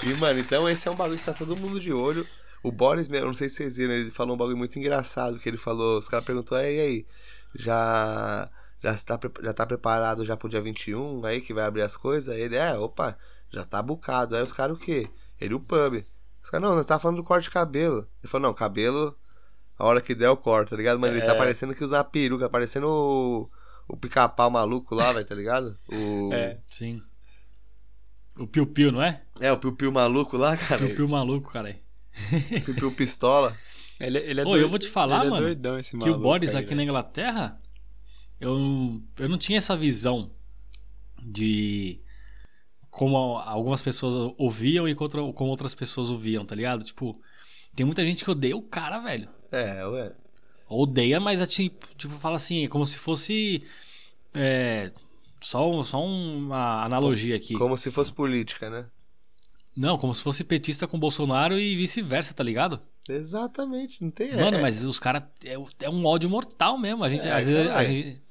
e, 0.05 0.15
mano, 0.15 0.39
então 0.39 0.69
esse 0.69 0.87
é 0.87 0.91
um 0.91 0.95
bagulho 0.95 1.19
que 1.19 1.25
tá 1.25 1.33
todo 1.33 1.57
mundo 1.57 1.81
de 1.81 1.93
olho. 1.93 2.27
O 2.63 2.71
Boris 2.71 3.09
mesmo, 3.09 3.27
não 3.27 3.35
sei 3.35 3.49
se 3.49 3.57
vocês 3.57 3.77
viram, 3.77 3.93
ele 3.93 4.11
falou 4.11 4.35
um 4.35 4.39
bagulho 4.39 4.57
muito 4.57 4.79
engraçado, 4.79 5.39
que 5.39 5.49
ele 5.49 5.57
falou, 5.59 5.99
os 5.99 6.09
caras 6.09 6.25
perguntou, 6.25 6.57
e 6.59 6.63
aí, 6.81 7.07
já 7.55 8.49
já 8.85 8.95
tá, 8.99 9.19
pre- 9.19 9.43
já 9.43 9.53
tá 9.55 9.64
preparado 9.67 10.25
já 10.26 10.37
pro 10.37 10.49
dia 10.49 10.61
21 10.61 11.25
aí 11.25 11.41
que 11.41 11.55
vai 11.55 11.64
abrir 11.64 11.83
as 11.83 11.97
coisas? 11.97 12.35
Aí 12.35 12.43
ele, 12.43 12.57
é, 12.57 12.76
opa, 12.79 13.17
já 13.53 13.64
tá 13.64 13.83
bucado. 13.83 14.37
Aí 14.37 14.43
os 14.43 14.53
caras 14.53 14.76
o 14.76 14.79
quê? 14.79 15.09
Ele, 15.41 15.55
o 15.55 15.61
pub. 15.61 16.05
Os 16.43 16.50
caras, 16.50 16.69
não, 16.69 16.76
nós 16.76 16.87
tá 16.87 16.99
falando 16.99 17.17
do 17.17 17.25
corte 17.25 17.45
de 17.45 17.50
cabelo. 17.50 18.07
Ele 18.23 18.31
falou, 18.31 18.49
não, 18.49 18.55
cabelo, 18.55 19.17
a 19.79 19.85
hora 19.87 20.00
que 20.03 20.14
der 20.14 20.26
eu 20.26 20.37
corto, 20.37 20.71
tá 20.71 20.76
ligado? 20.76 21.00
Mano, 21.00 21.14
ele 21.14 21.25
tá 21.25 21.33
É. 21.35 21.38
parecendo 21.38 21.75
que 21.75 21.83
usa 21.83 21.97
uma 21.99 22.05
peruca, 22.05 22.49
parecendo 22.50 22.87
o, 22.88 23.50
o 23.88 23.97
pica-pau 23.97 24.50
maluco 24.50 24.95
lá, 24.95 25.12
velho, 25.12 25.25
tá 25.26 25.35
ligado? 25.35 25.79
O... 25.88 26.31
É. 26.33 26.59
Sim. 26.71 27.03
O 28.37 28.47
Piu 28.47 28.67
Piu, 28.67 28.91
não 28.93 29.00
é? 29.03 29.23
É, 29.41 29.50
o 29.53 29.57
piu-piu 29.59 29.93
maluco 29.93 30.37
lá, 30.37 30.57
cara. 30.57 30.85
Piu 30.87 30.95
Piu 30.97 31.09
maluco, 31.09 31.53
cara. 31.53 31.76
Piu-piu 32.64 32.91
pistola. 32.93 33.57
Ele, 33.99 34.19
ele 34.19 34.40
é 34.40 34.44
Ô, 34.44 34.57
eu 34.57 34.68
vou 34.68 34.79
te 34.79 34.88
falar, 34.88 35.20
ele 35.23 35.31
mano, 35.31 35.42
É 35.47 35.55
doidão 35.55 35.79
esse 35.79 35.92
Que 35.92 35.97
maluco 35.99 36.18
o 36.18 36.23
Boris 36.23 36.55
aqui 36.55 36.70
na 36.70 36.79
velho. 36.79 36.90
Inglaterra, 36.90 37.61
eu, 38.44 39.02
eu 39.18 39.28
não 39.28 39.38
tinha 39.38 39.59
essa 39.59 39.76
visão 39.76 40.30
de 41.22 42.00
como 42.90 43.16
algumas 43.38 43.83
pessoas 43.83 44.35
ouviam 44.38 44.88
e 44.88 44.94
contra- 44.94 45.20
como 45.33 45.50
outras 45.50 45.74
pessoas 45.74 46.11
ouviam, 46.11 46.44
tá 46.44 46.54
ligado? 46.54 46.85
Tipo, 46.85 47.20
tem 47.74 47.85
muita 47.85 48.04
gente 48.04 48.24
que 48.24 48.30
odeia 48.30 48.57
o 48.57 48.62
cara, 48.62 49.00
velho. 49.00 49.28
É, 49.50 49.85
ué. 49.87 50.12
Odeia, 50.68 51.18
mas 51.20 51.40
é 51.40 51.46
tipo, 51.46 51.88
tipo 51.96 52.14
fala 52.14 52.37
assim, 52.37 52.64
é 52.64 52.68
como 52.68 52.87
se 52.87 52.96
fosse. 52.96 53.64
É, 54.33 54.92
só, 55.40 55.83
só 55.83 56.04
uma 56.04 56.85
analogia 56.85 57.37
aqui. 57.37 57.54
Como 57.54 57.76
se 57.76 57.90
fosse 57.90 58.12
política, 58.12 58.70
né? 58.70 58.87
Não, 59.76 59.98
como 59.98 60.14
se 60.14 60.22
fosse 60.22 60.44
petista 60.44 60.87
com 60.87 60.98
Bolsonaro 60.98 61.59
e 61.59 61.74
vice-versa, 61.76 62.33
tá 62.33 62.44
ligado? 62.44 62.80
Exatamente, 63.09 64.02
não 64.02 64.11
tem 64.11 64.35
Mano, 64.35 64.57
é, 64.57 64.62
mas 64.62 64.83
os 64.85 64.98
caras. 65.00 65.24
É, 65.44 65.57
é 65.83 65.90
um 65.90 66.07
ódio 66.07 66.30
mortal 66.30 66.78
mesmo. 66.78 67.02
A 67.04 67.09
gente. 67.09 67.26
É, 67.26 67.33
às 67.33 67.46
vezes, 67.46 67.70
a 67.70 67.85
gente. 67.85 68.22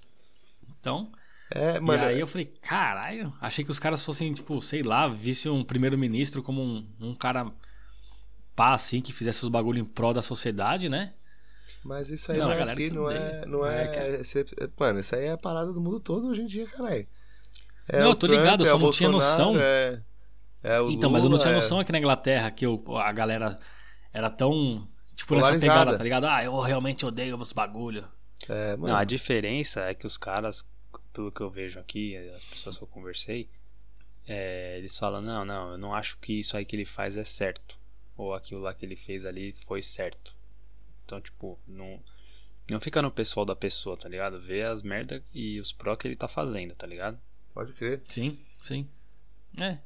Então. 0.84 1.10
É, 1.50 1.80
mano. 1.80 2.04
e 2.04 2.06
aí 2.08 2.20
eu 2.20 2.28
falei, 2.28 2.46
caralho, 2.62 3.32
achei 3.40 3.64
que 3.64 3.72
os 3.72 3.80
caras 3.80 4.04
fossem, 4.04 4.34
tipo, 4.34 4.60
sei 4.62 4.84
lá, 4.84 5.08
visse 5.08 5.48
um 5.48 5.64
primeiro-ministro 5.64 6.44
como 6.44 6.62
um, 6.62 6.86
um 7.00 7.16
cara 7.16 7.50
pá, 8.54 8.74
assim, 8.74 9.00
que 9.02 9.14
fizesse 9.14 9.44
os 9.44 9.50
bagulho 9.50 9.80
em 9.80 9.86
prol 9.86 10.14
da 10.14 10.22
sociedade, 10.22 10.90
né? 10.90 11.14
Mas 11.84 12.10
isso 12.10 12.32
aí 12.32 12.38
Não, 12.38 12.50
não, 12.50 12.76
que 12.76 12.90
não 12.90 13.10
é. 13.12 13.46
Não 13.46 13.66
É, 13.66 13.84
é, 13.84 13.88
cara. 13.88 14.08
esse- 14.22 14.46
mano, 14.78 15.00
isso 15.00 15.16
aí 15.16 15.26
é 15.26 15.32
a 15.32 15.38
parada 15.38 15.72
do 15.72 15.80
mundo 15.80 16.00
todo 16.00 16.28
hoje 16.28 16.42
em 16.42 16.48
dia, 16.48 16.66
caralho. 16.68 17.08
É 17.88 18.00
Não, 18.00 18.10
eu 18.10 18.16
tô 18.16 18.28
Trump, 18.28 18.40
ligado, 18.40 18.62
eu 18.64 18.68
é 18.68 18.70
só 18.70 18.76
o 18.76 18.80
não 18.80 18.92
tinha 18.92 19.10
noção. 19.10 19.56
É, 19.60 20.02
é 20.64 20.82
o 20.82 20.90
então, 20.90 21.10
mas 21.10 21.24
eu 21.24 21.30
não 21.30 21.36
Lula, 21.38 21.40
tinha 21.42 21.52
é- 21.52 21.56
noção 21.56 21.80
aqui 21.80 21.92
na 21.92 22.00
Inglaterra 22.00 22.50
que 22.52 22.66
eu- 22.66 22.84
a 22.98 23.12
galera 23.12 23.60
era 24.14 24.30
tão, 24.30 24.88
tipo, 25.16 25.36
nessa 25.36 25.58
pegada, 25.60 25.98
tá 25.98 26.04
ligado? 26.04 26.26
Ah, 26.26 26.44
eu 26.44 26.58
realmente 26.60 27.06
odeio 27.06 27.38
os 27.38 27.54
bagulho. 27.54 28.06
É, 28.50 28.76
mano. 28.76 28.94
Não, 28.94 29.00
a 29.00 29.04
diferença 29.04 29.82
é 29.82 29.94
que 29.94 30.06
os 30.08 30.18
caras, 30.18 30.66
pelo 31.14 31.32
que 31.32 31.42
eu 31.42 31.50
vejo 31.50 31.80
aqui, 31.80 32.18
as 32.30 32.44
pessoas 32.44 32.78
que 32.78 32.84
eu 32.84 32.88
conversei, 32.88 33.48
é, 34.28 34.78
eles 34.78 34.98
falam, 34.98 35.22
não, 35.22 35.46
não, 35.46 35.72
eu 35.72 35.78
não 35.78 35.94
acho 35.94 36.18
que 36.18 36.40
isso 36.40 36.58
aí 36.58 36.66
que 36.66 36.76
ele 36.76 36.86
faz 36.86 37.18
é 37.18 37.24
certo. 37.24 37.78
Ou 38.18 38.34
aquilo 38.34 38.62
lá 38.62 38.74
que 38.74 38.86
ele 38.86 38.96
fez 38.96 39.26
ali 39.26 39.54
foi 39.66 39.82
certo. 39.82 40.36
Então, 41.06 41.20
tipo, 41.20 41.60
não, 41.68 42.00
não 42.70 42.80
fica 42.80 43.02
no 43.02 43.12
pessoal 43.12 43.46
da 43.46 43.56
pessoa, 43.56 43.98
tá 43.98 44.08
ligado? 44.08 44.40
Vê 44.40 44.64
as 44.64 44.82
merda 44.82 45.24
e 45.34 45.60
os 45.60 45.72
pró 45.72 45.96
que 45.96 46.08
ele 46.08 46.16
tá 46.16 46.28
fazendo, 46.28 46.74
tá 46.76 46.88
ligado? 46.88 47.20
Pode 47.54 47.74
crer. 47.74 48.02
Sim, 48.10 48.40
sim. 48.62 48.88
É. 49.60 49.78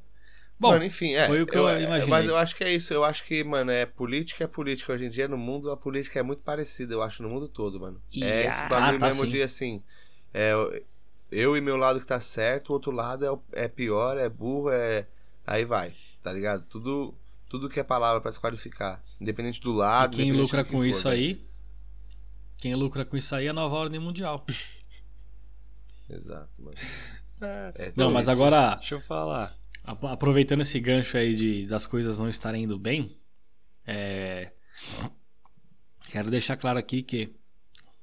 Bom, 0.58 0.70
mano, 0.70 0.84
enfim, 0.84 1.14
é. 1.14 1.26
foi 1.26 1.42
o 1.42 1.46
que 1.46 1.56
eu 1.56 1.68
é, 1.68 1.82
imaginei. 1.82 2.08
Mas 2.08 2.26
eu 2.26 2.36
acho 2.36 2.56
que 2.56 2.64
é 2.64 2.72
isso. 2.72 2.92
Eu 2.92 3.04
acho 3.04 3.24
que, 3.24 3.44
mano, 3.44 3.70
é 3.70 3.86
política 3.86 4.44
é 4.44 4.46
política. 4.46 4.92
Hoje 4.92 5.06
em 5.06 5.10
dia, 5.10 5.28
no 5.28 5.38
mundo, 5.38 5.70
a 5.70 5.76
política 5.76 6.18
é 6.18 6.22
muito 6.22 6.42
parecida, 6.42 6.94
eu 6.94 7.02
acho, 7.02 7.22
no 7.22 7.28
mundo 7.28 7.48
todo, 7.48 7.78
mano. 7.78 8.02
E 8.12 8.24
é 8.24 8.46
esse 8.46 8.60
bagulho 8.68 8.96
Ah, 8.96 8.98
tá, 8.98 9.06
mesmo 9.06 9.24
sim. 9.24 9.30
de 9.30 9.42
assim. 9.42 9.82
É, 10.34 10.52
eu 11.30 11.56
e 11.56 11.60
meu 11.60 11.76
lado 11.76 12.00
que 12.00 12.06
tá 12.06 12.20
certo, 12.20 12.70
o 12.70 12.72
outro 12.74 12.90
lado 12.92 13.24
é, 13.52 13.64
é 13.64 13.68
pior, 13.68 14.16
é 14.18 14.28
burro, 14.28 14.70
é. 14.70 15.06
Aí 15.46 15.64
vai, 15.64 15.94
tá 16.22 16.32
ligado? 16.32 16.64
Tudo, 16.68 17.14
tudo 17.48 17.68
que 17.70 17.80
é 17.80 17.84
palavra 17.84 18.20
pra 18.20 18.32
se 18.32 18.40
qualificar. 18.40 19.02
Independente 19.20 19.60
do 19.60 19.72
e 19.72 19.74
lado. 19.74 20.16
quem 20.16 20.30
independente 20.30 20.32
lucra 20.32 20.64
que 20.64 20.70
com 20.70 20.82
for, 20.82 20.84
isso 20.84 21.08
velho. 21.08 21.20
aí, 21.20 21.46
quem 22.58 22.74
lucra 22.74 23.04
com 23.04 23.16
isso 23.16 23.34
aí 23.34 23.46
é 23.46 23.50
a 23.50 23.52
nova 23.52 23.74
ordem 23.76 24.00
mundial. 24.00 24.44
Exato, 26.08 26.50
mano. 26.58 26.76
É 27.74 27.92
Não, 27.96 28.10
tudo 28.10 28.12
mas 28.12 28.28
isso. 28.28 28.30
agora, 28.30 28.76
Deixa 28.76 28.94
eu 28.96 29.00
falar. 29.00 29.56
Ap- 29.84 30.04
Aproveitando 30.04 30.60
esse 30.62 30.78
gancho 30.80 31.16
aí 31.16 31.34
de, 31.34 31.66
das 31.66 31.86
coisas 31.86 32.18
não 32.18 32.28
estarem 32.28 32.64
indo 32.64 32.78
bem, 32.78 33.18
é, 33.86 34.52
quero 36.10 36.30
deixar 36.30 36.56
claro 36.56 36.78
aqui 36.78 37.02
que, 37.02 37.34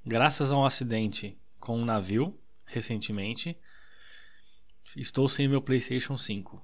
graças 0.05 0.51
a 0.51 0.57
um 0.57 0.65
acidente 0.65 1.38
com 1.59 1.77
um 1.79 1.85
navio, 1.85 2.38
recentemente, 2.65 3.58
estou 4.95 5.28
sem 5.28 5.47
meu 5.47 5.62
PlayStation 5.62 6.17
5. 6.17 6.62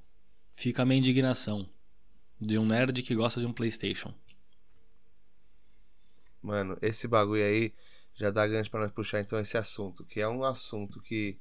Fica 0.54 0.82
a 0.82 0.86
minha 0.86 1.00
indignação 1.00 1.70
de 2.40 2.58
um 2.58 2.66
nerd 2.66 3.02
que 3.04 3.16
gosta 3.16 3.40
de 3.40 3.46
um 3.46 3.54
PlayStation. 3.54 4.14
Mano, 6.42 6.78
esse 6.82 7.08
bagulho 7.08 7.44
aí 7.44 7.74
já 8.16 8.32
dá 8.32 8.48
gancho 8.48 8.70
pra 8.70 8.82
nós 8.82 8.92
puxar 8.92 9.22
então 9.22 9.40
esse 9.40 9.58
assunto, 9.58 10.04
que 10.06 10.20
é 10.20 10.28
um 10.28 10.44
assunto 10.44 11.00
que 11.02 11.40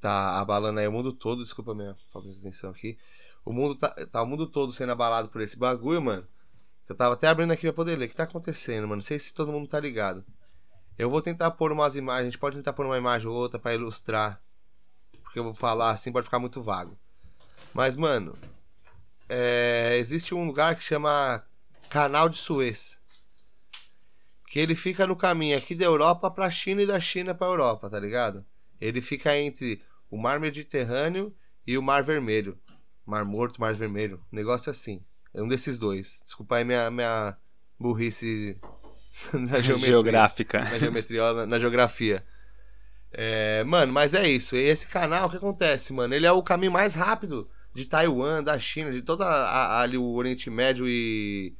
tá 0.00 0.40
abalando 0.40 0.80
aí 0.80 0.86
o 0.86 0.92
mundo 0.92 1.12
todo, 1.12 1.42
desculpa 1.42 1.74
minha 1.74 1.96
falta 2.12 2.28
de 2.28 2.38
atenção 2.38 2.70
aqui. 2.70 2.98
O 3.44 3.52
mundo 3.52 3.76
tá, 3.76 3.88
tá 4.06 4.22
o 4.22 4.26
mundo 4.26 4.48
todo 4.48 4.72
sendo 4.72 4.92
abalado 4.92 5.28
por 5.28 5.40
esse 5.40 5.56
bagulho, 5.56 6.02
mano. 6.02 6.26
Eu 6.88 6.94
tava 6.94 7.14
até 7.14 7.28
abrindo 7.28 7.52
aqui 7.52 7.62
pra 7.62 7.72
poder 7.72 7.96
ler. 7.96 8.06
O 8.06 8.08
que 8.08 8.14
tá 8.14 8.24
acontecendo, 8.24 8.82
mano? 8.82 8.96
Não 8.96 9.02
sei 9.02 9.18
se 9.18 9.34
todo 9.34 9.52
mundo 9.52 9.68
tá 9.68 9.78
ligado. 9.80 10.24
Eu 10.98 11.10
vou 11.10 11.20
tentar 11.20 11.50
pôr 11.50 11.72
umas 11.72 11.94
imagens, 11.94 12.22
a 12.22 12.30
gente 12.30 12.38
pode 12.38 12.56
tentar 12.56 12.72
pôr 12.72 12.86
uma 12.86 12.96
imagem 12.96 13.28
ou 13.28 13.34
outra 13.34 13.58
pra 13.58 13.74
ilustrar. 13.74 14.40
Porque 15.22 15.38
eu 15.38 15.44
vou 15.44 15.54
falar 15.54 15.90
assim, 15.90 16.10
pode 16.10 16.24
ficar 16.24 16.38
muito 16.38 16.62
vago. 16.62 16.98
Mas, 17.74 17.96
mano, 17.96 18.38
é, 19.28 19.96
existe 19.98 20.34
um 20.34 20.46
lugar 20.46 20.74
que 20.74 20.82
chama 20.82 21.44
Canal 21.90 22.28
de 22.28 22.38
Suez. 22.38 22.98
Que 24.48 24.60
ele 24.60 24.74
fica 24.74 25.06
no 25.06 25.14
caminho 25.14 25.58
aqui 25.58 25.74
da 25.74 25.84
Europa 25.84 26.30
pra 26.30 26.48
China 26.48 26.82
e 26.82 26.86
da 26.86 26.98
China 26.98 27.34
pra 27.34 27.46
Europa, 27.46 27.90
tá 27.90 28.00
ligado? 28.00 28.46
Ele 28.80 29.02
fica 29.02 29.36
entre 29.36 29.82
o 30.10 30.16
Mar 30.16 30.40
Mediterrâneo 30.40 31.34
e 31.66 31.76
o 31.76 31.82
Mar 31.82 32.02
Vermelho. 32.02 32.58
Mar 33.04 33.24
Morto, 33.24 33.60
Mar 33.60 33.74
Vermelho. 33.74 34.24
Negócio 34.32 34.70
assim. 34.70 35.04
É 35.34 35.42
um 35.42 35.48
desses 35.48 35.78
dois. 35.78 36.22
Desculpa 36.24 36.56
aí 36.56 36.64
minha, 36.64 36.90
minha 36.90 37.36
burrice 37.78 38.58
na 39.32 39.60
geometria. 39.60 39.92
Geográfica. 39.92 40.60
Na 40.60 40.78
geometria, 40.78 41.32
na, 41.32 41.46
na 41.46 41.58
geografia. 41.58 42.24
É, 43.12 43.64
mano, 43.64 43.92
mas 43.92 44.14
é 44.14 44.28
isso. 44.28 44.56
Esse 44.56 44.86
canal, 44.86 45.26
o 45.26 45.30
que 45.30 45.36
acontece, 45.36 45.92
mano? 45.92 46.14
Ele 46.14 46.26
é 46.26 46.32
o 46.32 46.42
caminho 46.42 46.72
mais 46.72 46.94
rápido 46.94 47.48
de 47.74 47.84
Taiwan, 47.86 48.42
da 48.42 48.58
China, 48.58 48.90
de 48.90 49.02
toda 49.02 49.24
a, 49.24 49.78
a, 49.78 49.80
ali 49.82 49.96
o 49.96 50.12
Oriente 50.12 50.50
Médio 50.50 50.86
e. 50.88 51.54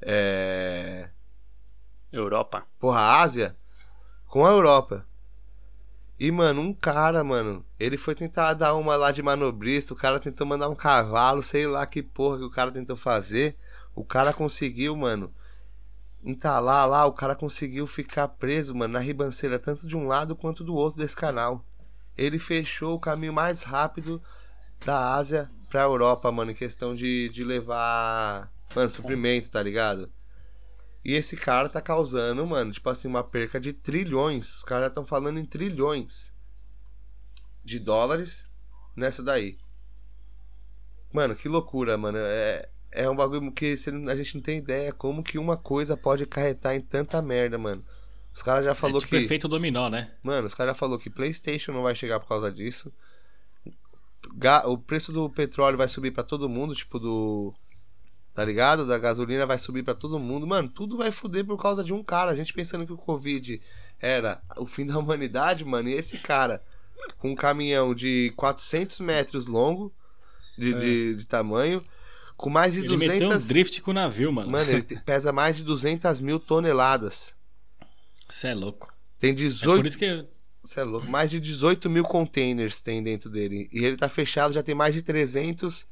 É, 0.00 1.08
Europa. 2.12 2.66
porra, 2.78 3.22
Ásia 3.22 3.56
com 4.34 4.44
a 4.44 4.50
Europa. 4.50 5.06
E, 6.18 6.28
mano, 6.32 6.60
um 6.60 6.74
cara, 6.74 7.22
mano, 7.22 7.64
ele 7.78 7.96
foi 7.96 8.16
tentar 8.16 8.52
dar 8.54 8.74
uma 8.74 8.96
lá 8.96 9.12
de 9.12 9.22
manobrista, 9.22 9.94
o 9.94 9.96
cara 9.96 10.18
tentou 10.18 10.44
mandar 10.44 10.68
um 10.68 10.74
cavalo, 10.74 11.40
sei 11.40 11.68
lá 11.68 11.86
que 11.86 12.02
porra 12.02 12.38
que 12.38 12.44
o 12.44 12.50
cara 12.50 12.72
tentou 12.72 12.96
fazer. 12.96 13.56
O 13.94 14.04
cara 14.04 14.32
conseguiu, 14.32 14.96
mano, 14.96 15.32
entalar 16.24 16.88
lá, 16.88 17.04
o 17.04 17.12
cara 17.12 17.34
conseguiu 17.34 17.86
ficar 17.86 18.28
preso, 18.28 18.74
mano, 18.74 18.94
na 18.94 19.00
ribanceira, 19.00 19.58
tanto 19.58 19.86
de 19.86 19.96
um 19.96 20.06
lado 20.06 20.34
quanto 20.34 20.64
do 20.64 20.74
outro 20.74 20.98
desse 20.98 21.14
canal. 21.14 21.64
Ele 22.16 22.38
fechou 22.38 22.94
o 22.94 23.00
caminho 23.00 23.32
mais 23.32 23.62
rápido 23.62 24.22
da 24.84 25.14
Ásia 25.14 25.50
pra 25.68 25.82
Europa, 25.82 26.30
mano, 26.32 26.52
em 26.52 26.54
questão 26.54 26.94
de, 26.94 27.28
de 27.28 27.44
levar, 27.44 28.50
mano, 28.74 28.90
suprimento, 28.90 29.50
tá 29.50 29.62
ligado? 29.62 30.10
E 31.04 31.12
esse 31.12 31.36
cara 31.36 31.68
tá 31.68 31.82
causando, 31.82 32.46
mano, 32.46 32.72
tipo 32.72 32.88
assim, 32.88 33.08
uma 33.08 33.22
perca 33.22 33.60
de 33.60 33.72
trilhões. 33.74 34.56
Os 34.56 34.62
caras 34.62 34.88
estão 34.88 35.04
falando 35.04 35.38
em 35.38 35.44
trilhões 35.44 36.32
de 37.62 37.78
dólares 37.78 38.50
nessa 38.96 39.22
daí. 39.22 39.58
Mano, 41.12 41.36
que 41.36 41.48
loucura, 41.48 41.98
mano. 41.98 42.18
É, 42.18 42.68
é 42.94 43.10
um 43.10 43.14
bagulho 43.16 43.50
que 43.52 43.74
não- 43.92 44.10
a 44.10 44.16
gente 44.16 44.36
não 44.36 44.42
tem 44.42 44.58
ideia 44.58 44.92
como 44.92 45.22
que 45.22 45.36
uma 45.38 45.56
coisa 45.56 45.96
pode 45.96 46.22
acarretar 46.22 46.74
em 46.74 46.80
tanta 46.80 47.20
merda, 47.20 47.58
mano. 47.58 47.84
Os 48.32 48.42
caras 48.42 48.64
já 48.64 48.74
falou 48.74 48.98
é 48.98 49.00
tipo 49.00 49.10
que. 49.16 49.22
efeito 49.24 49.46
dominó, 49.48 49.88
né? 49.90 50.12
Mano, 50.22 50.46
os 50.46 50.54
caras 50.54 50.70
já 50.70 50.78
falou 50.78 50.98
que 50.98 51.10
PlayStation 51.10 51.72
não 51.72 51.82
vai 51.82 51.94
chegar 51.94 52.18
por 52.20 52.28
causa 52.28 52.50
disso. 52.50 52.92
Ga- 54.36 54.66
O 54.66 54.78
preço 54.78 55.12
do 55.12 55.28
petróleo 55.30 55.76
vai 55.76 55.88
subir 55.88 56.10
pra 56.10 56.22
todo 56.24 56.48
mundo, 56.48 56.74
tipo 56.74 56.98
do. 56.98 57.54
Tá 58.34 58.44
ligado? 58.44 58.86
Da 58.86 58.98
gasolina 58.98 59.46
vai 59.46 59.58
subir 59.58 59.84
pra 59.84 59.94
todo 59.94 60.18
mundo. 60.18 60.46
Mano, 60.46 60.68
tudo 60.68 60.96
vai 60.96 61.12
fuder 61.12 61.44
por 61.44 61.60
causa 61.60 61.84
de 61.84 61.92
um 61.92 62.02
cara. 62.02 62.32
A 62.32 62.34
gente 62.36 62.52
pensando 62.52 62.84
que 62.86 62.92
o 62.92 62.96
Covid 62.96 63.60
era 64.00 64.42
o 64.56 64.66
fim 64.66 64.84
da 64.86 64.96
humanidade, 64.98 65.64
mano. 65.64 65.88
E 65.88 65.92
esse 65.94 66.18
cara, 66.18 66.60
com 67.18 67.30
um 67.30 67.34
caminhão 67.36 67.94
de 67.94 68.32
400 68.36 68.98
metros 69.00 69.46
longo, 69.46 69.92
de, 70.58 70.74
de, 70.74 71.14
de 71.16 71.24
tamanho, 71.26 71.84
com 72.44 72.50
mais 72.50 72.74
de 72.74 72.80
Ele 72.80 72.88
200. 72.88 73.14
meteu 73.20 73.30
um 73.30 73.38
drift 73.38 73.80
com 73.80 73.90
o 73.90 73.94
navio, 73.94 74.30
mano. 74.30 74.50
Mano, 74.50 74.70
ele 74.70 74.82
te- 74.82 74.96
pesa 75.04 75.32
mais 75.32 75.56
de 75.56 75.62
200 75.64 76.20
mil 76.20 76.38
toneladas. 76.38 77.34
Você 78.28 78.48
é 78.48 78.54
louco. 78.54 78.92
Tem 79.18 79.30
É 79.30 79.34
18. 79.34 79.76
por 79.78 79.86
isso 79.86 79.96
que 79.98 80.26
Você 80.62 80.80
é 80.80 80.84
louco. 80.84 81.06
Mais 81.06 81.30
de 81.30 81.40
18 81.40 81.88
mil 81.88 82.04
containers 82.04 82.82
tem 82.82 83.02
dentro 83.02 83.30
dele. 83.30 83.68
E 83.72 83.84
ele 83.84 83.96
tá 83.96 84.08
fechado, 84.10 84.52
já 84.52 84.62
tem 84.62 84.74
mais 84.74 84.92
de 84.94 85.00
300 85.00 85.86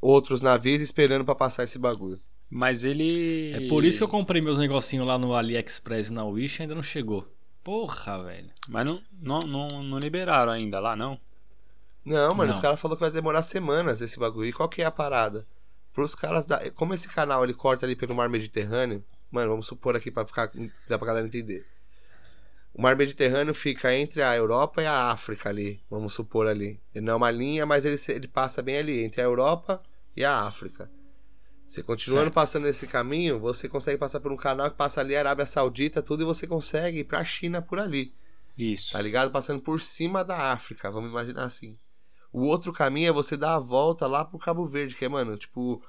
outros 0.00 0.42
navios 0.42 0.80
esperando 0.82 1.24
pra 1.24 1.34
passar 1.34 1.64
esse 1.64 1.78
bagulho. 1.78 2.20
Mas 2.48 2.84
ele. 2.84 3.52
É 3.54 3.68
por 3.68 3.84
isso 3.84 3.98
que 3.98 4.04
eu 4.04 4.08
comprei 4.08 4.42
meus 4.42 4.58
negocinhos 4.58 5.06
lá 5.06 5.16
no 5.16 5.34
AliExpress 5.34 6.08
e 6.08 6.12
na 6.12 6.24
Wish 6.24 6.58
e 6.58 6.62
ainda 6.62 6.74
não 6.74 6.82
chegou. 6.82 7.26
Porra, 7.62 8.24
velho. 8.24 8.50
Mas 8.68 8.84
não, 8.84 9.00
não, 9.20 9.38
não, 9.40 9.68
não 9.84 9.98
liberaram 9.98 10.52
ainda 10.52 10.80
lá, 10.80 10.96
não? 10.96 11.18
Não, 12.04 12.34
mano, 12.34 12.48
Não. 12.50 12.54
os 12.56 12.60
caras 12.60 12.80
falaram 12.80 12.96
que 12.96 13.02
vai 13.04 13.10
demorar 13.10 13.42
semanas 13.42 14.00
esse 14.00 14.18
bagulho. 14.18 14.48
E 14.48 14.52
qual 14.52 14.68
que 14.68 14.82
é 14.82 14.84
a 14.86 14.90
parada? 14.90 15.46
Pros 15.92 16.14
caras 16.14 16.46
da... 16.46 16.70
Como 16.70 16.94
esse 16.94 17.08
canal 17.08 17.44
ele 17.44 17.52
corta 17.54 17.84
ali 17.84 17.94
pelo 17.94 18.14
mar 18.14 18.28
Mediterrâneo, 18.28 19.04
mano, 19.30 19.50
vamos 19.50 19.66
supor 19.66 19.96
aqui 19.96 20.10
pra 20.10 20.24
ficar. 20.26 20.50
dá 20.88 20.98
pra 20.98 21.06
galera 21.06 21.26
entender. 21.26 21.66
O 22.72 22.80
mar 22.80 22.96
Mediterrâneo 22.96 23.52
fica 23.52 23.92
entre 23.94 24.22
a 24.22 24.34
Europa 24.34 24.80
e 24.80 24.86
a 24.86 25.10
África 25.10 25.48
ali, 25.48 25.82
vamos 25.90 26.12
supor 26.14 26.46
ali. 26.46 26.80
Ele 26.94 27.04
não 27.04 27.14
é 27.14 27.16
uma 27.16 27.30
linha, 27.30 27.66
mas 27.66 27.84
ele, 27.84 28.00
ele 28.08 28.28
passa 28.28 28.62
bem 28.62 28.78
ali, 28.78 29.02
entre 29.02 29.20
a 29.20 29.24
Europa 29.24 29.82
e 30.16 30.24
a 30.24 30.38
África. 30.42 30.88
Você 31.66 31.82
continuando 31.82 32.24
Certo. 32.24 32.34
passando 32.34 32.66
esse 32.68 32.86
caminho, 32.86 33.38
você 33.38 33.68
consegue 33.68 33.98
passar 33.98 34.20
por 34.20 34.32
um 34.32 34.36
canal 34.36 34.70
que 34.70 34.76
passa 34.76 35.00
ali 35.00 35.14
a 35.14 35.18
Arábia 35.20 35.46
Saudita, 35.46 36.00
tudo, 36.00 36.22
e 36.22 36.26
você 36.26 36.46
consegue 36.46 37.00
ir 37.00 37.04
pra 37.04 37.22
China 37.24 37.60
por 37.60 37.78
ali. 37.78 38.14
Isso. 38.56 38.92
Tá 38.92 39.00
ligado? 39.00 39.30
Passando 39.30 39.60
por 39.60 39.80
cima 39.80 40.24
da 40.24 40.52
África, 40.52 40.90
vamos 40.90 41.10
imaginar 41.10 41.44
assim. 41.44 41.76
O 42.32 42.42
outro 42.42 42.72
caminho 42.72 43.08
é 43.08 43.12
você 43.12 43.36
dar 43.36 43.56
a 43.56 43.58
volta 43.58 44.06
lá 44.06 44.24
pro 44.24 44.38
Cabo 44.38 44.64
Verde, 44.64 44.94
que 44.94 45.04
é, 45.04 45.08
mano, 45.08 45.36
tipo, 45.36 45.82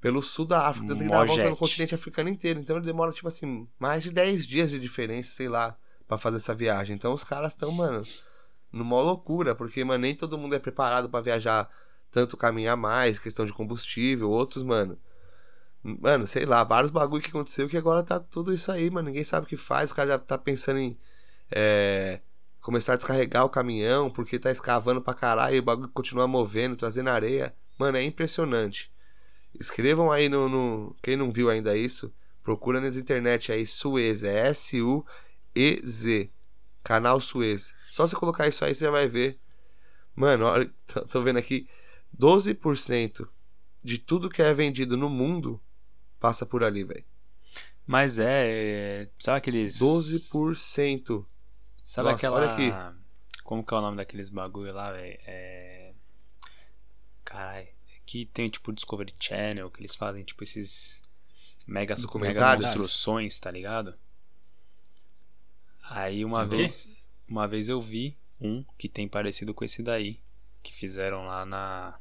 pelo 0.00 0.22
sul 0.22 0.44
da 0.44 0.66
África. 0.66 0.86
Então 0.86 0.98
tem 0.98 1.06
que 1.06 1.12
dar 1.12 1.22
a 1.22 1.24
volta 1.24 1.42
pelo 1.42 1.56
continente 1.56 1.94
africano 1.94 2.28
inteiro. 2.28 2.60
Então 2.60 2.76
ele 2.76 2.86
demora, 2.86 3.12
tipo 3.12 3.28
assim, 3.28 3.68
mais 3.78 4.02
de 4.02 4.10
10 4.10 4.46
dias 4.46 4.70
de 4.70 4.80
diferença, 4.80 5.32
sei 5.32 5.48
lá, 5.48 5.76
pra 6.06 6.18
fazer 6.18 6.38
essa 6.38 6.54
viagem. 6.54 6.96
Então 6.96 7.14
os 7.14 7.24
caras 7.24 7.52
estão, 7.52 7.70
mano, 7.70 8.02
numa 8.72 9.00
loucura, 9.00 9.54
porque, 9.54 9.84
mano, 9.84 10.02
nem 10.02 10.14
todo 10.14 10.36
mundo 10.36 10.54
é 10.54 10.58
preparado 10.58 11.08
pra 11.08 11.20
viajar 11.20 11.70
tanto 12.10 12.36
caminhar 12.36 12.76
mais, 12.76 13.18
questão 13.18 13.46
de 13.46 13.52
combustível, 13.52 14.30
outros, 14.30 14.62
mano. 14.62 14.98
Mano, 15.82 16.26
sei 16.26 16.46
lá, 16.46 16.64
vários 16.64 16.90
bagulho 16.90 17.22
que 17.22 17.28
aconteceu 17.28 17.68
que 17.68 17.76
agora 17.76 18.02
tá 18.02 18.18
tudo 18.18 18.52
isso 18.54 18.72
aí, 18.72 18.90
mano. 18.90 19.08
Ninguém 19.08 19.24
sabe 19.24 19.46
o 19.46 19.48
que 19.48 19.56
faz, 19.56 19.90
o 19.90 19.94
cara 19.94 20.10
já 20.10 20.18
tá 20.18 20.38
pensando 20.38 20.78
em 20.78 20.98
é, 21.50 22.20
começar 22.64 22.94
a 22.94 22.96
descarregar 22.96 23.44
o 23.44 23.50
caminhão, 23.50 24.10
porque 24.10 24.38
tá 24.38 24.50
escavando 24.50 25.02
pra 25.02 25.12
caralho 25.12 25.56
e 25.56 25.58
o 25.58 25.62
bagulho 25.62 25.90
continua 25.90 26.26
movendo, 26.26 26.74
trazendo 26.74 27.10
areia. 27.10 27.54
Mano, 27.78 27.98
é 27.98 28.02
impressionante. 28.02 28.90
Escrevam 29.60 30.10
aí 30.10 30.30
no, 30.30 30.48
no- 30.48 30.96
Quem 31.02 31.14
não 31.14 31.30
viu 31.30 31.50
ainda 31.50 31.76
isso, 31.76 32.10
procura 32.42 32.80
nas 32.80 32.96
internet 32.96 33.52
aí 33.52 33.66
Suez, 33.66 34.24
é 34.24 34.48
S-U-E-Z. 34.48 36.30
Canal 36.82 37.20
Suez. 37.20 37.74
Só 37.86 38.08
você 38.08 38.16
colocar 38.16 38.48
isso 38.48 38.64
aí, 38.64 38.74
você 38.74 38.86
já 38.86 38.90
vai 38.90 39.06
ver. 39.08 39.38
Mano, 40.16 40.46
olha, 40.46 40.72
tô, 41.10 41.22
vendo 41.22 41.38
aqui. 41.38 41.68
12% 42.18 43.28
de 43.82 43.98
tudo 43.98 44.30
que 44.30 44.40
é 44.40 44.54
vendido 44.54 44.96
no 44.96 45.10
mundo 45.10 45.60
passa 46.18 46.46
por 46.46 46.64
ali, 46.64 46.82
velho. 46.82 47.04
Mas 47.86 48.18
é, 48.18 49.02
é. 49.02 49.08
Sabe 49.18 49.36
aqueles. 49.36 49.78
12%. 49.78 51.26
Sabe 51.84 52.06
Nossa, 52.10 52.16
aquela. 52.16 52.36
olha 52.36 52.52
aqui. 52.52 52.72
Como 53.42 53.64
que 53.64 53.74
é 53.74 53.76
o 53.76 53.80
nome 53.80 53.96
daqueles 53.96 54.28
bagulho 54.28 54.72
lá, 54.72 54.92
velho? 54.92 55.18
É. 55.26 55.92
Caralho. 57.24 57.68
Que 58.06 58.26
tem 58.26 58.48
tipo 58.48 58.72
Discovery 58.72 59.14
Channel, 59.18 59.70
que 59.70 59.80
eles 59.80 59.94
fazem 59.96 60.24
tipo 60.24 60.42
esses. 60.44 61.02
Mega, 61.66 61.94
mega 62.20 62.56
construções, 62.56 63.38
tá 63.38 63.50
ligado? 63.50 63.94
Aí 65.82 66.24
uma 66.24 66.44
O 66.44 66.48
vez. 66.48 67.04
Uma 67.26 67.48
vez 67.48 67.68
eu 67.68 67.80
vi 67.80 68.16
um 68.40 68.62
que 68.78 68.88
tem 68.88 69.08
parecido 69.08 69.54
com 69.54 69.64
esse 69.64 69.82
daí. 69.82 70.20
Que 70.62 70.74
fizeram 70.74 71.26
lá 71.26 71.44
na. 71.44 71.98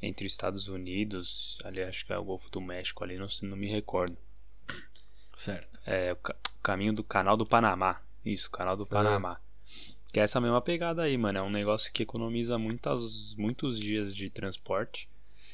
Entre 0.00 0.26
os 0.26 0.32
Estados 0.32 0.68
Unidos, 0.68 1.58
ali 1.64 1.82
acho 1.82 2.06
que 2.06 2.12
é 2.12 2.18
o 2.18 2.22
Golfo 2.24 2.48
do 2.50 2.60
México 2.60 3.02
ali, 3.02 3.16
não, 3.18 3.26
não 3.42 3.56
me 3.56 3.66
recordo. 3.68 4.16
Certo. 5.34 5.80
É, 5.84 6.12
o 6.12 6.16
ca- 6.16 6.36
caminho 6.62 6.92
do 6.92 7.02
canal 7.02 7.36
do 7.36 7.44
Panamá. 7.44 8.00
Isso, 8.24 8.50
canal 8.50 8.76
do 8.76 8.86
Panamá. 8.86 9.40
Que 10.12 10.20
é 10.20 10.22
essa 10.22 10.40
mesma 10.40 10.60
pegada 10.60 11.02
aí, 11.02 11.16
mano. 11.18 11.38
É 11.38 11.42
um 11.42 11.50
negócio 11.50 11.92
que 11.92 12.02
economiza 12.02 12.58
muitas, 12.58 13.34
muitos 13.36 13.78
dias 13.78 14.14
de 14.14 14.30
transporte. 14.30 15.08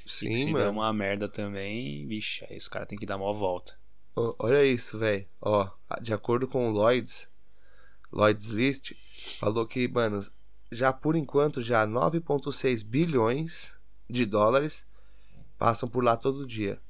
e 0.07 0.11
Sim, 0.11 0.37
se 0.37 0.45
der 0.47 0.53
mano. 0.53 0.71
uma 0.73 0.93
merda 0.93 1.29
também, 1.29 2.07
vixe, 2.07 2.45
aí 2.49 2.57
os 2.57 2.69
caras 2.69 2.89
têm 2.89 2.99
que 2.99 3.07
dar 3.07 3.17
uma 3.17 3.33
volta. 3.33 3.77
Olha 4.17 4.65
isso, 4.65 4.97
velho. 4.99 5.27
Ó, 5.41 5.69
de 6.01 6.15
acordo 6.15 6.47
com 6.47 6.69
o 6.69 6.71
Lloyds, 6.71 7.29
Lloyds 8.13 8.47
List, 8.47 8.93
falou 9.41 9.67
que, 9.67 9.89
mano, 9.89 10.25
já 10.71 10.93
por 10.93 11.17
enquanto 11.17 11.61
já 11.61 11.85
9.6 11.85 12.85
bilhões 12.85 13.75
de 14.09 14.25
dólares 14.25 14.87
passam 15.59 15.89
por 15.89 16.05
lá 16.05 16.17
todo 16.17 16.47
dia. 16.47 16.81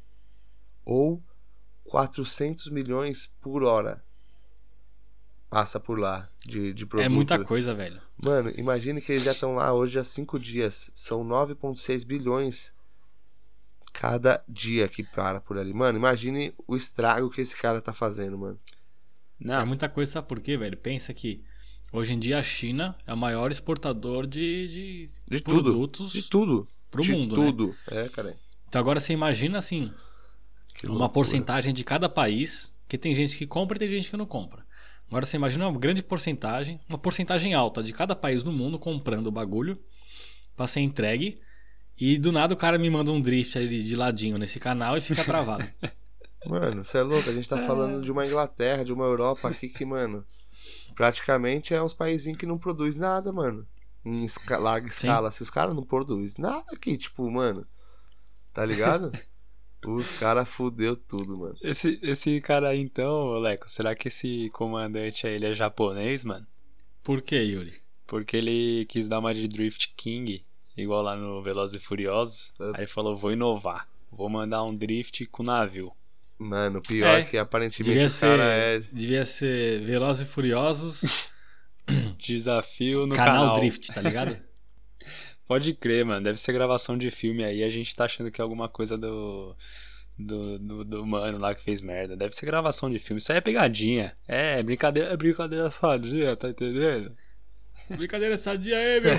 Ou 0.84 1.22
400 1.84 2.68
milhões 2.68 3.32
por 3.40 3.62
hora 3.62 4.04
passa 5.54 5.78
por 5.78 5.98
lá 6.00 6.28
de, 6.44 6.72
de 6.74 6.84
produto. 6.84 7.06
É 7.06 7.08
muita 7.08 7.44
coisa, 7.44 7.72
velho. 7.72 8.00
Mano, 8.20 8.52
imagine 8.56 9.00
que 9.00 9.12
eles 9.12 9.22
já 9.24 9.30
estão 9.30 9.54
lá 9.54 9.72
hoje 9.72 9.98
há 10.00 10.02
5 10.04 10.36
dias. 10.38 10.90
São 10.94 11.24
9,6 11.24 12.04
bilhões 12.04 12.72
cada 13.92 14.42
dia 14.48 14.88
que 14.88 15.04
para 15.04 15.40
por 15.40 15.56
ali. 15.56 15.72
Mano, 15.72 15.96
imagine 15.96 16.52
o 16.66 16.74
estrago 16.74 17.30
que 17.30 17.40
esse 17.40 17.56
cara 17.56 17.80
tá 17.80 17.92
fazendo, 17.92 18.36
mano. 18.36 18.58
Não, 19.38 19.60
É 19.60 19.64
muita 19.64 19.88
coisa, 19.88 20.10
sabe 20.12 20.26
por 20.26 20.40
quê, 20.40 20.56
velho? 20.56 20.76
Pensa 20.76 21.14
que 21.14 21.44
hoje 21.92 22.12
em 22.14 22.18
dia 22.18 22.38
a 22.38 22.42
China 22.42 22.96
é 23.06 23.14
o 23.14 23.16
maior 23.16 23.52
exportador 23.52 24.26
de, 24.26 24.68
de, 24.68 25.10
De 25.28 25.40
tudo. 25.40 25.62
produtos 25.62 26.12
De 26.12 26.22
tudo. 26.28 26.66
pro 26.90 27.02
de 27.02 27.12
mundo, 27.12 27.36
né? 27.36 27.44
tudo. 27.46 27.76
É, 27.86 28.08
cara. 28.08 28.36
Então 28.68 28.80
agora 28.80 28.98
você 28.98 29.12
imagina 29.12 29.58
assim, 29.58 29.92
Que 30.74 30.86
uma 30.86 30.94
loucura. 30.94 31.12
porcentagem 31.14 31.72
de 31.72 31.84
cada 31.84 32.08
país, 32.08 32.74
que 32.88 32.98
tem 32.98 33.14
gente 33.14 33.36
que 33.36 33.46
compra 33.46 33.76
e 33.76 33.78
tem 33.78 33.88
gente 33.88 34.10
que 34.10 34.16
não 34.16 34.26
compra. 34.26 34.63
Agora 35.08 35.26
você 35.26 35.36
imagina 35.36 35.68
uma 35.68 35.78
grande 35.78 36.02
porcentagem, 36.02 36.80
uma 36.88 36.98
porcentagem 36.98 37.54
alta 37.54 37.82
de 37.82 37.92
cada 37.92 38.16
país 38.16 38.42
do 38.42 38.50
mundo 38.52 38.78
comprando 38.78 39.26
o 39.28 39.32
bagulho 39.32 39.78
pra 40.56 40.66
ser 40.66 40.80
entregue 40.80 41.40
E 41.96 42.18
do 42.18 42.32
nada 42.32 42.54
o 42.54 42.56
cara 42.56 42.78
me 42.78 42.90
manda 42.90 43.12
um 43.12 43.20
drift 43.20 43.56
ali 43.56 43.82
de 43.82 43.94
ladinho 43.94 44.38
nesse 44.38 44.58
canal 44.58 44.96
e 44.96 45.00
fica 45.00 45.22
travado. 45.24 45.64
Mano, 46.46 46.84
você 46.84 46.98
é 46.98 47.02
louco, 47.02 47.30
a 47.30 47.32
gente 47.32 47.48
tá 47.48 47.60
falando 47.60 48.02
de 48.02 48.10
uma 48.10 48.26
Inglaterra, 48.26 48.84
de 48.84 48.92
uma 48.92 49.04
Europa 49.04 49.48
aqui 49.48 49.68
que, 49.68 49.84
mano, 49.84 50.26
praticamente 50.94 51.72
é 51.72 51.82
uns 51.82 51.94
países 51.94 52.36
que 52.36 52.44
não 52.46 52.58
produz 52.58 52.96
nada, 52.96 53.32
mano. 53.32 53.66
Em 54.04 54.24
esca 54.24 54.58
larga 54.58 54.88
escala. 54.88 55.30
Se 55.30 55.42
os 55.42 55.50
caras 55.50 55.74
não 55.74 55.82
produzem 55.82 56.42
nada 56.42 56.66
aqui, 56.72 56.96
tipo, 56.98 57.30
mano. 57.30 57.66
Tá 58.52 58.64
ligado? 58.64 59.10
os 59.86 60.10
caras 60.12 60.48
fudeu 60.48 60.96
tudo, 60.96 61.36
mano. 61.38 61.56
Esse, 61.62 61.98
esse 62.02 62.40
cara 62.40 62.68
aí 62.68 62.80
então, 62.80 63.34
Leco, 63.38 63.70
será 63.70 63.94
que 63.94 64.08
esse 64.08 64.50
comandante 64.50 65.26
aí 65.26 65.34
ele 65.34 65.46
é 65.46 65.54
japonês, 65.54 66.24
mano? 66.24 66.46
Por 67.02 67.20
que, 67.22 67.36
Yuri? 67.36 67.74
Porque 68.06 68.36
ele 68.36 68.86
quis 68.86 69.08
dar 69.08 69.18
uma 69.18 69.34
de 69.34 69.48
Drift 69.48 69.92
King, 69.96 70.44
igual 70.76 71.02
lá 71.02 71.16
no 71.16 71.42
Velozes 71.42 71.80
e 71.80 71.84
Furiosos. 71.84 72.52
É. 72.60 72.64
Aí 72.64 72.74
ele 72.78 72.86
falou: 72.86 73.16
vou 73.16 73.32
inovar. 73.32 73.88
Vou 74.10 74.28
mandar 74.28 74.62
um 74.62 74.74
drift 74.74 75.26
com 75.26 75.42
navio. 75.42 75.92
Mano, 76.38 76.80
pior 76.80 77.18
é, 77.18 77.24
que 77.24 77.36
aparentemente 77.36 77.94
devia 77.94 78.06
o 78.06 78.20
cara 78.20 78.44
é. 78.44 78.80
Devia 78.92 79.24
ser 79.24 79.82
Velozes 79.82 80.22
e 80.22 80.30
Furiosos. 80.30 81.28
Desafio 82.18 83.06
no 83.06 83.14
canal. 83.14 83.34
Canal 83.34 83.56
Drift, 83.56 83.92
tá 83.92 84.00
ligado? 84.00 84.36
Pode 85.46 85.74
crer, 85.74 86.04
mano. 86.04 86.24
Deve 86.24 86.38
ser 86.38 86.52
gravação 86.52 86.96
de 86.96 87.10
filme 87.10 87.44
aí. 87.44 87.62
A 87.62 87.68
gente 87.68 87.94
tá 87.94 88.04
achando 88.04 88.30
que 88.30 88.40
é 88.40 88.42
alguma 88.42 88.68
coisa 88.68 88.96
do. 88.96 89.54
Do, 90.16 90.58
do, 90.60 90.84
do, 90.84 91.06
mano 91.06 91.38
lá 91.38 91.54
que 91.54 91.62
fez 91.62 91.82
merda. 91.82 92.16
Deve 92.16 92.34
ser 92.34 92.46
gravação 92.46 92.88
de 92.88 92.98
filme. 93.00 93.18
Isso 93.18 93.32
aí 93.32 93.38
é 93.38 93.40
pegadinha. 93.40 94.16
É, 94.28 94.62
brincadeira, 94.62 95.12
é 95.12 95.16
brincadeira 95.16 95.70
sadia, 95.72 96.36
tá 96.36 96.48
entendendo? 96.50 97.16
Brincadeira 97.90 98.36
sadia 98.36 98.76
aí, 98.76 99.00
meu. 99.00 99.18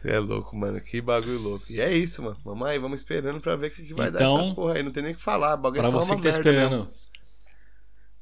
Você 0.00 0.08
é 0.10 0.18
louco, 0.18 0.56
mano. 0.56 0.80
Que 0.80 1.00
bagulho 1.00 1.38
louco. 1.38 1.66
E 1.68 1.80
é 1.80 1.94
isso, 1.94 2.22
mano. 2.22 2.38
Mamãe, 2.44 2.78
vamos 2.78 3.00
esperando 3.00 3.40
pra 3.40 3.54
ver 3.54 3.68
o 3.68 3.70
que, 3.70 3.84
que 3.84 3.94
vai 3.94 4.08
então, 4.08 4.38
dar 4.38 4.44
essa 4.44 4.54
porra 4.54 4.74
aí. 4.74 4.82
Não 4.82 4.90
tem 4.90 5.02
nem 5.02 5.12
o 5.12 5.14
que 5.16 5.22
falar. 5.22 5.56
Bagulho 5.56 5.82
pra 5.82 5.90
é 5.90 5.92
você 5.92 6.16
que 6.16 6.22
tá 6.22 6.28
esperando. 6.30 6.76
Mesmo. 6.78 6.90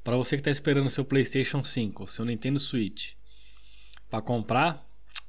Pra 0.03 0.17
você 0.17 0.37
que 0.37 0.43
tá 0.43 0.51
esperando 0.51 0.87
seu 0.89 1.03
PlayStation 1.03 1.63
5, 1.63 2.07
seu 2.07 2.23
Nintendo 2.25 2.59
Switch, 2.59 3.13
pra 4.07 4.21
comprar, 4.21 4.84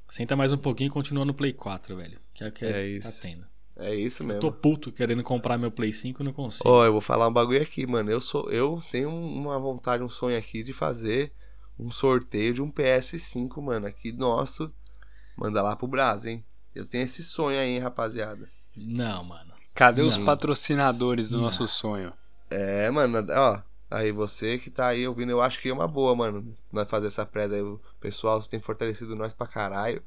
senta 0.09 0.35
mais 0.35 0.53
um 0.53 0.57
pouquinho 0.57 0.87
e 0.87 0.91
continua 0.91 1.25
no 1.25 1.33
Play 1.33 1.53
4, 1.53 1.95
velho. 1.95 2.19
Que 2.33 2.43
é 2.43 2.47
o 2.47 2.51
que 2.51 2.65
é, 2.65 2.87
isso. 2.87 3.11
tá 3.11 3.17
tendo. 3.21 3.45
É 3.75 3.93
isso 3.93 4.23
mesmo. 4.23 4.37
Eu 4.37 4.41
tô 4.41 4.51
puto 4.51 4.91
querendo 4.91 5.21
comprar 5.23 5.57
meu 5.57 5.71
Play 5.71 5.93
5 5.93 6.21
e 6.21 6.25
não 6.25 6.33
consigo. 6.33 6.67
Ó, 6.67 6.81
oh, 6.81 6.85
eu 6.85 6.91
vou 6.91 7.01
falar 7.01 7.27
um 7.27 7.33
bagulho 7.33 7.61
aqui, 7.61 7.85
mano. 7.85 8.09
Eu 8.09 8.19
sou, 8.19 8.49
eu 8.49 8.81
tenho 8.91 9.09
uma 9.09 9.59
vontade, 9.59 10.03
um 10.03 10.09
sonho 10.09 10.37
aqui 10.37 10.63
de 10.63 10.73
fazer 10.73 11.31
um 11.79 11.91
sorteio 11.91 12.55
de 12.55 12.61
um 12.61 12.71
PS5, 12.71 13.61
mano, 13.61 13.85
aqui 13.85 14.11
nosso. 14.11 14.73
Manda 15.37 15.61
lá 15.61 15.75
pro 15.75 15.87
Brasil, 15.87 16.31
hein? 16.31 16.45
Eu 16.73 16.85
tenho 16.85 17.03
esse 17.03 17.23
sonho 17.23 17.59
aí, 17.59 17.69
hein, 17.69 17.79
rapaziada. 17.79 18.49
Não, 18.75 19.23
mano. 19.23 19.53
Cadê 19.75 20.01
não. 20.01 20.07
os 20.07 20.17
patrocinadores 20.17 21.29
do 21.29 21.37
não. 21.37 21.45
nosso 21.45 21.67
sonho? 21.67 22.11
É, 22.49 22.89
mano, 22.89 23.25
ó. 23.31 23.61
Aí 23.89 24.11
você 24.11 24.57
que 24.57 24.69
tá 24.69 24.87
aí 24.87 25.07
ouvindo, 25.07 25.31
eu 25.31 25.41
acho 25.41 25.61
que 25.61 25.69
é 25.69 25.73
uma 25.73 25.87
boa, 25.87 26.15
mano. 26.15 26.55
Nós 26.71 26.89
fazer 26.89 27.07
essa 27.07 27.25
presa 27.25 27.55
aí. 27.55 27.61
Pessoal 28.07 28.41
tem 28.43 28.59
fortalecido 28.59 29.15
nós 29.15 29.33
pra 29.33 29.45
caralho. 29.45 30.01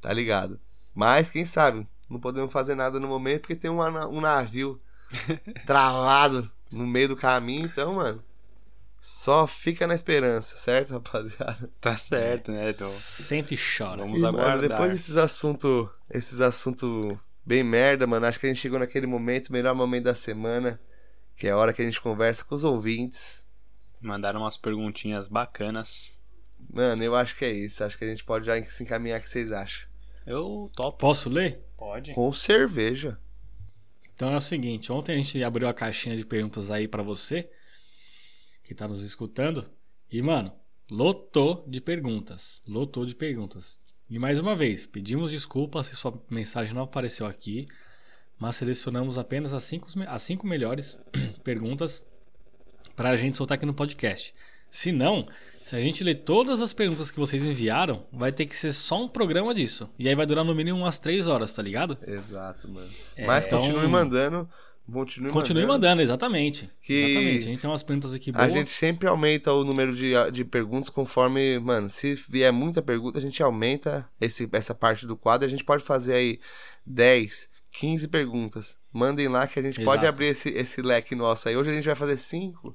Tá 0.00 0.12
ligado? 0.12 0.58
Mas, 0.94 1.30
quem 1.30 1.44
sabe, 1.44 1.86
não 2.08 2.18
podemos 2.18 2.50
fazer 2.50 2.74
nada 2.74 2.98
no 2.98 3.06
momento 3.08 3.42
porque 3.42 3.54
tem 3.56 3.70
um, 3.70 3.80
um 3.80 4.20
navio 4.20 4.80
travado 5.66 6.50
no 6.70 6.86
meio 6.86 7.08
do 7.08 7.16
caminho. 7.16 7.66
Então, 7.66 7.94
mano, 7.94 8.24
só 8.98 9.46
fica 9.46 9.86
na 9.86 9.94
esperança, 9.94 10.56
certo, 10.56 10.92
rapaziada? 10.92 11.70
Tá 11.80 11.96
certo, 11.96 12.52
né? 12.52 12.70
Então, 12.70 12.88
Sente 12.88 13.54
e 13.54 13.58
chora. 13.58 13.98
Vamos 13.98 14.22
e, 14.22 14.26
aguardar. 14.26 14.56
Mano, 14.56 14.68
depois 14.68 14.92
desses 14.92 15.16
assuntos, 15.16 15.88
esses 16.10 16.40
assuntos 16.40 17.16
bem 17.44 17.62
merda, 17.62 18.06
mano, 18.06 18.26
acho 18.26 18.40
que 18.40 18.46
a 18.46 18.48
gente 18.48 18.60
chegou 18.60 18.78
naquele 18.78 19.06
momento, 19.06 19.52
melhor 19.52 19.74
momento 19.74 20.04
da 20.04 20.14
semana 20.14 20.80
que 21.36 21.46
é 21.46 21.50
a 21.50 21.56
hora 21.56 21.72
que 21.72 21.82
a 21.82 21.84
gente 21.84 22.00
conversa 22.00 22.42
com 22.42 22.54
os 22.54 22.64
ouvintes. 22.64 23.46
Mandaram 24.00 24.40
umas 24.40 24.56
perguntinhas 24.56 25.28
bacanas. 25.28 26.15
Mano, 26.68 27.02
eu 27.02 27.14
acho 27.14 27.36
que 27.36 27.44
é 27.44 27.52
isso. 27.52 27.82
Acho 27.82 27.96
que 27.96 28.04
a 28.04 28.08
gente 28.08 28.24
pode 28.24 28.46
já 28.46 28.62
se 28.64 28.82
encaminhar. 28.82 29.18
O 29.18 29.22
que 29.22 29.30
vocês 29.30 29.52
acham? 29.52 29.88
Eu 30.26 30.70
topo. 30.74 30.98
Posso 30.98 31.28
ler? 31.28 31.64
Pode. 31.76 32.12
Com 32.12 32.32
cerveja. 32.32 33.18
Então 34.14 34.30
é 34.32 34.36
o 34.36 34.40
seguinte: 34.40 34.92
ontem 34.92 35.12
a 35.12 35.16
gente 35.16 35.42
abriu 35.42 35.68
a 35.68 35.74
caixinha 35.74 36.16
de 36.16 36.24
perguntas 36.24 36.70
aí 36.70 36.88
para 36.88 37.02
você 37.02 37.48
que 38.64 38.74
tá 38.74 38.88
nos 38.88 39.02
escutando. 39.02 39.68
E, 40.10 40.20
mano, 40.22 40.52
lotou 40.90 41.64
de 41.66 41.80
perguntas. 41.80 42.62
Lotou 42.66 43.06
de 43.06 43.14
perguntas. 43.14 43.78
E 44.08 44.18
mais 44.18 44.38
uma 44.38 44.54
vez, 44.54 44.86
pedimos 44.86 45.30
desculpas 45.30 45.88
se 45.88 45.96
sua 45.96 46.22
mensagem 46.30 46.74
não 46.74 46.82
apareceu 46.82 47.26
aqui 47.26 47.68
mas 48.38 48.56
selecionamos 48.56 49.16
apenas 49.16 49.52
as 49.52 49.64
cinco, 49.64 49.88
as 50.06 50.22
cinco 50.22 50.46
melhores 50.46 50.98
perguntas 51.42 52.06
para 52.94 53.10
a 53.10 53.16
gente 53.16 53.36
soltar 53.36 53.56
aqui 53.56 53.66
no 53.66 53.74
podcast. 53.74 54.34
Se 54.70 54.92
não, 54.92 55.28
se 55.66 55.74
a 55.74 55.80
gente 55.80 56.04
ler 56.04 56.14
todas 56.14 56.62
as 56.62 56.72
perguntas 56.72 57.10
que 57.10 57.18
vocês 57.18 57.44
enviaram, 57.44 58.06
vai 58.12 58.30
ter 58.30 58.46
que 58.46 58.56
ser 58.56 58.72
só 58.72 59.02
um 59.02 59.08
programa 59.08 59.52
disso. 59.52 59.90
E 59.98 60.08
aí 60.08 60.14
vai 60.14 60.24
durar 60.24 60.44
no 60.44 60.54
mínimo 60.54 60.78
umas 60.78 61.00
três 61.00 61.26
horas, 61.26 61.52
tá 61.52 61.60
ligado? 61.60 61.98
Exato, 62.06 62.68
mano. 62.68 62.88
É, 63.16 63.26
Mas 63.26 63.46
então... 63.46 63.60
continue 63.60 63.88
mandando. 63.88 64.48
Continue, 64.88 65.32
continue 65.32 65.62
mandando, 65.62 65.72
mandando, 65.72 66.02
exatamente. 66.02 66.70
Que 66.80 66.92
exatamente. 66.94 67.38
A 67.38 67.40
gente 67.40 67.60
tem 67.60 67.68
umas 67.70 67.82
perguntas 67.82 68.14
aqui 68.14 68.30
boas. 68.30 68.44
A 68.44 68.48
gente 68.48 68.70
sempre 68.70 69.08
aumenta 69.08 69.52
o 69.52 69.64
número 69.64 69.96
de, 69.96 70.12
de 70.30 70.44
perguntas 70.44 70.88
conforme, 70.88 71.58
mano, 71.58 71.88
se 71.88 72.14
vier 72.14 72.52
muita 72.52 72.80
pergunta, 72.80 73.18
a 73.18 73.22
gente 73.22 73.42
aumenta 73.42 74.08
esse, 74.20 74.48
essa 74.52 74.72
parte 74.72 75.04
do 75.04 75.16
quadro. 75.16 75.48
A 75.48 75.50
gente 75.50 75.64
pode 75.64 75.82
fazer 75.82 76.14
aí 76.14 76.38
10, 76.86 77.50
15 77.72 78.06
perguntas. 78.06 78.78
Mandem 78.92 79.26
lá 79.26 79.48
que 79.48 79.58
a 79.58 79.62
gente 79.62 79.80
Exato. 79.80 79.84
pode 79.84 80.06
abrir 80.06 80.26
esse, 80.26 80.48
esse 80.50 80.80
leque 80.80 81.16
nosso 81.16 81.48
aí. 81.48 81.56
Hoje 81.56 81.72
a 81.72 81.74
gente 81.74 81.86
vai 81.86 81.96
fazer 81.96 82.18
5. 82.18 82.72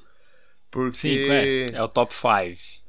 Porque. 0.69 0.97
Cinco, 0.97 1.31
é. 1.31 1.69
é 1.71 1.81
o 1.81 1.87
top 1.87 2.13
5. 2.13 2.80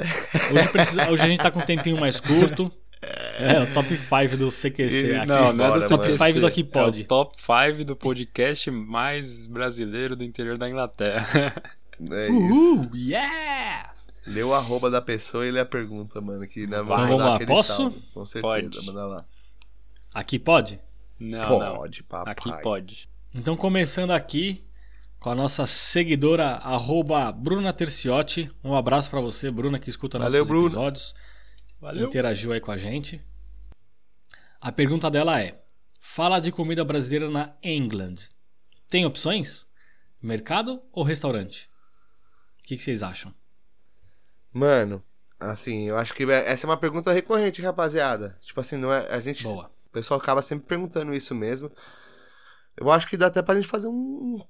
Hoje, 0.54 0.68
precisa, 0.68 1.10
hoje 1.10 1.22
a 1.22 1.26
gente 1.26 1.40
tá 1.40 1.50
com 1.50 1.60
um 1.60 1.64
tempinho 1.64 1.98
mais 1.98 2.20
curto. 2.20 2.72
É, 3.02 3.62
o 3.62 3.72
top 3.72 3.96
5 3.96 4.36
do 4.36 4.48
CQC. 4.50 5.26
Não, 5.26 5.52
não 5.52 5.76
é 5.76 5.80
do 5.80 5.88
top 5.88 6.06
5 6.06 6.40
do 6.40 6.46
Aqui 6.46 6.62
Pode. 6.62 7.00
É 7.00 7.04
o 7.04 7.06
top 7.06 7.36
5 7.40 7.84
do 7.84 7.96
podcast 7.96 8.70
mais 8.70 9.46
brasileiro 9.46 10.14
do 10.14 10.22
interior 10.22 10.58
da 10.58 10.68
Inglaterra. 10.68 11.54
É 12.02 12.30
Uhul, 12.30 12.84
isso. 12.84 12.96
yeah! 12.96 13.92
Lê 14.26 14.42
o 14.42 14.54
arroba 14.54 14.90
da 14.90 15.02
pessoa 15.02 15.46
e 15.46 15.50
lê 15.50 15.60
a 15.60 15.66
pergunta, 15.66 16.18
mano. 16.18 16.46
Que 16.46 16.66
na 16.66 16.78
então 16.78 16.86
vamos 16.86 17.18
lá, 17.18 17.38
posso? 17.40 17.74
Salve. 17.74 18.02
Com 18.14 18.24
certeza, 18.24 18.70
pode. 18.70 18.86
manda 18.86 19.04
lá. 19.04 19.24
Aqui 20.14 20.38
pode? 20.38 20.80
Não, 21.18 21.46
pode, 21.46 22.00
não. 22.00 22.06
papai. 22.08 22.32
Aqui 22.32 22.62
pode. 22.62 23.08
Então, 23.34 23.54
começando 23.54 24.12
aqui 24.12 24.64
com 25.20 25.28
a 25.28 25.34
nossa 25.34 25.66
seguidora, 25.66 26.46
arroba 26.56 27.30
Bruna 27.30 27.74
Terciotti. 27.74 28.50
Um 28.64 28.74
abraço 28.74 29.10
para 29.10 29.20
você, 29.20 29.50
Bruna, 29.50 29.78
que 29.78 29.90
escuta 29.90 30.18
Valeu, 30.18 30.40
nossos 30.40 30.48
Bruno. 30.48 30.66
episódios. 30.66 31.14
Valeu. 31.78 32.06
Interagiu 32.06 32.52
aí 32.52 32.60
com 32.60 32.72
a 32.72 32.78
gente. 32.78 33.22
A 34.58 34.72
pergunta 34.72 35.10
dela 35.10 35.40
é: 35.40 35.62
Fala 36.00 36.40
de 36.40 36.50
comida 36.50 36.82
brasileira 36.82 37.30
na 37.30 37.54
England. 37.62 38.14
Tem 38.88 39.04
opções? 39.04 39.68
Mercado 40.22 40.82
ou 40.90 41.04
restaurante? 41.04 41.70
O 42.58 42.62
que, 42.64 42.76
que 42.76 42.82
vocês 42.82 43.02
acham? 43.02 43.34
Mano, 44.52 45.02
assim, 45.38 45.88
eu 45.88 45.98
acho 45.98 46.14
que 46.14 46.24
essa 46.24 46.66
é 46.66 46.68
uma 46.68 46.76
pergunta 46.76 47.12
recorrente, 47.12 47.62
rapaziada. 47.62 48.38
Tipo 48.40 48.60
assim, 48.60 48.76
não 48.76 48.92
é, 48.92 49.06
a 49.12 49.20
gente 49.20 49.42
Boa. 49.42 49.70
O 49.86 49.90
pessoal 49.92 50.18
acaba 50.18 50.40
sempre 50.40 50.66
perguntando 50.66 51.12
isso 51.14 51.34
mesmo. 51.34 51.70
Eu 52.76 52.90
acho 52.90 53.08
que 53.08 53.16
dá 53.16 53.26
até 53.26 53.42
pra 53.42 53.54
gente 53.54 53.66
fazer 53.66 53.88
um, 53.88 54.40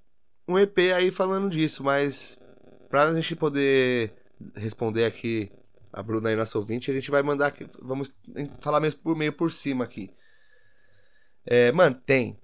um 0.50 0.58
EP 0.58 0.78
aí 0.94 1.10
falando 1.10 1.50
disso, 1.50 1.82
mas 1.84 2.38
pra 2.88 3.12
gente 3.14 3.36
poder 3.36 4.12
responder 4.54 5.04
aqui 5.04 5.50
a 5.92 6.02
Bruna 6.02 6.28
aí, 6.28 6.36
nossa 6.36 6.58
ouvinte, 6.58 6.90
a 6.90 6.94
gente 6.94 7.10
vai 7.10 7.22
mandar 7.22 7.48
aqui, 7.48 7.68
vamos 7.80 8.12
falar 8.60 8.80
mesmo 8.80 9.00
por 9.00 9.16
meio 9.16 9.32
por 9.32 9.52
cima 9.52 9.84
aqui. 9.84 10.10
É, 11.44 11.72
mano, 11.72 11.96
tem. 11.96 12.38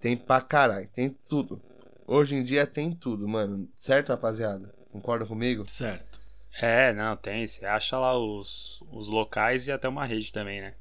Tem 0.00 0.16
pra 0.16 0.40
caralho, 0.40 0.88
tem 0.94 1.10
tudo. 1.28 1.60
Hoje 2.06 2.34
em 2.34 2.42
dia 2.42 2.66
tem 2.66 2.92
tudo, 2.92 3.28
mano. 3.28 3.68
Certo, 3.74 4.10
rapaziada? 4.10 4.74
Concordam 4.90 5.26
comigo? 5.26 5.68
Certo. 5.68 6.20
É, 6.60 6.92
não, 6.92 7.16
tem. 7.16 7.46
Você 7.46 7.66
acha 7.66 7.98
lá 7.98 8.18
os, 8.18 8.82
os 8.90 9.08
locais 9.08 9.66
e 9.66 9.72
até 9.72 9.88
uma 9.88 10.06
rede 10.06 10.32
também, 10.32 10.60
né? 10.60 10.74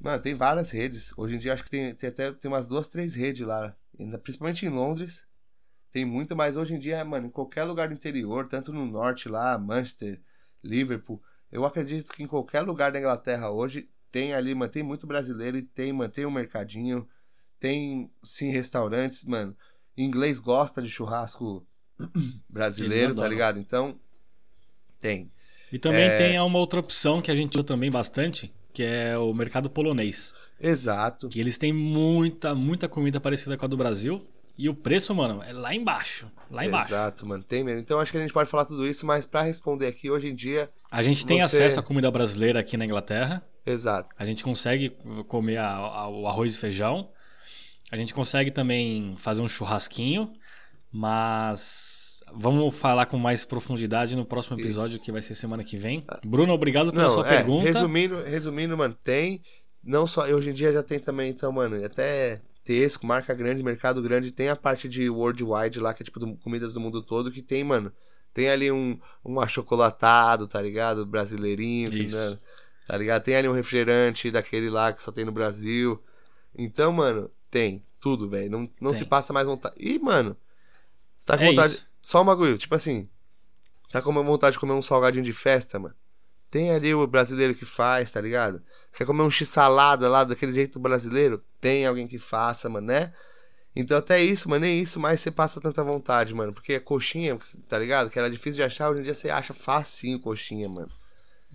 Mano, 0.00 0.22
tem 0.22 0.34
várias 0.34 0.70
redes. 0.70 1.12
Hoje 1.16 1.34
em 1.34 1.38
dia 1.38 1.52
acho 1.52 1.64
que 1.64 1.70
tem, 1.70 1.94
tem 1.94 2.08
até 2.08 2.32
tem 2.32 2.50
umas 2.50 2.68
duas, 2.68 2.88
três 2.88 3.14
redes 3.14 3.46
lá. 3.46 3.76
Principalmente 4.22 4.66
em 4.66 4.70
Londres. 4.70 5.26
Tem 5.94 6.04
muito, 6.04 6.34
mas 6.34 6.56
hoje 6.56 6.74
em 6.74 6.78
dia, 6.80 7.04
mano, 7.04 7.28
em 7.28 7.30
qualquer 7.30 7.62
lugar 7.62 7.86
do 7.86 7.94
interior, 7.94 8.48
tanto 8.48 8.72
no 8.72 8.84
norte 8.84 9.28
lá, 9.28 9.56
Manchester, 9.56 10.20
Liverpool, 10.60 11.22
eu 11.52 11.64
acredito 11.64 12.12
que 12.12 12.20
em 12.20 12.26
qualquer 12.26 12.62
lugar 12.62 12.90
da 12.90 12.98
Inglaterra 12.98 13.48
hoje 13.48 13.88
tem 14.10 14.34
ali, 14.34 14.56
mano, 14.56 14.72
tem 14.72 14.82
muito 14.82 15.06
brasileiro 15.06 15.56
e 15.56 15.62
tem, 15.62 15.92
mano, 15.92 16.12
tem 16.12 16.26
um 16.26 16.32
mercadinho, 16.32 17.08
tem 17.60 18.10
sim 18.24 18.50
restaurantes, 18.50 19.22
mano. 19.22 19.56
inglês 19.96 20.40
gosta 20.40 20.82
de 20.82 20.90
churrasco 20.90 21.64
brasileiro, 22.50 23.14
tá 23.14 23.28
ligado? 23.28 23.60
Então, 23.60 23.96
tem. 25.00 25.30
E 25.70 25.78
também 25.78 26.06
é... 26.06 26.18
tem 26.18 26.40
uma 26.40 26.58
outra 26.58 26.80
opção 26.80 27.22
que 27.22 27.30
a 27.30 27.36
gente 27.36 27.54
usa 27.54 27.62
também 27.62 27.88
bastante, 27.92 28.52
que 28.72 28.82
é 28.82 29.16
o 29.16 29.32
mercado 29.32 29.70
polonês. 29.70 30.34
Exato. 30.58 31.28
Que 31.28 31.38
eles 31.38 31.56
têm 31.56 31.72
muita, 31.72 32.52
muita 32.52 32.88
comida 32.88 33.20
parecida 33.20 33.56
com 33.56 33.64
a 33.64 33.68
do 33.68 33.76
Brasil. 33.76 34.26
E 34.56 34.68
o 34.68 34.74
preço, 34.74 35.12
mano, 35.14 35.42
é 35.42 35.52
lá 35.52 35.74
embaixo. 35.74 36.30
Lá 36.50 36.64
embaixo. 36.64 36.88
Exato, 36.88 37.26
mano. 37.26 37.42
Tem 37.42 37.64
mesmo. 37.64 37.80
Então 37.80 37.98
acho 37.98 38.12
que 38.12 38.18
a 38.18 38.20
gente 38.20 38.32
pode 38.32 38.48
falar 38.48 38.64
tudo 38.64 38.86
isso, 38.86 39.04
mas 39.04 39.26
para 39.26 39.42
responder 39.42 39.86
aqui, 39.88 40.10
hoje 40.10 40.28
em 40.28 40.34
dia. 40.34 40.70
A 40.90 41.02
gente 41.02 41.26
tem 41.26 41.38
Você- 41.40 41.44
acesso 41.56 41.80
à 41.80 41.82
comida 41.82 42.08
brasileira 42.10 42.60
aqui 42.60 42.76
na 42.76 42.84
Inglaterra. 42.84 43.44
Exato. 43.66 44.08
A 44.16 44.24
gente 44.24 44.44
consegue 44.44 44.90
comer 45.26 45.56
a- 45.56 45.74
a- 45.76 46.08
o 46.08 46.26
arroz 46.28 46.54
e 46.54 46.58
feijão. 46.58 47.10
A 47.90 47.96
gente 47.96 48.14
consegue 48.14 48.50
também 48.52 49.16
fazer 49.18 49.42
um 49.42 49.48
churrasquinho. 49.48 50.32
Mas 50.92 52.20
vamos 52.32 52.74
falar 52.76 53.06
com 53.06 53.18
mais 53.18 53.44
profundidade 53.44 54.14
no 54.16 54.24
próximo 54.24 54.58
episódio, 54.58 55.00
que 55.00 55.10
vai 55.10 55.20
ser 55.20 55.34
semana 55.34 55.64
que 55.64 55.76
vem. 55.76 56.04
Bruno, 56.24 56.52
obrigado 56.52 56.92
pela 56.92 57.04
Não, 57.04 57.10
sua 57.10 57.26
é, 57.26 57.30
pergunta. 57.36 57.64
resumindo, 57.64 58.22
resumindo, 58.22 58.76
mano, 58.78 58.96
tem. 59.02 59.42
Não 59.82 60.06
só. 60.06 60.22
Hoje 60.26 60.50
em 60.50 60.52
dia 60.52 60.72
já 60.72 60.82
tem 60.82 60.98
também, 61.00 61.30
então, 61.30 61.50
mano, 61.50 61.84
até 61.84 62.40
Tesco, 62.64 63.06
marca 63.06 63.34
grande, 63.34 63.62
mercado 63.62 64.00
grande, 64.02 64.32
tem 64.32 64.48
a 64.48 64.56
parte 64.56 64.88
de 64.88 65.08
worldwide 65.10 65.78
lá, 65.80 65.92
que 65.92 66.02
é 66.02 66.04
tipo 66.04 66.18
do- 66.18 66.36
comidas 66.36 66.72
do 66.72 66.80
mundo 66.80 67.02
todo, 67.02 67.30
que 67.30 67.42
tem, 67.42 67.62
mano. 67.62 67.92
Tem 68.32 68.48
ali 68.50 68.72
um, 68.72 68.98
um 69.24 69.38
achocolatado, 69.38 70.48
tá 70.48 70.60
ligado? 70.60 71.06
Brasileirinho, 71.06 71.92
Isso. 71.94 72.16
né, 72.16 72.38
tá 72.86 72.96
ligado? 72.96 73.22
Tem 73.22 73.36
ali 73.36 73.48
um 73.48 73.52
refrigerante 73.52 74.30
daquele 74.30 74.68
lá 74.70 74.92
que 74.92 75.02
só 75.02 75.12
tem 75.12 75.24
no 75.24 75.30
Brasil. 75.32 76.02
Então, 76.56 76.92
mano, 76.92 77.30
tem 77.50 77.84
tudo, 78.00 78.28
velho. 78.28 78.50
Não, 78.50 78.70
não 78.80 78.90
Tem. 78.90 79.00
se 79.00 79.04
passa 79.04 79.32
mais 79.32 79.46
vontade. 79.46 79.74
E, 79.78 79.98
mano, 79.98 80.36
você 81.16 81.26
tá 81.26 81.36
com 81.38 81.44
É 81.44 81.48
vontade. 81.50 81.74
isso. 81.74 81.86
Só 82.02 82.22
um 82.22 82.24
bagulho, 82.24 82.58
tipo 82.58 82.74
assim. 82.74 83.08
Tá 83.90 84.02
com 84.02 84.12
vontade 84.12 84.54
de 84.54 84.60
comer 84.60 84.72
um 84.72 84.82
salgadinho 84.82 85.24
de 85.24 85.32
festa, 85.32 85.78
mano? 85.78 85.94
Tem 86.50 86.70
ali 86.70 86.94
o 86.94 87.06
brasileiro 87.06 87.54
que 87.54 87.64
faz, 87.64 88.10
tá 88.10 88.20
ligado? 88.20 88.62
Quer 88.96 89.04
comer 89.04 89.22
um 89.22 89.30
x-salada 89.30 90.08
lá 90.08 90.24
daquele 90.24 90.52
jeito 90.52 90.78
brasileiro? 90.78 91.42
Tem 91.60 91.86
alguém 91.86 92.06
que 92.06 92.18
faça, 92.18 92.68
mano, 92.68 92.86
né? 92.86 93.12
Então 93.76 93.98
até 93.98 94.22
isso, 94.22 94.48
mano, 94.48 94.64
nem 94.64 94.80
isso 94.80 95.00
mais 95.00 95.20
você 95.20 95.30
passa 95.30 95.60
tanta 95.60 95.82
vontade, 95.82 96.32
mano. 96.32 96.52
Porque 96.52 96.74
é 96.74 96.80
coxinha, 96.80 97.36
tá 97.68 97.78
ligado? 97.78 98.08
Que 98.08 98.18
era 98.18 98.30
difícil 98.30 98.54
de 98.54 98.62
achar, 98.62 98.88
hoje 98.90 99.00
em 99.00 99.04
dia 99.04 99.14
você 99.14 99.30
acha 99.30 99.52
facinho 99.52 100.20
coxinha, 100.20 100.68
mano. 100.68 100.92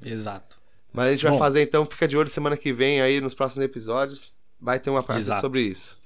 Exato. 0.04 0.58
Mas 0.92 1.08
a 1.08 1.12
gente 1.12 1.24
vai 1.24 1.32
Bom. 1.32 1.38
fazer 1.38 1.62
então, 1.62 1.86
fica 1.86 2.08
de 2.08 2.18
olho 2.18 2.30
semana 2.30 2.58
que 2.58 2.74
vem 2.74 3.02
aí 3.02 3.22
nos 3.22 3.34
próximos 3.34 3.64
episódios. 3.64 4.34
Vai 4.60 4.80
ter 4.80 4.90
uma 4.90 5.04
parte 5.04 5.22
Exato. 5.22 5.42
sobre 5.42 5.62
isso. 5.62 5.98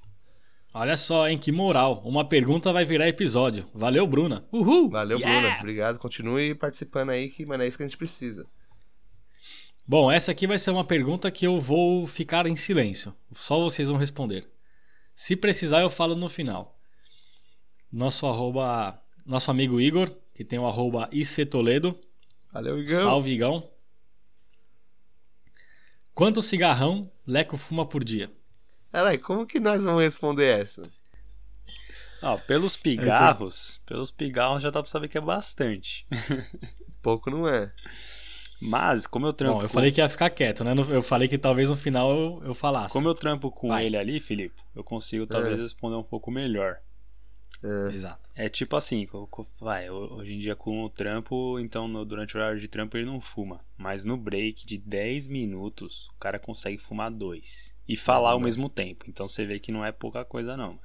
Olha 0.72 0.98
só, 0.98 1.28
hein? 1.28 1.38
Que 1.38 1.52
moral. 1.52 2.02
Uma 2.04 2.28
pergunta 2.28 2.74
vai 2.74 2.84
virar 2.84 3.08
episódio. 3.08 3.66
Valeu, 3.74 4.06
Bruna. 4.06 4.44
Uhul! 4.52 4.90
Valeu, 4.90 5.20
Yeah! 5.20 5.42
Bruna. 5.42 5.60
Obrigado. 5.60 6.00
Continue 6.00 6.54
participando 6.56 7.12
aí, 7.12 7.30
que, 7.30 7.46
mano, 7.46 7.64
é 7.64 7.68
isso 7.68 7.78
que 7.78 7.84
a 7.84 7.88
gente 7.88 7.98
precisa. 7.98 8.46
Bom, 9.86 10.10
essa 10.10 10.32
aqui 10.32 10.48
vai 10.48 10.58
ser 10.58 10.72
uma 10.72 10.86
pergunta 10.86 11.30
que 11.30 11.46
eu 11.46 11.60
vou 11.60 12.08
ficar 12.08 12.48
em 12.48 12.56
silêncio. 12.56 13.14
Só 13.34 13.60
vocês 13.60 13.90
vão 13.90 13.98
responder. 13.98 14.48
Se 15.16 15.36
precisar, 15.36 15.82
eu 15.82 15.90
falo 15.90 16.16
no 16.16 16.30
final. 16.30 16.80
Nosso 17.92 18.26
arroba, 18.26 19.00
nosso 19.26 19.52
amigo 19.52 19.82
Igor, 19.82 20.10
que 20.34 20.46
tem 20.46 20.58
o 20.58 20.66
arroba 20.66 21.10
ICToledo. 21.12 22.00
Valeu, 22.52 22.80
Igão. 22.80 23.04
Salve, 23.04 23.32
Igão. 23.32 23.70
Quanto 26.14 26.42
cigarrão 26.42 27.12
Leco 27.26 27.58
fuma 27.58 27.86
por 27.86 28.04
dia? 28.04 28.32
Caralho, 28.92 29.20
como 29.22 29.46
que 29.46 29.60
nós 29.60 29.84
vamos 29.84 30.04
responder 30.04 30.62
essa? 30.62 30.84
Ó, 32.22 32.38
pelos 32.38 32.78
pigarros, 32.78 33.82
pelos 33.86 34.12
pigarros 34.12 34.62
já 34.64 34.70
dá 34.70 34.82
pra 34.82 34.90
saber 34.90 35.10
que 35.10 35.18
é 35.18 35.22
bastante. 35.22 36.08
Pouco 37.02 37.30
não 37.30 37.48
é. 37.48 37.74
Mas, 38.64 39.06
como 39.06 39.26
eu 39.28 39.34
trampo. 39.34 39.58
Bom, 39.58 39.62
eu 39.64 39.70
falei 39.70 39.92
que 39.92 40.00
ia 40.02 40.08
ficar 40.10 40.30
quieto, 40.30 40.64
né? 40.64 40.74
Eu 40.90 41.02
falei 41.02 41.28
que 41.28 41.38
talvez 41.38 41.70
no 41.70 41.76
final 41.76 42.12
eu, 42.12 42.42
eu 42.46 42.54
falasse. 42.54 42.94
Como 42.94 43.08
eu 43.08 43.14
trampo 43.14 43.52
com 43.52 43.68
Vai. 43.70 43.86
ele 43.86 43.98
ali, 43.98 44.20
Felipe, 44.20 44.56
eu 44.76 44.84
consigo 44.84 45.28
talvez 45.28 45.60
É. 45.60 45.62
responder 45.64 45.96
um 45.96 46.04
pouco 46.04 46.32
melhor. 46.32 46.78
É. 47.64 47.94
Exato. 47.94 48.30
É 48.36 48.50
tipo 48.50 48.76
assim, 48.76 49.08
vai, 49.60 49.90
ho- 49.90 50.16
hoje 50.16 50.34
em 50.34 50.40
dia 50.40 50.56
com 50.56 50.84
o 50.84 50.90
trampo, 50.90 51.58
então 51.60 51.88
no- 51.88 52.04
durante 52.04 52.36
o 52.36 52.40
horário 52.40 52.60
de 52.60 52.68
trampo 52.68 52.98
ele 52.98 53.06
não 53.06 53.22
fuma. 53.22 53.60
Mas 53.78 54.04
no 54.04 54.18
break 54.18 54.66
de 54.66 54.78
10 54.78 55.28
minutos, 55.28 56.10
o 56.10 56.20
cara 56.20 56.38
consegue 56.40 56.78
fumar 56.78 57.10
dois. 57.12 57.74
E 57.88 57.96
falar 57.96 58.32
ao 58.32 58.40
né? 58.40 58.46
mesmo 58.46 58.68
tempo. 58.70 59.06
Então 59.08 59.28
você 59.28 59.46
vê 59.46 59.60
que 59.60 59.72
não 59.72 59.86
é 59.86 59.92
pouca 59.92 60.26
coisa 60.26 60.58
não. 60.58 60.78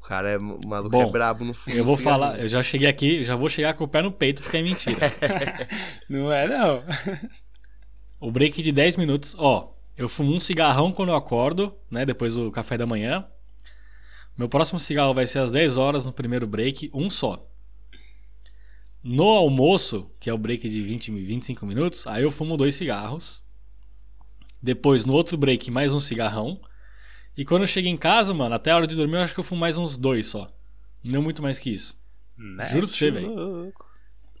O 0.00 0.06
cara 0.10 0.30
é 0.30 0.38
o 0.38 0.60
maluco 0.66 0.90
Bom, 0.90 1.02
é 1.02 1.10
brabo 1.10 1.44
no 1.44 1.54
fundo. 1.54 1.76
Eu 1.76 1.84
vou 1.84 1.96
falar, 1.96 2.40
eu 2.40 2.48
já 2.48 2.62
cheguei 2.62 2.88
aqui, 2.88 3.22
já 3.22 3.36
vou 3.36 3.48
chegar 3.48 3.74
com 3.74 3.84
o 3.84 3.88
pé 3.88 4.02
no 4.02 4.10
peito 4.10 4.42
porque 4.42 4.56
é 4.56 4.62
mentira. 4.62 4.98
Não 6.08 6.32
é 6.32 6.48
não. 6.48 6.82
O 8.18 8.30
break 8.30 8.62
de 8.62 8.72
10 8.72 8.96
minutos, 8.96 9.36
ó. 9.38 9.72
Eu 9.96 10.08
fumo 10.08 10.34
um 10.34 10.40
cigarrão 10.40 10.92
quando 10.92 11.10
eu 11.10 11.14
acordo, 11.14 11.74
né? 11.90 12.04
Depois 12.04 12.34
do 12.34 12.50
café 12.50 12.76
da 12.76 12.86
manhã. 12.86 13.26
Meu 14.36 14.48
próximo 14.48 14.78
cigarro 14.78 15.12
vai 15.12 15.26
ser 15.26 15.38
às 15.40 15.52
10 15.52 15.76
horas 15.76 16.06
no 16.06 16.12
primeiro 16.12 16.46
break, 16.46 16.90
um 16.94 17.10
só. 17.10 17.46
No 19.02 19.24
almoço, 19.24 20.10
que 20.18 20.28
é 20.28 20.34
o 20.34 20.38
break 20.38 20.68
de 20.68 20.82
20, 20.82 21.10
25 21.10 21.66
minutos, 21.66 22.06
aí 22.06 22.22
eu 22.22 22.30
fumo 22.30 22.56
dois 22.56 22.74
cigarros. 22.74 23.42
Depois, 24.62 25.04
no 25.04 25.14
outro 25.14 25.38
break, 25.38 25.70
mais 25.70 25.94
um 25.94 26.00
cigarrão. 26.00 26.60
E 27.36 27.44
quando 27.44 27.62
eu 27.62 27.66
chego 27.66 27.88
em 27.88 27.96
casa, 27.96 28.34
mano, 28.34 28.54
até 28.54 28.70
a 28.70 28.76
hora 28.76 28.86
de 28.86 28.96
dormir, 28.96 29.16
eu 29.16 29.22
acho 29.22 29.32
que 29.34 29.40
eu 29.40 29.44
fumo 29.44 29.60
mais 29.60 29.78
uns 29.78 29.96
dois 29.96 30.26
só. 30.26 30.50
Não 31.04 31.22
muito 31.22 31.42
mais 31.42 31.58
que 31.58 31.70
isso. 31.70 31.98
Juro 32.70 32.86
pra 32.86 32.96
você, 32.96 33.10
velho. 33.10 33.72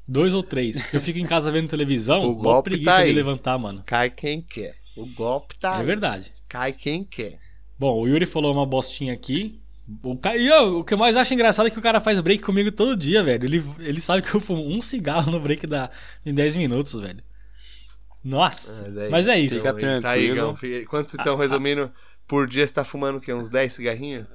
Dois 0.06 0.34
ou 0.34 0.42
três. 0.42 0.92
Eu 0.92 1.00
fico 1.00 1.18
em 1.18 1.26
casa 1.26 1.52
vendo 1.52 1.68
televisão, 1.68 2.24
O 2.28 2.34
golpe 2.34 2.70
preguiça 2.70 2.90
tá 2.90 2.96
de 2.98 3.04
aí. 3.04 3.12
levantar, 3.12 3.56
mano. 3.58 3.82
Cai 3.86 4.10
quem 4.10 4.42
quer. 4.42 4.74
O 4.96 5.06
golpe 5.06 5.56
tá 5.56 5.76
É 5.76 5.80
aí. 5.80 5.86
verdade. 5.86 6.32
Cai 6.48 6.72
quem 6.72 7.04
quer. 7.04 7.38
Bom, 7.78 8.00
o 8.00 8.08
Yuri 8.08 8.26
falou 8.26 8.52
uma 8.52 8.66
bostinha 8.66 9.12
aqui. 9.14 9.60
O, 10.02 10.16
ca... 10.16 10.36
e 10.36 10.46
eu, 10.46 10.80
o 10.80 10.84
que 10.84 10.94
eu 10.94 10.98
mais 10.98 11.16
acho 11.16 11.32
engraçado 11.32 11.66
é 11.66 11.70
que 11.70 11.78
o 11.78 11.82
cara 11.82 12.00
faz 12.00 12.20
break 12.20 12.42
comigo 12.42 12.70
todo 12.70 12.96
dia, 12.96 13.22
velho. 13.24 13.44
Ele, 13.44 13.64
ele 13.78 14.00
sabe 14.00 14.22
que 14.22 14.34
eu 14.34 14.40
fumo 14.40 14.62
um 14.66 14.80
cigarro 14.80 15.30
no 15.30 15.40
break 15.40 15.66
da, 15.66 15.90
em 16.26 16.34
10 16.34 16.56
minutos, 16.56 16.94
velho. 16.98 17.22
Nossa. 18.22 18.86
Mas 19.10 19.26
é 19.26 19.38
isso. 19.38 19.56
Fica 19.56 19.70
Então, 19.70 20.00
Tá 20.00 20.10
aí, 20.10 20.32
tranquilo. 20.34 20.86
Quanto, 20.86 21.16
então, 21.18 21.36
resumindo, 21.36 21.90
por 22.30 22.46
dia 22.46 22.66
você 22.66 22.72
tá 22.72 22.84
fumando 22.84 23.16
o 23.18 23.20
quê? 23.20 23.32
Uns 23.34 23.50
10 23.50 23.72
cigarrinhos? 23.74 24.26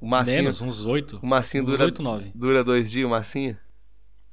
O 0.00 0.06
massinho, 0.06 0.42
Menos, 0.42 0.60
uns 0.60 0.84
8. 0.84 1.20
o 1.22 1.26
massinho 1.26 1.62
Uns 1.62 1.66
dura, 1.70 1.84
8, 1.84 2.02
9. 2.02 2.32
dura 2.34 2.64
dois 2.64 2.90
dias, 2.90 3.06
o 3.06 3.10
massinho? 3.10 3.56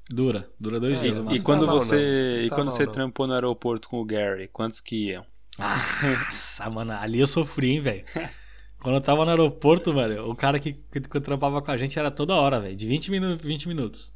Dura. 0.09 0.49
Dura 0.59 0.79
dois 0.79 0.97
É, 0.97 1.01
dias. 1.01 1.17
o 1.17 1.31
E 1.31 1.39
quando 1.41 1.61
tá 1.61 1.67
mal, 1.67 1.79
você, 1.79 1.95
não. 1.95 2.45
e 2.45 2.49
Tá 2.49 2.55
quando 2.55 2.67
mal, 2.67 2.75
você 2.77 2.85
não. 2.85 2.93
trampou 2.93 3.27
no 3.27 3.33
aeroporto 3.33 3.87
com 3.89 3.99
o 4.01 4.05
Gary, 4.05 4.47
quantos 4.47 4.79
que 4.79 5.09
iam? 5.09 5.25
Nossa, 5.59 6.69
mano, 6.69 6.93
ali 6.93 7.19
eu 7.19 7.27
sofri, 7.27 7.71
hein, 7.71 7.79
velho. 7.81 8.03
Quando 8.79 8.93
eu 8.95 9.01
tava 9.01 9.25
no 9.25 9.31
aeroporto, 9.31 9.91
velho, 9.91 10.29
o 10.29 10.35
cara 10.35 10.59
que, 10.59 10.73
que, 10.73 11.01
que 11.01 11.19
trampava 11.19 11.61
com 11.63 11.71
a 11.71 11.75
gente 11.77 11.97
era 11.97 12.11
toda 12.11 12.35
hora, 12.35 12.59
velho. 12.59 12.75
De 12.75 12.85
20, 12.87 13.09
minu 13.09 13.35
20 13.35 13.67
minutos. 13.67 14.13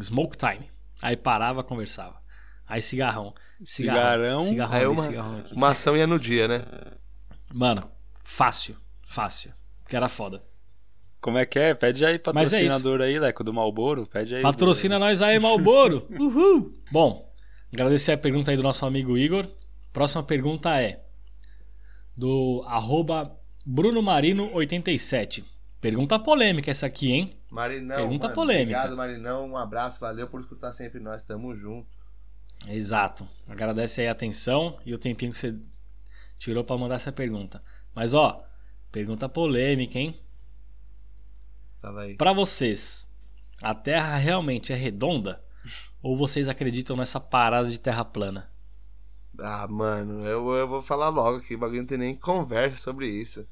Smoke 0.00 0.34
time. 0.36 0.70
Aí 1.02 1.14
parava, 1.14 1.62
conversava. 1.62 2.16
Aí 2.66 2.80
cigarrão. 2.80 3.34
Cigarrão. 3.62 4.40
Cigarrão, 4.44 4.74
Aí 4.80 4.86
uma- 4.86 5.02
cigarrão 5.04 5.38
aqui. 5.38 5.54
Uma 5.54 5.68
ação 5.68 5.94
ia 5.94 6.06
no 6.06 6.18
dia, 6.18 6.48
né? 6.48 6.62
Mano, 7.52 7.86
fácil. 8.22 8.76
Fácil. 9.02 9.52
Que 9.88 9.96
era 9.96 10.08
foda. 10.08 10.42
Como 11.20 11.38
é 11.38 11.46
que 11.46 11.58
é? 11.58 11.72
Pede 11.72 12.04
aí 12.04 12.16
é 12.16 12.18
patrocinador 12.18 13.00
aí, 13.00 13.18
Leco, 13.18 13.44
do 13.44 13.54
Malboro. 13.54 14.06
Pede 14.06 14.34
aí. 14.34 14.42
Patrocina 14.42 14.98
nós 14.98 15.22
aí, 15.22 15.38
Malboro. 15.38 16.06
Uhul. 16.18 16.76
Bom, 16.90 17.32
agradecer 17.72 18.12
a 18.12 18.18
pergunta 18.18 18.50
aí 18.50 18.56
do 18.56 18.62
nosso 18.62 18.84
amigo 18.84 19.16
Igor. 19.16 19.48
Próxima 19.92 20.22
pergunta 20.22 20.80
é 20.80 21.04
do 22.16 22.64
arroba 22.66 23.38
BrunoMarino87. 23.66 25.44
Pergunta 25.80 26.18
polêmica 26.18 26.70
essa 26.70 26.86
aqui, 26.86 27.12
hein? 27.12 27.30
Marinão, 27.50 27.96
Pergunta 27.96 28.24
mano, 28.24 28.34
polêmica. 28.34 28.78
Obrigado, 28.78 28.96
Marinão. 28.96 29.46
Um 29.46 29.56
abraço, 29.56 30.00
valeu 30.00 30.26
por 30.28 30.40
escutar 30.40 30.72
sempre 30.72 30.98
nós. 31.00 31.22
Tamo 31.22 31.54
junto. 31.54 31.88
Exato. 32.68 33.28
Agradece 33.48 34.00
aí 34.00 34.08
a 34.08 34.12
atenção 34.12 34.78
e 34.86 34.94
o 34.94 34.98
tempinho 34.98 35.32
que 35.32 35.38
você 35.38 35.54
tirou 36.38 36.64
pra 36.64 36.76
mandar 36.76 36.96
essa 36.96 37.12
pergunta. 37.12 37.62
Mas 37.94 38.14
ó, 38.14 38.44
pergunta 38.90 39.28
polêmica, 39.28 39.98
hein? 39.98 40.20
Fala 41.80 42.02
aí. 42.02 42.16
Pra 42.16 42.32
vocês, 42.32 43.08
a 43.60 43.74
Terra 43.74 44.16
realmente 44.16 44.72
é 44.72 44.76
redonda? 44.76 45.42
Ou 46.02 46.16
vocês 46.16 46.48
acreditam 46.48 46.96
nessa 46.96 47.20
parada 47.20 47.70
de 47.70 47.78
terra 47.78 48.04
plana? 48.04 48.50
Ah, 49.38 49.66
mano, 49.68 50.26
eu, 50.26 50.52
eu 50.54 50.68
vou 50.68 50.82
falar 50.82 51.08
logo 51.08 51.38
aqui. 51.38 51.54
O 51.54 51.58
bagulho 51.58 51.80
não 51.80 51.86
tem 51.86 51.98
nem 51.98 52.14
conversa 52.14 52.76
sobre 52.76 53.08
isso. 53.08 53.46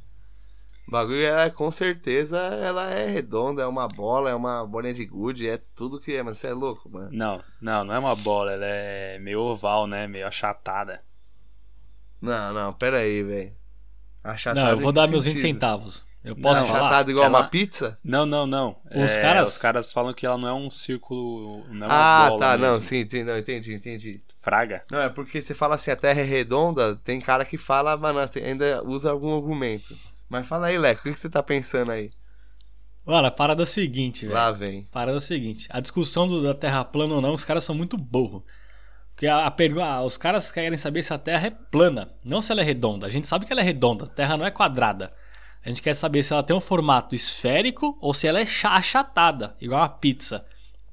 O 0.86 0.90
bagulho 0.90 1.24
é, 1.24 1.48
com 1.50 1.70
certeza, 1.70 2.36
ela 2.36 2.90
é 2.90 3.06
redonda, 3.06 3.62
é 3.62 3.66
uma 3.66 3.86
bola, 3.86 4.30
é 4.30 4.34
uma 4.34 4.66
bolinha 4.66 4.92
de 4.92 5.06
gude, 5.06 5.48
é 5.48 5.58
tudo 5.76 6.00
que 6.00 6.12
é, 6.14 6.22
mas 6.22 6.38
você 6.38 6.48
é 6.48 6.52
louco, 6.52 6.90
mano. 6.90 7.10
Não, 7.12 7.42
não, 7.60 7.84
não 7.84 7.94
é 7.94 7.98
uma 7.98 8.16
bola, 8.16 8.52
ela 8.52 8.66
é 8.66 9.18
meio 9.20 9.40
oval, 9.40 9.86
né? 9.86 10.08
Meio 10.08 10.26
achatada. 10.26 11.02
Não, 12.20 12.52
não, 12.52 12.72
pera 12.72 12.98
aí, 12.98 13.22
velho. 13.22 13.59
Achatado 14.22 14.62
Não, 14.64 14.70
eu 14.70 14.78
vou 14.78 14.92
dar 14.92 15.06
meus 15.08 15.24
20 15.24 15.38
sentido? 15.38 15.46
centavos. 15.54 16.06
Eu 16.22 16.36
posso 16.36 16.60
Não, 16.60 16.68
falar? 16.68 16.80
Achatado 16.88 17.10
igual 17.10 17.26
Ela- 17.26 17.38
uma 17.38 17.48
pizza? 17.48 17.98
Não, 18.04 18.26
não, 18.26 18.46
não. 18.46 18.76
Os 18.94 19.16
É, 19.16 19.20
caras- 19.22 19.48
Os 19.50 19.58
caras 19.58 19.92
falam 19.92 20.12
que 20.12 20.26
ela 20.26 20.36
não 20.36 20.48
é 20.48 20.52
um 20.52 20.68
círculo. 20.68 21.64
Não 21.70 21.86
é 21.86 21.90
uma 21.90 22.24
Ah, 22.26 22.28
bola 22.28 22.38
tá, 22.40 22.58
não, 22.58 22.66
mesmo. 22.74 22.82
sim, 22.82 22.96
entendi, 22.98 23.24
não, 23.24 23.38
entendi, 23.38 23.72
entendi. 23.74 24.22
Fraga? 24.38 24.84
Não, 24.90 25.00
é 25.00 25.08
porque 25.08 25.40
você 25.40 25.54
fala 25.54 25.76
assim, 25.76 25.90
a 25.90 25.96
Terra 25.96 26.20
é 26.20 26.24
redonda, 26.24 26.96
tem 26.96 27.20
cara 27.20 27.44
que 27.44 27.56
fala, 27.56 27.96
mano, 27.96 28.18
ainda 28.42 28.82
usa 28.84 29.10
algum 29.10 29.34
argumento. 29.34 29.96
Mas 30.28 30.46
fala 30.46 30.66
aí, 30.66 30.76
Leco, 30.78 31.00
o 31.08 31.12
que, 31.12 31.18
você 31.18 31.28
tá 31.30 31.42
pensando 31.42 31.90
aí? 31.90 32.10
Mano, 33.04 33.26
a 33.26 33.30
parada 33.30 33.62
é 33.62 33.64
a 33.64 33.66
seguinte, 33.66 34.26
velho. 34.26 34.34
Lá 34.34 34.50
vem. 34.52 34.84
Parada 34.92 35.16
é 35.16 35.18
a 35.18 35.20
seguinte. 35.22 35.66
A 35.70 35.80
discussão 35.80 36.28
do, 36.28 36.42
da 36.42 36.54
Terra 36.54 36.84
plana 36.84 37.14
ou 37.14 37.20
não, 37.22 37.32
os 37.32 37.44
caras 37.44 37.64
são 37.64 37.74
muito 37.74 37.96
burros. 37.96 38.42
Porque 39.14 39.26
a, 39.26 39.46
a 39.46 39.50
pergunta, 39.50 40.00
os 40.02 40.16
caras 40.16 40.50
querem 40.50 40.78
saber 40.78 41.02
se 41.02 41.12
a 41.12 41.18
Terra 41.18 41.48
é 41.48 41.50
plana, 41.50 42.10
não 42.24 42.40
se 42.40 42.50
ela 42.52 42.62
é 42.62 42.64
redonda. 42.64 43.06
A 43.06 43.10
gente 43.10 43.26
sabe 43.26 43.44
que 43.44 43.52
ela 43.52 43.60
é 43.60 43.64
redonda, 43.64 44.04
a 44.04 44.08
Terra 44.08 44.36
não 44.36 44.46
é 44.46 44.50
quadrada. 44.50 45.12
A 45.64 45.68
gente 45.68 45.82
quer 45.82 45.94
saber 45.94 46.22
se 46.22 46.32
ela 46.32 46.42
tem 46.42 46.56
um 46.56 46.60
formato 46.60 47.14
esférico 47.14 47.98
ou 48.00 48.14
se 48.14 48.26
ela 48.26 48.40
é 48.40 48.46
achatada, 48.64 49.54
igual 49.60 49.82
a 49.82 49.88
pizza. 49.88 50.44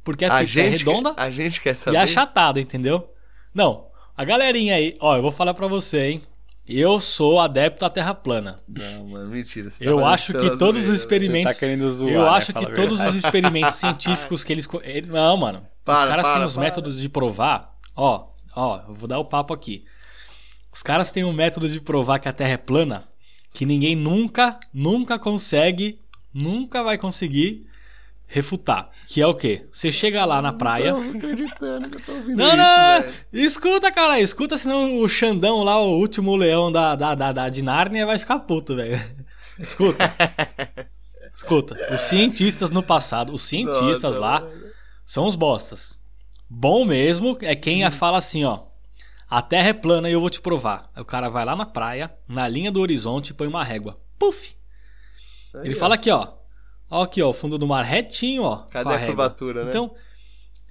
Porque 0.04 0.26
a, 0.26 0.38
A 0.38 0.40
pizza 0.42 0.62
é 0.62 0.68
redonda 0.70 1.14
quer, 1.14 1.22
a 1.22 1.30
gente 1.32 1.62
quer 1.62 1.72
e 1.74 1.76
saber. 1.76 1.98
é 1.98 2.02
achatada, 2.02 2.60
entendeu? 2.60 3.10
Não, 3.54 3.86
a 4.16 4.26
galerinha 4.26 4.76
aí, 4.76 4.98
ó, 5.00 5.16
eu 5.16 5.22
vou 5.22 5.32
falar 5.32 5.54
pra 5.54 5.68
você, 5.68 6.06
hein. 6.08 6.22
Eu 6.68 7.00
sou 7.00 7.40
adepto 7.40 7.86
à 7.86 7.90
Terra 7.90 8.14
plana. 8.14 8.60
Não, 8.68 9.06
mano, 9.08 9.30
mentira. 9.30 9.70
você 9.70 9.86
tá 9.86 9.90
Eu 9.90 10.00
fazendo 10.00 10.14
acho 10.14 10.34
que 10.34 10.58
todos 10.58 10.60
os 10.60 10.60
zoeira, 10.60 10.86
Você 10.86 10.94
experimentos. 10.96 11.54
tá 11.54 11.60
querendo 11.62 11.90
zoar, 11.90 12.12
Eu 12.12 12.22
né? 12.24 12.30
acho 12.30 12.52
Fala 12.52 12.66
que 12.66 12.74
todos 12.74 13.00
os 13.00 13.16
experimentos 13.16 13.76
científicos 13.76 14.44
que 14.44 14.52
eles. 14.52 14.68
Não, 15.08 15.38
mano. 15.38 15.60
os 15.60 15.66
Para, 15.86 16.08
caras 16.10 16.26
têm 16.26 16.34
para, 16.36 16.46
os 16.46 16.54
para. 16.56 16.64
métodos 16.64 17.00
de 17.00 17.08
provar. 17.08 17.77
Ó, 17.98 18.28
ó, 18.56 18.82
eu 18.88 18.94
vou 18.94 19.08
dar 19.08 19.20
o 19.20 19.26
papo 19.26 19.54
aqui. 19.54 19.84
Os 20.72 20.82
caras 20.82 21.12
têm 21.12 21.26
um 21.26 21.34
método 21.34 21.68
de 21.68 21.82
provar 21.82 22.20
que 22.20 22.30
a 22.30 22.34
Terra 22.34 22.52
é 22.52 22.58
plana 22.58 23.08
que 23.58 23.66
ninguém 23.66 23.96
nunca, 23.96 24.60
nunca 24.72 25.18
consegue, 25.18 26.00
nunca 26.32 26.84
vai 26.84 26.96
conseguir 26.96 27.66
refutar. 28.28 28.92
Que 29.08 29.20
é 29.20 29.26
o 29.26 29.34
quê? 29.34 29.66
Você 29.72 29.92
chega 29.92 30.24
lá 30.26 30.44
na 30.44 30.54
praia. 30.54 30.94
Não 30.94 31.12
tô 31.12 31.18
acreditando 31.18 31.90
que 31.90 31.96
eu 31.96 32.02
tô 32.02 32.12
ouvindo 32.12 32.38
Não, 32.38 32.48
isso, 32.50 32.58
não, 32.58 33.02
velho. 33.02 33.14
escuta, 33.34 33.92
cara, 33.92 34.20
escuta, 34.20 34.60
senão 34.60 35.00
o 35.00 35.10
Xandão 35.10 35.64
lá, 35.64 35.82
o 35.82 35.98
último 35.98 36.36
leão 36.36 36.72
da, 36.72 36.96
da, 36.96 37.16
da, 37.16 37.32
da 37.32 37.50
de 37.50 37.64
Nárnia, 37.64 38.06
vai 38.06 38.20
ficar 38.20 38.38
puto, 38.40 38.76
velho. 38.76 39.02
Escuta. 39.58 40.14
Escuta, 41.34 41.76
os 41.92 42.02
cientistas 42.02 42.70
no 42.70 42.84
passado, 42.84 43.34
os 43.34 43.42
cientistas 43.42 44.16
Nossa, 44.16 44.20
lá, 44.20 44.48
são 45.04 45.26
os 45.26 45.34
bostas. 45.36 45.97
Bom 46.50 46.86
mesmo 46.86 47.38
é 47.42 47.56
quem 47.56 47.90
fala 47.92 48.18
assim, 48.18 48.44
ó. 48.44 48.64
A 49.30 49.42
terra 49.42 49.70
é 49.70 49.74
plana 49.74 50.10
e 50.10 50.14
eu 50.14 50.22
vou 50.22 50.30
te 50.30 50.40
provar. 50.40 50.90
Aí 50.96 51.02
o 51.02 51.06
cara 51.06 51.30
vai 51.30 51.44
lá 51.44 51.56
na 51.56 51.66
praia, 51.66 52.14
na 52.28 52.48
linha 52.48 52.72
do 52.72 52.80
horizonte, 52.80 53.32
e 53.32 53.34
põe 53.34 53.48
uma 53.48 53.64
régua. 53.64 54.00
Puf! 54.18 54.56
Ele 55.56 55.70
Aí, 55.70 55.76
ó. 55.76 55.80
fala 55.80 55.96
aqui, 55.96 56.10
ó. 56.10 56.34
Ó 56.90 57.04
aqui, 57.04 57.22
ó, 57.22 57.30
o 57.30 57.34
fundo 57.34 57.58
do 57.58 57.68
mar 57.68 57.84
retinho, 57.84 58.44
ó. 58.44 58.60
Cadê 58.70 58.90
a 58.90 58.96
a 58.96 59.06
curvatura, 59.06 59.64
né? 59.64 59.70
Então, 59.70 59.94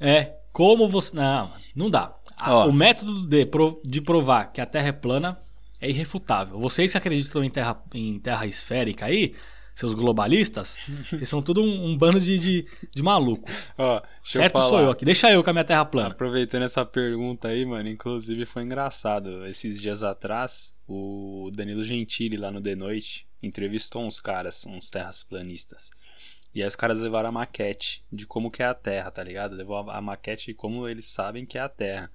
é, 0.00 0.36
como 0.52 0.88
você. 0.88 1.14
Não, 1.14 1.50
não 1.74 1.90
dá. 1.90 2.14
A-. 2.36 2.64
O 2.64 2.72
método 2.72 3.26
de, 3.26 3.46
de 3.84 4.00
provar 4.00 4.52
que 4.52 4.60
a 4.60 4.66
Terra 4.66 4.88
é 4.88 4.92
plana 4.92 5.38
é 5.80 5.90
irrefutável. 5.90 6.58
Vocês 6.58 6.92
que 6.92 6.98
acreditam 6.98 7.44
em 7.44 7.50
terra, 7.50 7.82
em 7.92 8.18
terra 8.18 8.46
esférica 8.46 9.06
aí, 9.06 9.34
seus 9.76 9.92
globalistas, 9.92 10.78
eles 11.12 11.28
são 11.28 11.42
tudo 11.42 11.62
um, 11.62 11.90
um 11.90 11.98
bando 11.98 12.18
de, 12.18 12.38
de, 12.38 12.66
de 12.90 13.02
maluco. 13.02 13.48
Ó, 13.76 14.02
certo 14.24 14.56
eu 14.56 14.62
sou 14.62 14.80
eu 14.80 14.90
aqui. 14.90 15.04
Deixa 15.04 15.30
eu 15.30 15.44
com 15.44 15.50
a 15.50 15.52
minha 15.52 15.64
Terra 15.64 15.84
plana. 15.84 16.08
Aproveitando 16.08 16.62
essa 16.62 16.84
pergunta 16.84 17.48
aí, 17.48 17.66
mano, 17.66 17.86
inclusive 17.86 18.46
foi 18.46 18.62
engraçado. 18.62 19.46
Esses 19.46 19.78
dias 19.78 20.02
atrás, 20.02 20.74
o 20.88 21.50
Danilo 21.54 21.84
Gentili 21.84 22.38
lá 22.38 22.50
no 22.50 22.58
The 22.58 22.74
Noite 22.74 23.28
entrevistou 23.42 24.02
uns 24.02 24.18
caras, 24.18 24.64
uns 24.64 24.88
terrasplanistas. 24.88 25.90
E 26.54 26.62
aí 26.62 26.68
os 26.68 26.74
caras 26.74 26.98
levaram 26.98 27.28
a 27.28 27.32
maquete 27.32 28.02
de 28.10 28.26
como 28.26 28.50
que 28.50 28.62
é 28.62 28.66
a 28.66 28.72
Terra, 28.72 29.10
tá 29.10 29.22
ligado? 29.22 29.54
Levou 29.54 29.76
a 29.76 29.98
a 29.98 30.00
maquete 30.00 30.46
de 30.46 30.54
como 30.54 30.88
eles 30.88 31.04
sabem 31.04 31.44
que 31.44 31.58
é 31.58 31.60
a 31.60 31.68
Terra. 31.68 32.10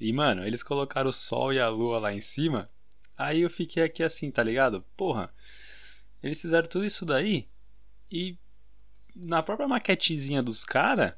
E, 0.00 0.10
mano, 0.14 0.46
eles 0.46 0.62
colocaram 0.62 1.10
o 1.10 1.12
Sol 1.12 1.52
e 1.52 1.60
a 1.60 1.68
Lua 1.68 1.98
lá 1.98 2.14
em 2.14 2.22
cima. 2.22 2.70
Aí 3.18 3.42
eu 3.42 3.50
fiquei 3.50 3.82
aqui 3.82 4.02
assim, 4.02 4.30
tá 4.30 4.42
ligado? 4.42 4.82
Porra, 4.96 5.30
eles 6.22 6.40
fizeram 6.40 6.68
tudo 6.68 6.84
isso 6.84 7.04
daí 7.04 7.48
e 8.10 8.38
na 9.14 9.42
própria 9.42 9.68
maquetezinha 9.68 10.42
dos 10.42 10.64
caras 10.64 11.14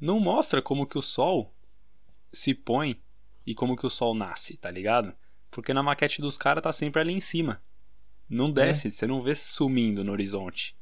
não 0.00 0.18
mostra 0.18 0.62
como 0.62 0.86
que 0.86 0.98
o 0.98 1.02
Sol 1.02 1.54
se 2.32 2.54
põe 2.54 3.00
e 3.46 3.54
como 3.54 3.76
que 3.76 3.86
o 3.86 3.90
Sol 3.90 4.14
nasce, 4.14 4.56
tá 4.56 4.70
ligado? 4.70 5.14
Porque 5.50 5.74
na 5.74 5.82
maquete 5.82 6.20
dos 6.20 6.38
caras 6.38 6.62
tá 6.62 6.72
sempre 6.72 7.00
ali 7.00 7.12
em 7.12 7.20
cima. 7.20 7.62
Não 8.28 8.50
desce, 8.50 8.90
você 8.90 9.06
não 9.06 9.20
vê 9.20 9.34
sumindo 9.34 10.04
no 10.04 10.12
horizonte. 10.12 10.76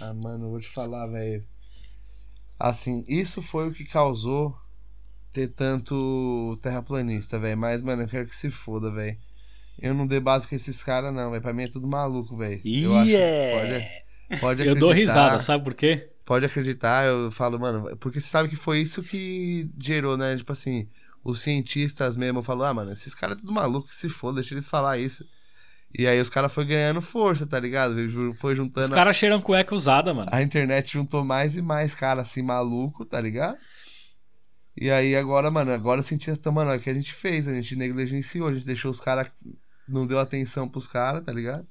Ah, 0.00 0.14
mano, 0.14 0.50
vou 0.50 0.60
te 0.60 0.68
falar, 0.68 1.06
velho. 1.08 1.44
Assim, 2.58 3.04
isso 3.08 3.42
foi 3.42 3.68
o 3.68 3.72
que 3.72 3.84
causou 3.84 4.56
ter 5.32 5.48
tanto 5.48 6.56
terraplanista, 6.62 7.38
velho. 7.38 7.58
Mas, 7.58 7.82
mano, 7.82 8.02
eu 8.02 8.08
quero 8.08 8.28
que 8.28 8.36
se 8.36 8.50
foda, 8.50 8.90
velho. 8.90 9.18
Eu 9.80 9.94
não 9.94 10.06
debato 10.06 10.48
com 10.48 10.54
esses 10.54 10.82
caras, 10.82 11.12
não, 11.12 11.30
velho. 11.30 11.42
Pra 11.42 11.52
mim 11.52 11.64
é 11.64 11.68
tudo 11.68 11.86
maluco, 11.86 12.36
velho. 12.36 12.60
Eu 12.64 12.96
acho. 12.96 13.10
Yeah! 13.10 13.88
Pode, 14.30 14.40
pode 14.40 14.66
Eu 14.66 14.74
dou 14.74 14.92
risada, 14.92 15.38
sabe 15.40 15.64
por 15.64 15.74
quê? 15.74 16.08
Pode 16.24 16.46
acreditar, 16.46 17.04
eu 17.04 17.32
falo, 17.32 17.58
mano, 17.58 17.96
porque 17.96 18.20
você 18.20 18.28
sabe 18.28 18.48
que 18.48 18.56
foi 18.56 18.80
isso 18.80 19.02
que 19.02 19.68
gerou, 19.78 20.16
né? 20.16 20.36
Tipo 20.36 20.52
assim, 20.52 20.88
os 21.24 21.40
cientistas 21.40 22.16
mesmo 22.16 22.42
falaram, 22.42 22.70
ah, 22.70 22.74
mano, 22.74 22.92
esses 22.92 23.14
caras 23.14 23.36
é 23.36 23.40
tudo 23.40 23.52
maluco, 23.52 23.88
que 23.88 23.96
se 23.96 24.08
foda, 24.08 24.36
deixa 24.40 24.54
eles 24.54 24.68
falar 24.68 24.98
isso. 24.98 25.24
E 25.98 26.06
aí 26.06 26.18
os 26.20 26.30
caras 26.30 26.52
foi 26.54 26.64
ganhando 26.64 27.02
força, 27.02 27.46
tá 27.46 27.60
ligado? 27.60 27.94
Foi 28.34 28.52
Os 28.52 28.56
juntando. 28.56 28.94
caras 28.94 29.14
cheiram 29.16 29.40
cueca 29.42 29.74
usada, 29.74 30.14
mano. 30.14 30.30
A 30.32 30.40
internet 30.40 30.92
juntou 30.92 31.22
mais 31.24 31.54
e 31.56 31.60
mais 31.60 31.94
cara 31.94 32.22
assim, 32.22 32.40
maluco, 32.40 33.04
tá 33.04 33.20
ligado? 33.20 33.58
E 34.76 34.90
aí 34.90 35.14
agora, 35.14 35.50
mano, 35.50 35.70
agora 35.72 36.00
os 36.00 36.06
cientistas 36.06 36.38
estão, 36.38 36.52
mano, 36.52 36.70
é 36.70 36.76
o 36.76 36.80
que 36.80 36.88
a 36.88 36.94
gente 36.94 37.12
fez, 37.12 37.46
a 37.46 37.54
gente 37.54 37.76
negligenciou, 37.76 38.48
a 38.48 38.54
gente 38.54 38.64
deixou 38.64 38.90
os 38.90 39.00
caras, 39.00 39.30
não 39.86 40.06
deu 40.06 40.18
atenção 40.18 40.68
pros 40.68 40.86
caras, 40.86 41.24
tá 41.24 41.32
ligado? 41.32 41.66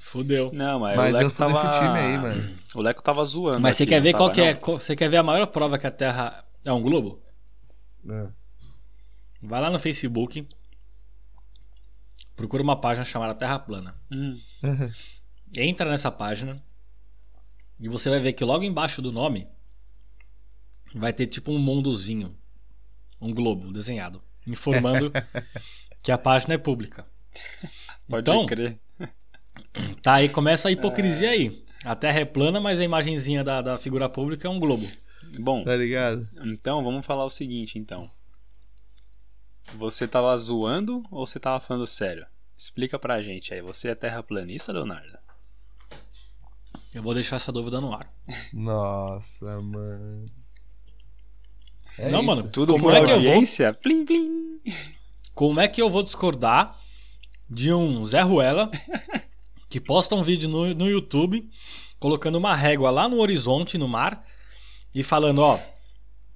Fudeu. 0.00 0.50
Não, 0.52 0.80
mas, 0.80 0.96
Mas 0.96 1.10
o 1.10 1.12
Leco 1.12 1.24
eu 1.24 1.30
sou 1.30 1.46
tava... 1.46 1.68
desse 1.68 1.78
time 1.78 1.98
aí, 1.98 2.18
mano. 2.18 2.56
O 2.74 2.82
Leco 2.82 3.02
tava 3.02 3.24
zoando. 3.24 3.60
Mas 3.60 3.76
você 3.76 3.84
aqui, 3.84 3.90
quer 3.90 3.96
não 3.96 4.02
ver 4.02 4.12
tava, 4.12 4.24
qual 4.24 4.32
que 4.32 4.40
é? 4.42 4.54
não? 4.54 4.78
Você 4.78 4.94
quer 4.94 5.08
ver 5.08 5.16
a 5.16 5.22
maior 5.22 5.46
prova 5.46 5.78
que 5.78 5.86
a 5.86 5.90
Terra 5.90 6.44
é 6.62 6.72
um 6.72 6.82
globo? 6.82 7.22
É. 8.08 8.28
Vai 9.40 9.60
lá 9.60 9.70
no 9.70 9.78
Facebook. 9.78 10.46
Procura 12.36 12.62
uma 12.62 12.78
página 12.78 13.04
chamada 13.04 13.34
Terra 13.34 13.58
Plana. 13.58 13.94
Hum. 14.10 14.38
Entra 15.56 15.88
nessa 15.88 16.10
página 16.10 16.62
e 17.78 17.88
você 17.88 18.10
vai 18.10 18.20
ver 18.20 18.32
que 18.32 18.44
logo 18.44 18.64
embaixo 18.64 19.00
do 19.00 19.12
nome 19.12 19.48
vai 20.94 21.12
ter 21.12 21.26
tipo 21.26 21.50
um 21.52 21.58
mundozinho, 21.58 22.36
um 23.20 23.32
globo 23.32 23.72
desenhado, 23.72 24.22
informando 24.46 25.10
que 26.02 26.12
a 26.12 26.18
página 26.18 26.54
é 26.54 26.58
pública. 26.58 27.06
Pode 28.08 28.22
Então, 28.30 28.46
crer. 28.46 28.78
Tá 30.02 30.14
aí, 30.14 30.28
começa 30.28 30.68
a 30.68 30.72
hipocrisia 30.72 31.30
aí. 31.30 31.64
A 31.84 31.94
Terra 31.96 32.20
é 32.20 32.24
plana, 32.24 32.60
mas 32.60 32.80
a 32.80 32.84
imagenzinha 32.84 33.42
da, 33.44 33.60
da 33.60 33.76
figura 33.78 34.08
pública 34.08 34.46
é 34.46 34.50
um 34.50 34.58
globo. 34.60 34.86
Bom, 35.38 35.64
Tá 35.64 35.74
ligado? 35.76 36.28
então 36.44 36.82
vamos 36.84 37.04
falar 37.04 37.24
o 37.24 37.30
seguinte, 37.30 37.78
então. 37.78 38.10
Você 39.76 40.06
tava 40.06 40.36
zoando 40.38 41.02
ou 41.10 41.26
você 41.26 41.40
tava 41.40 41.58
falando 41.60 41.86
sério? 41.86 42.26
Explica 42.56 42.98
pra 42.98 43.22
gente 43.22 43.52
aí. 43.52 43.60
Você 43.62 43.88
é 43.88 43.94
terraplanista, 43.94 44.72
Leonardo? 44.72 45.18
Eu 46.94 47.02
vou 47.02 47.14
deixar 47.14 47.36
essa 47.36 47.50
dúvida 47.50 47.80
no 47.80 47.92
ar. 47.92 48.08
Nossa, 48.52 49.60
mano. 49.60 50.26
É 51.98 52.10
Não, 52.10 52.18
isso. 52.20 52.26
mano, 52.26 52.48
Tudo 52.50 52.72
Como 52.72 52.84
por 52.84 52.94
é 52.94 52.96
que 53.04 53.10
eu 53.10 53.20
vou? 53.20 53.28
audiência? 53.28 53.72
Plim, 53.74 54.04
plim. 54.04 54.60
Como 55.34 55.60
é 55.60 55.68
que 55.68 55.80
eu 55.82 55.88
vou 55.90 56.02
discordar 56.02 56.76
de 57.48 57.72
um 57.72 58.04
Zé 58.04 58.20
Ruela 58.22 58.70
que 59.68 59.80
posta 59.80 60.14
um 60.14 60.22
vídeo 60.22 60.48
no, 60.48 60.74
no 60.74 60.88
YouTube 60.88 61.48
colocando 61.98 62.36
uma 62.36 62.54
régua 62.54 62.90
lá 62.90 63.08
no 63.08 63.18
horizonte, 63.20 63.78
no 63.78 63.88
mar, 63.88 64.24
e 64.94 65.02
falando, 65.02 65.38
ó, 65.40 65.58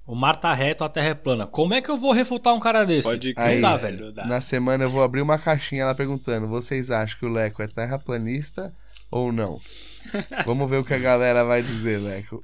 o 0.07 0.15
mar 0.15 0.35
tá 0.35 0.51
reto, 0.53 0.83
a 0.83 0.89
terra 0.89 1.09
é 1.09 1.13
plana. 1.13 1.45
Como 1.45 1.73
é 1.75 1.81
que 1.81 1.89
eu 1.89 1.97
vou 1.97 2.11
refutar 2.11 2.53
um 2.55 2.59
cara 2.59 2.83
desse? 2.85 3.07
Pode 3.07 3.33
Não 3.35 3.43
Aí, 3.43 3.61
dá, 3.61 3.71
não 3.71 3.77
velho. 3.77 4.11
dá. 4.11 4.25
Na 4.25 4.41
semana 4.41 4.85
eu 4.85 4.89
vou 4.89 5.03
abrir 5.03 5.21
uma 5.21 5.37
caixinha 5.37 5.85
lá 5.85 5.93
perguntando: 5.93 6.47
vocês 6.47 6.89
acham 6.89 7.19
que 7.19 7.25
o 7.25 7.29
Leco 7.31 7.61
é 7.61 7.67
terraplanista 7.67 8.73
ou 9.11 9.31
não? 9.31 9.59
Vamos 10.45 10.67
ver 10.67 10.79
o 10.79 10.83
que 10.83 10.93
a 10.95 10.97
galera 10.97 11.43
vai 11.43 11.61
dizer, 11.61 11.99
Leco. 11.99 12.43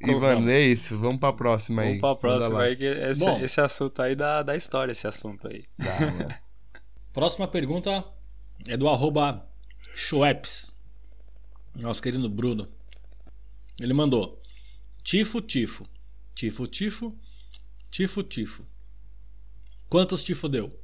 E, 0.00 0.14
mano, 0.14 0.42
não? 0.42 0.48
é 0.48 0.60
isso. 0.60 0.96
Vamos 0.96 1.18
pra 1.18 1.32
próxima 1.32 1.82
aí. 1.82 1.98
Vamos 1.98 2.00
pra 2.00 2.14
próxima 2.16 2.62
aí, 2.62 2.76
que 2.76 2.84
esse, 2.84 3.20
Bom. 3.20 3.40
esse 3.40 3.60
assunto 3.60 4.00
aí 4.00 4.14
dá, 4.14 4.42
dá 4.42 4.54
história, 4.54 4.92
esse 4.92 5.06
assunto 5.06 5.48
aí. 5.48 5.64
Dá, 5.76 6.00
mano. 6.00 6.34
Próxima 7.12 7.48
pergunta 7.48 8.04
é 8.68 8.76
do 8.76 8.88
arroba 8.88 9.44
Schweppes. 9.94 10.74
Nosso 11.74 12.00
querido 12.00 12.28
Bruno. 12.28 12.68
Ele 13.80 13.92
mandou: 13.92 14.40
Tifo, 15.02 15.40
tifo. 15.40 15.84
Tifo, 16.34 16.66
tifo. 16.66 17.18
Tifo, 17.90 18.22
tifo. 18.22 18.64
Quantos 19.88 20.22
tifo 20.22 20.48
deu? 20.48 20.78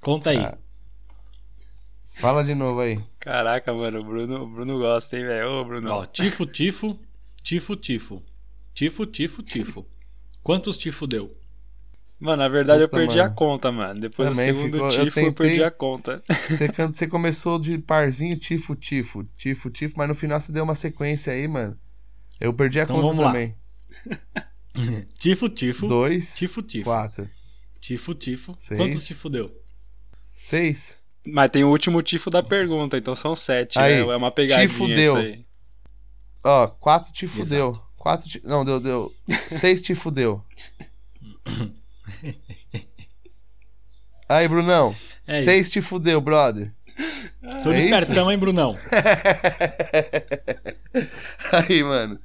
Conta 0.00 0.30
aí. 0.30 0.38
Ah. 0.38 0.58
Fala 2.14 2.44
de 2.44 2.54
novo 2.54 2.80
aí. 2.80 3.02
Caraca, 3.18 3.72
mano, 3.72 4.00
o 4.00 4.04
Bruno, 4.04 4.42
o 4.42 4.46
Bruno 4.46 4.78
gosta, 4.78 5.16
hein, 5.16 5.24
velho? 5.24 5.50
Ô, 5.50 5.64
Bruno. 5.64 5.90
Ó, 5.90 6.04
tifo, 6.04 6.44
tifo. 6.44 6.98
Tifo, 7.42 7.76
tifo. 7.76 8.22
Tifo, 8.74 9.06
tifo, 9.06 9.42
tifo. 9.42 9.86
Quantos 10.42 10.78
tifo 10.78 11.06
deu? 11.06 11.36
Mano, 12.18 12.36
na 12.36 12.48
verdade 12.48 12.84
Puta, 12.84 12.96
eu 12.96 13.00
perdi 13.00 13.16
mano. 13.16 13.30
a 13.30 13.34
conta, 13.34 13.72
mano. 13.72 14.00
Depois 14.00 14.30
Também 14.30 14.52
do 14.52 14.58
segundo 14.58 14.72
ficou... 14.74 14.90
tifo 14.90 15.00
eu, 15.00 15.04
tentei... 15.06 15.26
eu, 15.26 15.32
perdi 15.32 15.64
a 15.64 15.70
conta. 15.72 16.22
Você, 16.48 16.68
você 16.68 17.08
começou 17.08 17.58
de 17.58 17.76
parzinho, 17.78 18.38
tifo, 18.38 18.76
tifo, 18.76 19.24
tifo, 19.36 19.70
tifo, 19.70 19.94
mas 19.96 20.06
no 20.06 20.14
final 20.14 20.38
você 20.38 20.52
deu 20.52 20.62
uma 20.62 20.76
sequência 20.76 21.32
aí, 21.32 21.48
mano. 21.48 21.76
Eu 22.40 22.52
perdi 22.54 22.78
a 22.78 22.84
então, 22.84 23.00
conta 23.00 23.22
também. 23.24 23.56
tifo, 25.18 25.48
tifo. 25.48 25.88
Dois. 25.88 26.36
Tifo, 26.36 26.62
tifo. 26.62 26.84
Quatro. 26.84 27.28
Tifo, 27.80 28.14
tifo. 28.14 28.54
Seis. 28.56 28.80
Quantos 28.80 29.04
tifo 29.04 29.28
deu? 29.28 29.52
Seis. 30.36 30.98
Mas 31.26 31.50
tem 31.50 31.64
o 31.64 31.70
último 31.70 32.00
tifo 32.02 32.30
da 32.30 32.42
pergunta, 32.42 32.96
então 32.96 33.16
são 33.16 33.34
sete, 33.34 33.78
aí, 33.78 33.94
né? 33.94 34.12
É 34.12 34.16
uma 34.16 34.30
pegadinha 34.30 34.68
tifo 34.68 34.86
deu. 34.86 35.16
aí. 35.16 35.44
Ó, 36.44 36.66
quatro 36.66 37.12
te 37.12 37.26
fudeu. 37.26 37.80
Quatro 37.96 38.28
te... 38.28 38.40
Não, 38.44 38.64
deu, 38.64 38.80
deu. 38.80 39.14
Seis 39.48 39.80
te 39.80 39.94
fudeu. 39.94 40.44
Aí, 44.28 44.48
Brunão. 44.48 44.94
É 45.26 45.42
seis 45.42 45.70
te 45.70 45.80
fudeu, 45.80 46.20
brother. 46.20 46.72
Tudo 47.62 47.74
é 47.74 47.78
espertão, 47.78 48.30
hein, 48.30 48.38
Brunão? 48.38 48.76
Aí, 51.52 51.82
mano. 51.82 52.18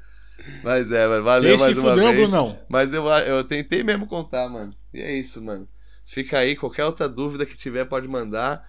Mas 0.63 0.91
é, 0.91 1.07
mano. 1.07 1.23
Valeu 1.23 1.57
seis 1.57 1.61
mais 1.61 1.73
te 1.73 1.79
uma 1.79 1.89
fudeu, 1.91 2.07
vez. 2.07 2.19
Brunão. 2.19 2.59
Mas 2.69 2.93
eu, 2.93 3.05
eu 3.05 3.43
tentei 3.43 3.83
mesmo 3.83 4.07
contar, 4.07 4.47
mano. 4.49 4.75
E 4.93 5.01
é 5.01 5.13
isso, 5.13 5.43
mano. 5.43 5.67
Fica 6.05 6.39
aí, 6.39 6.55
qualquer 6.55 6.85
outra 6.85 7.09
dúvida 7.09 7.45
que 7.45 7.57
tiver 7.57 7.85
pode 7.85 8.07
mandar. 8.07 8.65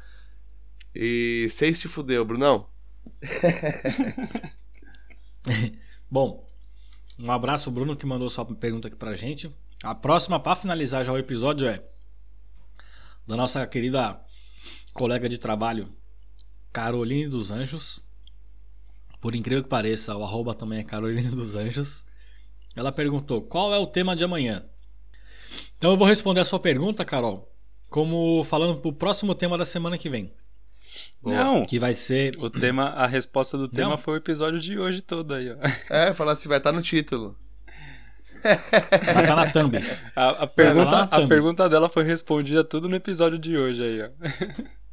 E 0.95 1.47
seis 1.51 1.79
te 1.79 1.87
fudeu, 1.87 2.25
Brunão. 2.25 2.67
Bom, 6.11 6.47
um 7.19 7.31
abraço, 7.31 7.71
Bruno, 7.71 7.97
que 7.97 8.07
mandou 8.07 8.29
sua 8.31 8.45
pergunta 8.45 8.89
aqui 8.89 8.97
pra 8.97 9.15
gente. 9.15 9.55
A 9.83 9.95
próxima, 9.95 10.41
para 10.41 10.57
finalizar 10.57 11.05
já 11.05 11.13
o 11.13 11.19
episódio, 11.19 11.67
é 11.67 11.83
da 13.27 13.37
nossa 13.37 13.67
querida 13.67 14.21
colega 14.93 15.29
de 15.29 15.39
trabalho, 15.39 15.93
Caroline 16.73 17.29
dos 17.29 17.51
Anjos. 17.51 18.03
Por 19.21 19.35
incrível 19.35 19.63
que 19.63 19.69
pareça, 19.69 20.17
o 20.17 20.25
arroba 20.25 20.55
também 20.55 20.81
é 20.81 20.85
Caroline 20.85 21.31
dos 21.31 21.55
Anjos. 21.55 22.05
Ela 22.75 22.93
perguntou: 22.93 23.43
qual 23.43 23.75
é 23.75 23.79
o 23.79 23.87
tema 23.87 24.15
de 24.15 24.25
amanhã? 24.25 24.65
Então 25.77 25.93
eu 25.93 25.97
vou 25.97 26.07
responder 26.07 26.41
a 26.41 26.45
sua 26.45 26.61
pergunta, 26.61 27.05
Carol, 27.05 27.53
como 27.89 28.45
falando 28.45 28.81
pro 28.81 28.93
próximo 28.93 29.35
tema 29.35 29.57
da 29.57 29.65
semana 29.65 29.99
que 29.99 30.09
vem. 30.09 30.33
Não. 31.23 31.65
Que 31.65 31.79
vai 31.79 31.95
ser. 31.95 32.35
O 32.39 32.49
tema, 32.49 32.91
a 32.91 33.07
resposta 33.07 33.59
do 33.59 33.69
tema 33.69 33.91
Não. 33.91 33.99
foi 33.99 34.15
o 34.15 34.17
episódio 34.17 34.61
de 34.61 34.79
hoje 34.79 35.03
todo 35.03 35.35
aí, 35.35 35.51
ó. 35.51 35.57
É, 35.89 36.13
falar 36.13 36.33
assim, 36.33 36.49
vai 36.49 36.59
estar 36.59 36.71
tá 36.71 36.77
no 36.77 36.83
título. 36.83 37.37
Vai 38.43 38.55
estar 38.55 39.27
tá 39.27 39.37
na 39.37 39.51
thumb. 39.51 39.75
A, 40.15 40.31
a 40.45 40.47
pergunta, 40.47 41.07
tá 41.07 41.17
a 41.17 41.27
pergunta 41.27 41.69
dela 41.69 41.89
foi 41.89 42.05
respondida 42.05 42.63
tudo 42.63 42.89
no 42.89 42.97
episódio 42.97 43.39
de 43.39 43.57
hoje 43.57 43.83
aí, 43.83 44.03
ó. 44.03 44.09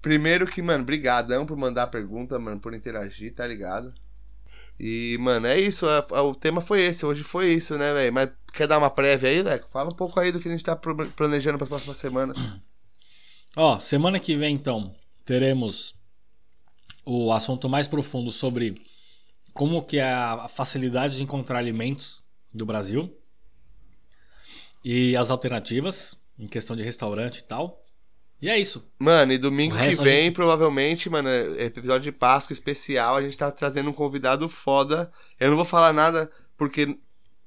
Primeiro 0.01 0.45
que, 0.45 0.61
mano, 0.61 0.83
brigadão 0.83 1.45
por 1.45 1.57
mandar 1.57 1.83
a 1.83 1.87
pergunta, 1.87 2.37
mano, 2.37 2.59
por 2.59 2.73
interagir, 2.73 3.33
tá 3.33 3.45
ligado? 3.45 3.93
E, 4.79 5.17
mano, 5.19 5.47
é 5.47 5.59
isso. 5.59 5.87
A, 5.87 6.05
a, 6.11 6.21
o 6.21 6.35
tema 6.35 6.61
foi 6.61 6.81
esse. 6.81 7.05
Hoje 7.05 7.23
foi 7.23 7.53
isso, 7.53 7.77
né, 7.77 7.93
velho? 7.93 8.13
Mas 8.13 8.29
quer 8.53 8.67
dar 8.67 8.77
uma 8.77 8.89
prévia 8.89 9.29
aí, 9.29 9.41
Leco? 9.41 9.69
Fala 9.71 9.89
um 9.89 9.95
pouco 9.95 10.19
aí 10.19 10.31
do 10.31 10.39
que 10.39 10.47
a 10.47 10.51
gente 10.51 10.63
tá 10.63 10.75
planejando 10.75 11.57
para 11.57 11.65
as 11.65 11.69
próximas 11.69 11.97
semanas. 11.97 12.37
Ó, 13.55 13.79
semana 13.79 14.19
que 14.19 14.35
vem, 14.35 14.53
então, 14.53 14.93
teremos 15.25 15.95
o 17.03 17.31
assunto 17.33 17.69
mais 17.69 17.87
profundo 17.87 18.31
sobre 18.31 18.75
como 19.53 19.83
que 19.83 19.97
é 19.97 20.11
a 20.11 20.47
facilidade 20.47 21.17
de 21.17 21.23
encontrar 21.23 21.59
alimentos 21.59 22.23
do 22.53 22.65
Brasil 22.65 23.13
e 24.83 25.15
as 25.15 25.29
alternativas 25.29 26.15
em 26.37 26.47
questão 26.47 26.75
de 26.75 26.83
restaurante 26.83 27.39
e 27.39 27.43
tal. 27.43 27.81
E 28.41 28.49
é 28.49 28.59
isso. 28.59 28.85
Mano, 28.99 29.31
e 29.31 29.37
domingo 29.37 29.75
que 29.75 29.95
vem, 29.95 30.25
gente... 30.25 30.33
provavelmente, 30.33 31.09
mano, 31.09 31.29
é 31.29 31.63
episódio 31.63 32.03
de 32.03 32.11
Páscoa 32.11 32.53
especial, 32.53 33.15
a 33.15 33.21
gente 33.21 33.37
tá 33.37 33.49
trazendo 33.49 33.89
um 33.89 33.93
convidado 33.93 34.47
foda. 34.49 35.11
Eu 35.39 35.49
não 35.49 35.55
vou 35.55 35.65
falar 35.65 35.93
nada 35.93 36.29
porque 36.57 36.97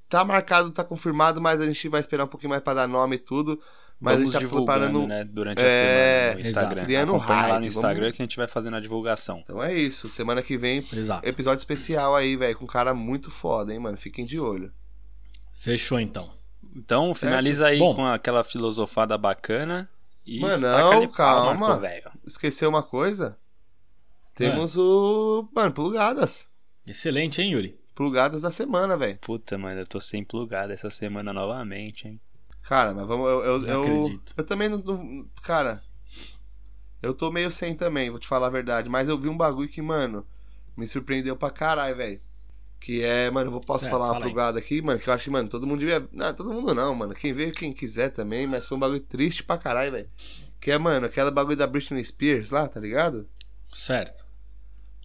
tá 0.08 0.24
marcado, 0.24 0.70
tá 0.72 0.82
confirmado, 0.82 1.40
mas 1.40 1.60
a 1.60 1.66
gente 1.66 1.88
vai 1.88 2.00
esperar 2.00 2.24
um 2.24 2.28
pouquinho 2.28 2.50
mais 2.50 2.62
para 2.62 2.74
dar 2.74 2.88
nome 2.88 3.16
e 3.16 3.18
tudo. 3.18 3.60
Mas 4.00 4.16
Vamos 4.16 4.36
a 4.36 4.38
gente 4.38 4.48
tá 4.48 4.56
preparando 4.56 5.06
né, 5.08 5.24
durante 5.24 5.60
a 5.60 5.64
é, 5.64 5.70
semana 5.70 6.34
no 6.34 6.48
Instagram. 6.48 6.84
Criando 6.84 7.16
hype, 7.16 7.50
lá 7.50 7.58
no 7.58 7.66
Instagram 7.66 8.00
vamos... 8.00 8.16
que 8.16 8.22
a 8.22 8.24
gente 8.24 8.36
vai 8.36 8.46
fazendo 8.46 8.76
a 8.76 8.80
divulgação. 8.80 9.40
Então 9.42 9.62
é 9.62 9.74
isso. 9.74 10.08
Semana 10.08 10.40
que 10.40 10.56
vem, 10.56 10.86
Exato. 10.92 11.28
episódio 11.28 11.58
especial 11.58 12.14
aí, 12.14 12.36
velho, 12.36 12.56
com 12.56 12.64
um 12.64 12.68
cara 12.68 12.94
muito 12.94 13.28
foda, 13.28 13.72
hein, 13.72 13.78
mano. 13.80 13.96
Fiquem 13.96 14.24
de 14.24 14.38
olho. 14.38 14.72
Fechou 15.52 15.98
então. 15.98 16.32
Então, 16.76 17.12
finaliza 17.12 17.66
aí 17.66 17.80
Bom. 17.80 17.96
com 17.96 18.06
aquela 18.06 18.44
filosofada 18.44 19.18
bacana. 19.18 19.88
E 20.24 20.38
mano, 20.38 20.68
não, 20.68 21.08
calma. 21.08 21.80
Esqueceu 22.24 22.68
uma 22.68 22.82
coisa? 22.82 23.36
Temos 24.34 24.76
é. 24.76 24.80
o. 24.80 25.48
Mano, 25.52 25.72
plugadas. 25.72 26.46
Excelente, 26.86 27.42
hein, 27.42 27.52
Yuri? 27.52 27.76
Plugadas 27.96 28.42
da 28.42 28.50
semana, 28.52 28.96
velho. 28.96 29.18
Puta, 29.20 29.58
mano, 29.58 29.80
eu 29.80 29.86
tô 29.86 30.00
sem 30.00 30.22
plugada 30.22 30.72
essa 30.72 30.88
semana 30.88 31.32
novamente, 31.32 32.06
hein? 32.06 32.20
Cara, 32.68 32.92
mas 32.92 33.06
vamos. 33.06 33.26
Eu, 33.26 33.40
eu, 33.42 33.62
eu, 33.62 33.84
eu, 33.84 34.20
eu 34.36 34.44
também 34.44 34.68
não, 34.68 34.76
não, 34.76 35.26
Cara, 35.42 35.82
eu 37.00 37.14
tô 37.14 37.32
meio 37.32 37.50
sem 37.50 37.74
também, 37.74 38.10
vou 38.10 38.18
te 38.18 38.28
falar 38.28 38.48
a 38.48 38.50
verdade. 38.50 38.90
Mas 38.90 39.08
eu 39.08 39.18
vi 39.18 39.26
um 39.26 39.36
bagulho 39.38 39.70
que, 39.70 39.80
mano, 39.80 40.22
me 40.76 40.86
surpreendeu 40.86 41.34
pra 41.34 41.50
caralho, 41.50 41.96
velho. 41.96 42.20
Que 42.78 43.02
é, 43.02 43.30
mano, 43.30 43.50
eu 43.50 43.60
posso 43.60 43.88
falar 43.88 44.12
uma 44.12 44.20
plugada 44.20 44.58
aqui, 44.58 44.82
mano, 44.82 45.00
que 45.00 45.08
eu 45.08 45.14
acho 45.14 45.24
que, 45.24 45.30
mano, 45.30 45.48
todo 45.48 45.66
mundo 45.66 45.80
devia. 45.80 46.06
Não, 46.12 46.34
todo 46.34 46.52
mundo 46.52 46.74
não, 46.74 46.94
mano. 46.94 47.14
Quem 47.14 47.32
vê, 47.32 47.52
quem 47.52 47.72
quiser 47.72 48.10
também, 48.10 48.46
mas 48.46 48.66
foi 48.66 48.76
um 48.76 48.80
bagulho 48.80 49.00
triste 49.00 49.42
pra 49.42 49.56
caralho, 49.56 49.92
velho. 49.92 50.10
Que 50.60 50.70
é, 50.70 50.76
mano, 50.76 51.06
aquela 51.06 51.30
bagulho 51.30 51.56
da 51.56 51.66
Britney 51.66 52.04
Spears 52.04 52.50
lá, 52.50 52.68
tá 52.68 52.78
ligado? 52.78 53.26
Certo. 53.72 54.26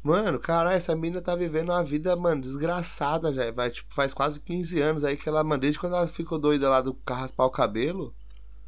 Mano, 0.04 0.38
caralho, 0.38 0.76
essa 0.76 0.94
mina 0.98 1.22
tá 1.22 1.34
vivendo 1.34 1.70
uma 1.70 1.82
vida, 1.82 2.14
mano, 2.18 2.42
desgraçada 2.42 3.34
já. 3.34 3.50
Vai, 3.52 3.72
tipo, 3.72 3.94
faz 3.94 4.14
quase 4.14 4.42
15 4.42 4.82
anos 4.82 5.04
aí 5.06 5.16
que 5.16 5.30
ela, 5.30 5.42
mano, 5.46 5.62
desde 5.62 5.80
quando 5.80 5.96
ela 5.96 6.06
ficou 6.08 6.38
doida 6.38 6.70
lá 6.70 6.82
do 6.82 6.98
raspar 7.08 7.46
o 7.46 7.50
cabelo. 7.50 8.14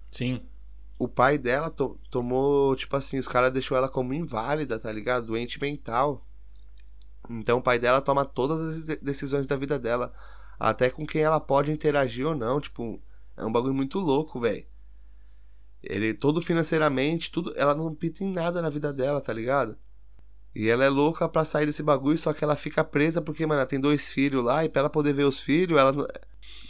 Sim. 0.10 0.42
O 0.98 1.10
pai 1.10 1.38
dela 1.38 1.70
to 1.70 2.00
tomou, 2.10 2.74
tipo 2.78 2.96
assim, 2.96 3.20
os 3.20 3.28
caras 3.28 3.52
deixou 3.52 3.76
ela 3.76 3.90
como 3.90 4.14
inválida, 4.14 4.80
tá 4.80 4.90
ligado? 4.90 5.26
Doente 5.26 5.60
mental. 5.60 6.26
Então 7.30 7.58
o 7.58 7.62
pai 7.62 7.80
dela 7.80 8.00
toma 8.00 8.24
todas 8.24 8.90
as 8.90 8.98
decisões 9.00 9.46
da 9.46 9.58
vida 9.58 9.78
dela. 9.78 10.14
Até 10.58 10.90
com 10.90 11.06
quem 11.06 11.22
ela 11.22 11.42
pode 11.42 11.70
interagir 11.70 12.26
ou 12.26 12.34
não. 12.34 12.62
Tipo, 12.62 13.02
é 13.36 13.44
um 13.46 13.52
bagulho 13.52 13.74
muito 13.74 14.00
louco, 14.00 14.40
velho. 14.40 14.66
Ele, 15.84 16.14
todo 16.14 16.42
financeiramente, 16.42 17.30
tudo. 17.30 17.54
Ela 17.58 17.76
não 17.76 17.94
pita 17.94 18.24
em 18.24 18.32
nada 18.32 18.62
na 18.62 18.70
vida 18.70 18.94
dela, 18.94 19.20
tá 19.20 19.34
ligado? 19.34 19.78
E 20.56 20.70
ela 20.70 20.86
é 20.86 20.90
louca 20.90 21.28
pra 21.28 21.44
sair 21.44 21.66
desse 21.66 21.84
bagulho, 21.84 22.18
só 22.18 22.32
que 22.32 22.42
ela 22.42 22.56
fica 22.56 22.82
presa 22.82 23.22
porque, 23.22 23.46
mano, 23.46 23.60
ela 23.60 23.68
tem 23.68 23.80
dois 23.80 24.08
filhos 24.08 24.42
lá 24.42 24.64
e 24.64 24.70
pra 24.70 24.80
ela 24.80 24.90
poder 24.90 25.12
ver 25.12 25.26
os 25.26 25.42
filhos, 25.42 25.78
ela. 25.78 25.94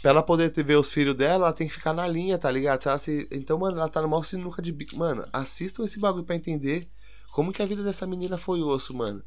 Pra 0.02 0.10
ela 0.10 0.22
poder 0.22 0.50
ver 0.50 0.76
os 0.76 0.90
filhos 0.90 1.14
dela, 1.14 1.46
ela 1.46 1.52
tem 1.52 1.68
que 1.68 1.74
ficar 1.74 1.92
na 1.92 2.06
linha, 2.06 2.36
tá 2.36 2.50
ligado? 2.50 2.82
Se 2.82 2.98
se... 2.98 3.28
Então, 3.30 3.58
mano, 3.58 3.76
ela 3.76 3.88
tá 3.88 4.02
no 4.02 4.08
maior 4.08 4.24
sinuca 4.24 4.60
de 4.60 4.72
bico. 4.72 4.96
Mano, 4.96 5.24
assistam 5.32 5.84
esse 5.84 6.00
bagulho 6.00 6.24
pra 6.24 6.34
entender 6.34 6.88
como 7.30 7.52
que 7.52 7.62
a 7.62 7.66
vida 7.66 7.82
dessa 7.82 8.06
menina 8.06 8.36
foi 8.36 8.60
osso, 8.60 8.96
mano. 8.96 9.22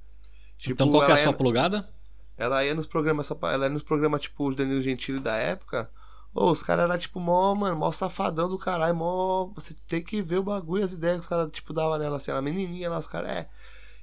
Tipo, 0.58 0.74
então 0.74 0.90
qual 0.90 1.06
que 1.06 1.12
é 1.12 1.14
a 1.14 1.18
sua 1.18 1.32
ia... 1.32 1.38
plugada? 1.38 1.90
Ela 2.38 2.66
ia 2.66 2.74
nos 2.74 2.86
programas, 2.86 3.28
só 3.28 3.36
pra... 3.36 3.54
ela 3.54 3.66
ia 3.66 3.70
nos 3.70 3.84
programas, 3.84 4.22
tipo, 4.22 4.50
o 4.50 4.56
Danilo 4.56 4.82
Gentili 4.82 5.20
da 5.20 5.36
época. 5.36 5.90
Ô, 6.34 6.52
os 6.52 6.62
caras 6.62 6.84
eram, 6.84 6.98
tipo, 6.98 7.20
mó, 7.20 7.56
mano, 7.56 7.78
mó 7.78 7.92
safadão 7.92 8.50
do 8.50 8.58
caralho, 8.58 8.96
mó. 8.96 9.52
Você 9.56 9.74
tem 9.88 10.04
que 10.04 10.22
ver 10.22 10.40
o 10.40 10.44
bagulho, 10.44 10.84
as 10.84 10.92
ideias 10.92 11.18
que 11.18 11.22
os 11.22 11.28
caras, 11.28 11.50
tipo, 11.52 11.74
davam 11.74 11.98
nela, 11.98 12.18
assim, 12.18 12.32
ela 12.32 12.42
menininha 12.42 12.90
lá, 12.90 13.00
os 13.00 13.08
caras, 13.08 13.30
é. 13.32 13.50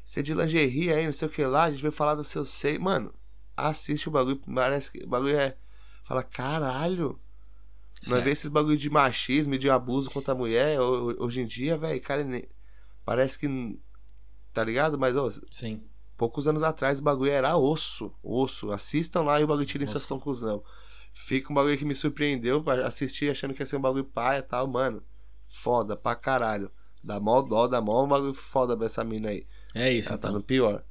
Você 0.07 0.21
é 0.21 0.23
de 0.23 0.33
lingerie 0.35 0.93
aí, 0.93 1.05
não 1.05 1.13
sei 1.13 1.27
o 1.27 1.31
que 1.31 1.45
lá, 1.45 1.65
a 1.65 1.71
gente 1.73 1.83
vai 1.83 1.91
falar 1.91 2.15
do 2.15 2.23
seu 2.23 2.45
seio. 2.45 2.81
Mano, 2.81 3.13
assiste 3.57 4.09
o 4.09 4.13
bagulho, 4.13 4.41
parece 4.55 4.93
que 4.93 5.05
o 5.05 5.09
bagulho 5.09 5.37
é. 5.37 5.57
Fala, 6.05 6.23
caralho. 6.23 7.19
Não 8.07 8.23
ver 8.23 8.31
esses 8.31 8.49
bagulho 8.49 8.77
de 8.77 8.89
machismo 8.89 9.55
e 9.55 9.59
de 9.59 9.69
abuso 9.69 10.09
contra 10.09 10.33
a 10.33 10.37
mulher 10.37 10.79
hoje 10.81 11.41
em 11.41 11.47
dia, 11.47 11.77
velho, 11.77 12.01
cara, 12.01 12.25
parece 13.05 13.37
que. 13.37 13.81
Tá 14.55 14.63
ligado? 14.63 14.97
Mas, 14.97 15.17
ó. 15.17 15.29
Sim. 15.51 15.83
Poucos 16.17 16.47
anos 16.47 16.63
atrás 16.63 17.01
o 17.01 17.03
bagulho 17.03 17.33
era 17.33 17.57
osso. 17.57 18.15
Osso. 18.23 18.71
Assistam 18.71 19.23
lá 19.23 19.41
e 19.41 19.45
o 19.45 19.47
bagulho 19.49 19.67
tirem 19.67 19.89
suas 19.89 20.07
conclusões. 20.07 20.63
Fica 21.13 21.53
um 21.53 21.55
bagulho 21.55 21.77
que 21.77 21.85
me 21.85 21.97
surpreendeu. 21.97 22.65
Assistir 22.85 23.29
achando 23.29 23.53
que 23.53 23.61
ia 23.61 23.67
ser 23.67 23.77
um 23.77 23.81
bagulho 23.83 24.05
paia 24.05 24.39
e 24.39 24.43
tal, 24.43 24.69
mano. 24.69 25.03
Foda 25.49 25.97
pra 25.97 26.15
caralho. 26.15 26.71
Dá 27.03 27.19
mó 27.19 27.43
dó, 27.43 27.67
dá 27.67 27.81
mó 27.81 28.05
um 28.05 28.09
bagulho 28.09 28.33
foda 28.33 28.77
pra 28.77 28.87
essa 28.87 29.03
mina 29.03 29.31
aí. 29.31 29.47
É 29.77 29.93
isso, 29.93 30.09
Ela 30.09 30.17
então. 30.19 30.31
tá 30.31 30.37
no 30.37 30.43
pior. 30.43 30.83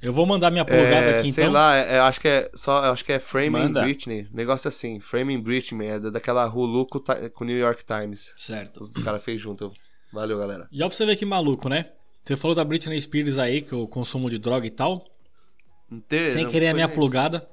Eu 0.00 0.12
vou 0.12 0.26
mandar 0.26 0.50
minha 0.50 0.64
plugada 0.64 1.06
é, 1.06 1.18
aqui 1.18 1.32
sei 1.32 1.44
então. 1.44 1.44
Sei 1.44 1.48
lá, 1.48 1.74
é, 1.76 1.98
acho 1.98 2.20
que 2.20 2.28
é 2.28 2.50
só, 2.54 2.92
acho 2.92 3.04
que 3.04 3.12
é 3.12 3.18
Framing 3.18 3.50
Manda. 3.50 3.82
Britney, 3.82 4.28
negócio 4.32 4.68
assim, 4.68 5.00
Framing 5.00 5.40
Britney, 5.40 5.88
é 5.88 5.98
daquela 5.98 6.46
Hulu 6.46 6.86
com 6.86 7.00
o 7.40 7.44
New 7.46 7.58
York 7.58 7.84
Times. 7.84 8.34
Certo. 8.36 8.80
Os, 8.82 8.90
os 8.90 9.02
caras 9.02 9.22
fez 9.24 9.40
junto. 9.40 9.72
Valeu, 10.12 10.38
galera. 10.38 10.68
E 10.70 10.82
ó 10.82 10.88
pra 10.88 10.96
você 10.96 11.06
ver 11.06 11.16
que 11.16 11.24
maluco, 11.24 11.68
né? 11.68 11.86
Você 12.24 12.36
falou 12.36 12.54
da 12.54 12.64
Britney 12.64 13.00
Spears 13.00 13.38
aí, 13.38 13.62
que 13.62 13.74
o 13.74 13.88
consumo 13.88 14.30
de 14.30 14.38
droga 14.38 14.66
e 14.66 14.70
tal. 14.70 15.04
Inteiro, 15.90 16.32
Sem 16.32 16.48
querer 16.48 16.68
a 16.68 16.74
minha 16.74 16.86
isso. 16.86 16.94
plugada. 16.94 17.48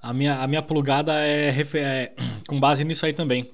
A 0.00 0.12
minha, 0.12 0.40
a 0.40 0.46
minha 0.46 0.62
plugada 0.62 1.12
é, 1.26 1.48
é, 1.48 2.12
com 2.46 2.60
base 2.60 2.84
nisso 2.84 3.04
aí 3.04 3.12
também. 3.12 3.50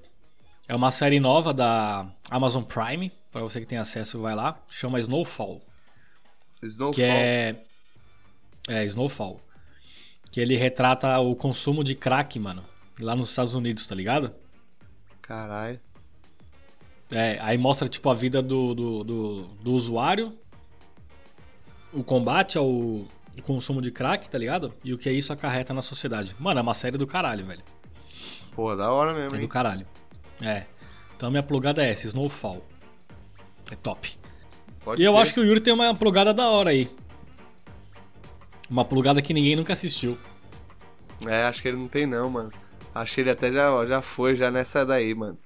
É 0.69 0.75
uma 0.75 0.91
série 0.91 1.21
nova 1.21 1.55
da 1.55 2.07
Amazon 2.31 2.63
Prime. 2.63 3.13
Para 3.31 3.43
você 3.43 3.61
que 3.61 3.67
tem 3.67 3.79
acesso, 3.79 4.21
vai 4.21 4.35
lá. 4.35 4.61
Chama 4.69 5.01
Snowfall. 5.01 5.61
Snowfall. 6.67 6.95
Que 6.95 7.03
é. 7.03 7.65
É, 8.69 8.85
Snowfall. 8.85 9.41
Que 10.31 10.41
ele 10.41 10.57
retrata 10.57 11.19
o 11.21 11.37
consumo 11.37 11.85
de 11.85 11.95
crack, 11.95 12.39
mano. 12.39 12.65
Lá 13.01 13.15
nos 13.15 13.31
Estados 13.31 13.55
Unidos, 13.55 13.87
tá 13.87 13.95
ligado? 13.95 14.33
Caralho. 15.23 15.81
É, 17.11 17.39
aí 17.41 17.57
mostra, 17.59 17.89
tipo, 17.89 18.09
a 18.11 18.15
vida 18.15 18.43
do, 18.43 18.75
do, 18.75 19.05
do, 19.05 19.43
do 19.63 19.73
usuário. 19.73 20.37
O 21.93 22.03
combate 22.03 22.59
ao 22.59 23.05
consumo 23.43 23.81
de 23.81 23.91
crack, 23.91 24.29
tá 24.29 24.39
ligado? 24.39 24.75
E 24.83 24.93
o 24.93 24.99
que 24.99 25.11
isso 25.11 25.33
acarreta 25.33 25.73
na 25.75 25.83
sociedade. 25.83 26.35
Mano, 26.39 26.59
é 26.61 26.63
uma 26.63 26.75
série 26.75 26.99
do 26.99 27.07
caralho, 27.07 27.45
velho. 27.47 27.63
Pô, 28.53 28.75
da 28.75 28.91
hora 28.91 29.13
mesmo, 29.13 29.35
É 29.35 29.39
hein? 29.39 29.43
do 29.43 29.49
caralho. 29.49 29.87
É. 30.41 30.65
Então 31.17 31.29
a 31.29 31.31
minha 31.31 31.43
plugada 31.43 31.85
é 31.85 31.91
essa, 31.91 32.07
Snowfall. 32.07 32.65
É 33.71 33.77
top. 33.77 34.17
Pode 34.85 35.01
E 35.01 35.05
eu 35.05 35.13
crer. 35.13 35.23
acho 35.23 35.35
que 35.35 35.41
o 35.41 35.45
Yuri 35.45 35.61
tem 35.61 35.73
uma 35.75 35.95
plugada 35.95 36.33
da 36.35 36.49
hora 36.49 36.71
aí. 36.71 36.89
Uma 38.69 38.85
plugada 38.85 39.23
que 39.23 39.35
ninguém 39.35 39.57
nunca 39.57 39.73
assistiu. 39.73 40.19
É, 41.27 41.45
acho 41.45 41.63
que 41.63 41.69
ele 41.69 41.77
não 41.77 41.89
tem 41.89 42.07
não, 42.07 42.29
mano. 42.31 42.53
Acho 42.95 43.15
que 43.15 43.21
ele 43.23 43.31
até 43.31 43.51
já, 43.53 43.85
já 43.87 44.03
foi 44.03 44.37
já 44.37 44.51
nessa 44.51 44.85
daí, 44.85 45.15
mano. 45.15 45.39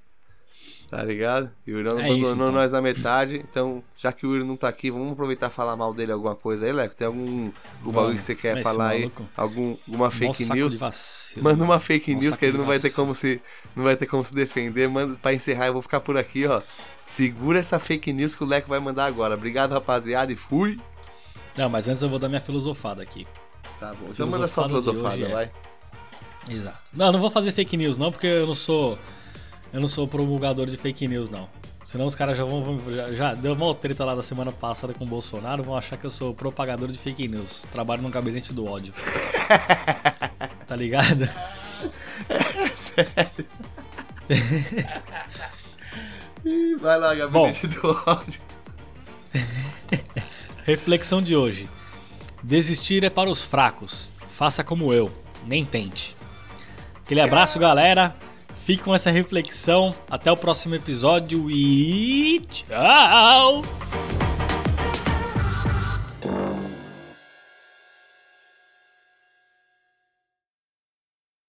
Tá 0.91 1.03
ligado? 1.03 1.51
O 1.67 1.71
Yuri 1.71 1.83
não 1.85 1.91
É 1.91 2.05
abandonou 2.05 2.17
isso, 2.23 2.33
então. 2.33 2.51
nós 2.51 2.73
na 2.73 2.81
metade. 2.81 3.45
Então, 3.51 3.85
já 3.95 4.11
que 4.11 4.27
o 4.27 4.35
Yuri 4.35 4.47
não 4.49 4.57
tá 4.57 4.69
aqui, 4.69 4.91
vamos 4.91 5.13
aproveitar 5.13 5.49
e 5.49 5.53
falar 5.53 5.77
mal 5.77 5.93
dele 5.93 6.13
alguma 6.13 6.35
coisa 6.35 6.65
aí, 6.65 6.73
Leco? 6.73 6.95
Tem 6.95 7.07
algum 7.07 7.51
algum 7.81 7.93
bagulho 7.93 8.17
que 8.17 8.25
você 8.25 8.35
quer 8.35 8.55
Esse 8.55 8.63
falar 8.63 8.89
aí? 8.89 9.13
Algum, 9.37 9.77
alguma 9.87 10.11
fake 10.11 10.45
saco 10.45 10.55
news? 10.59 10.79
vacilo. 10.79 11.45
Manda 11.45 11.63
uma 11.63 11.79
fake 11.79 12.15
Mó 12.15 12.21
news 12.23 12.37
que 12.37 12.47
ele 12.47 12.57
não 12.57 12.65
vai 12.65 12.79
ter 12.79 12.89
como 12.89 13.15
se 13.15 13.39
não 13.77 13.85
vai 13.85 13.97
ter 13.97 14.07
como 14.07 14.25
se 14.25 14.35
defender. 14.35 14.89
Manda 14.89 15.15
para 15.21 15.35
encerrar, 15.35 15.67
eu 15.67 15.75
vou 15.75 15.83
ficar 15.83 16.01
por 16.01 16.17
aqui, 16.17 16.47
ó. 16.47 16.63
Segura 17.03 17.59
essa 17.59 17.79
fake 17.79 18.11
news 18.15 18.35
que 18.35 18.43
o 18.43 18.47
Leco 18.47 18.69
vai 18.71 18.81
mandar 18.81 19.05
agora. 19.05 19.35
Obrigado, 19.35 19.73
rapaziada, 19.73 20.33
e 20.33 20.37
fui. 20.37 20.81
Não, 21.55 21.69
mas 21.69 21.87
antes 21.87 22.03
eu 22.03 22.09
vou 22.09 22.19
dar 22.19 22.31
minha 22.31 22.41
filosofada 22.41 23.03
aqui. 23.03 23.27
Tá 23.79 23.93
bom. 23.93 24.09
Então 24.11 24.27
manda 24.27 24.49
sua 24.49 24.67
Filosofada 24.67 25.23
é- 25.23 25.29
vai. 25.29 25.51
Exato. 26.49 26.79
Não, 26.95 27.13
não 27.13 27.21
vou 27.21 27.31
fazer 27.31 27.53
fake 27.53 27.77
news 27.77 27.99
não, 27.99 28.11
porque 28.11 28.27
eu 28.27 28.47
não 28.47 28.55
sou 28.55 28.99
eu 29.73 29.81
não 29.81 29.89
sou 29.89 30.07
promulgador 30.09 30.67
de 30.67 30.77
fake 30.77 31.07
news 31.09 31.29
não. 31.29 31.49
Senão 31.87 32.05
os 32.05 32.15
caras 32.15 32.37
já 32.37 32.45
vão 32.45 32.63
vão- 32.63 32.93
já, 32.95 33.13
já 33.15 33.35
deu 33.35 33.55
uma 33.55 33.75
treta 33.75 34.05
lá 34.05 34.15
da 34.15 34.23
semana 34.23 34.53
passada 34.53 34.93
com 34.93 35.05
o 35.05 35.07
Bolsonaro, 35.07 35.63
vão 35.63 35.75
achar 35.77 35.97
que 35.97 36.05
eu 36.05 36.11
sou 36.11 36.35
propagador 36.35 36.89
de 36.89 36.99
fake 36.99 37.27
news. 37.27 37.65
Trabalho 37.73 38.03
no 38.03 38.11
gabinete 38.11 38.53
do 38.53 38.67
ódio. 38.67 38.93
tá 40.67 40.77
ligado? 40.77 41.27
Ih, 46.45 46.77
Vai 46.77 46.99
lá, 46.99 47.15
gabinete 47.15 47.67
do 47.67 48.03
ódio. 48.07 48.41
Reflexão 50.65 51.21
de 51.23 51.35
hoje. 51.35 51.69
Desistir 52.43 53.03
é 53.05 53.11
para 53.11 53.31
os 53.31 53.43
fracos. 53.43 54.11
Faça 54.31 54.63
como 54.63 54.93
eu, 54.93 55.11
nem 55.47 55.65
tente. 55.65 56.17
Aquele 57.05 57.21
abraço, 57.21 57.59
galera. 57.59 58.15
Fique 58.69 58.83
com 58.83 58.95
essa 58.95 59.11
reflexão. 59.11 59.95
Até 60.11 60.31
o 60.31 60.37
próximo 60.37 60.75
episódio 60.75 61.51
e 61.51 62.39
tchau! 62.51 63.63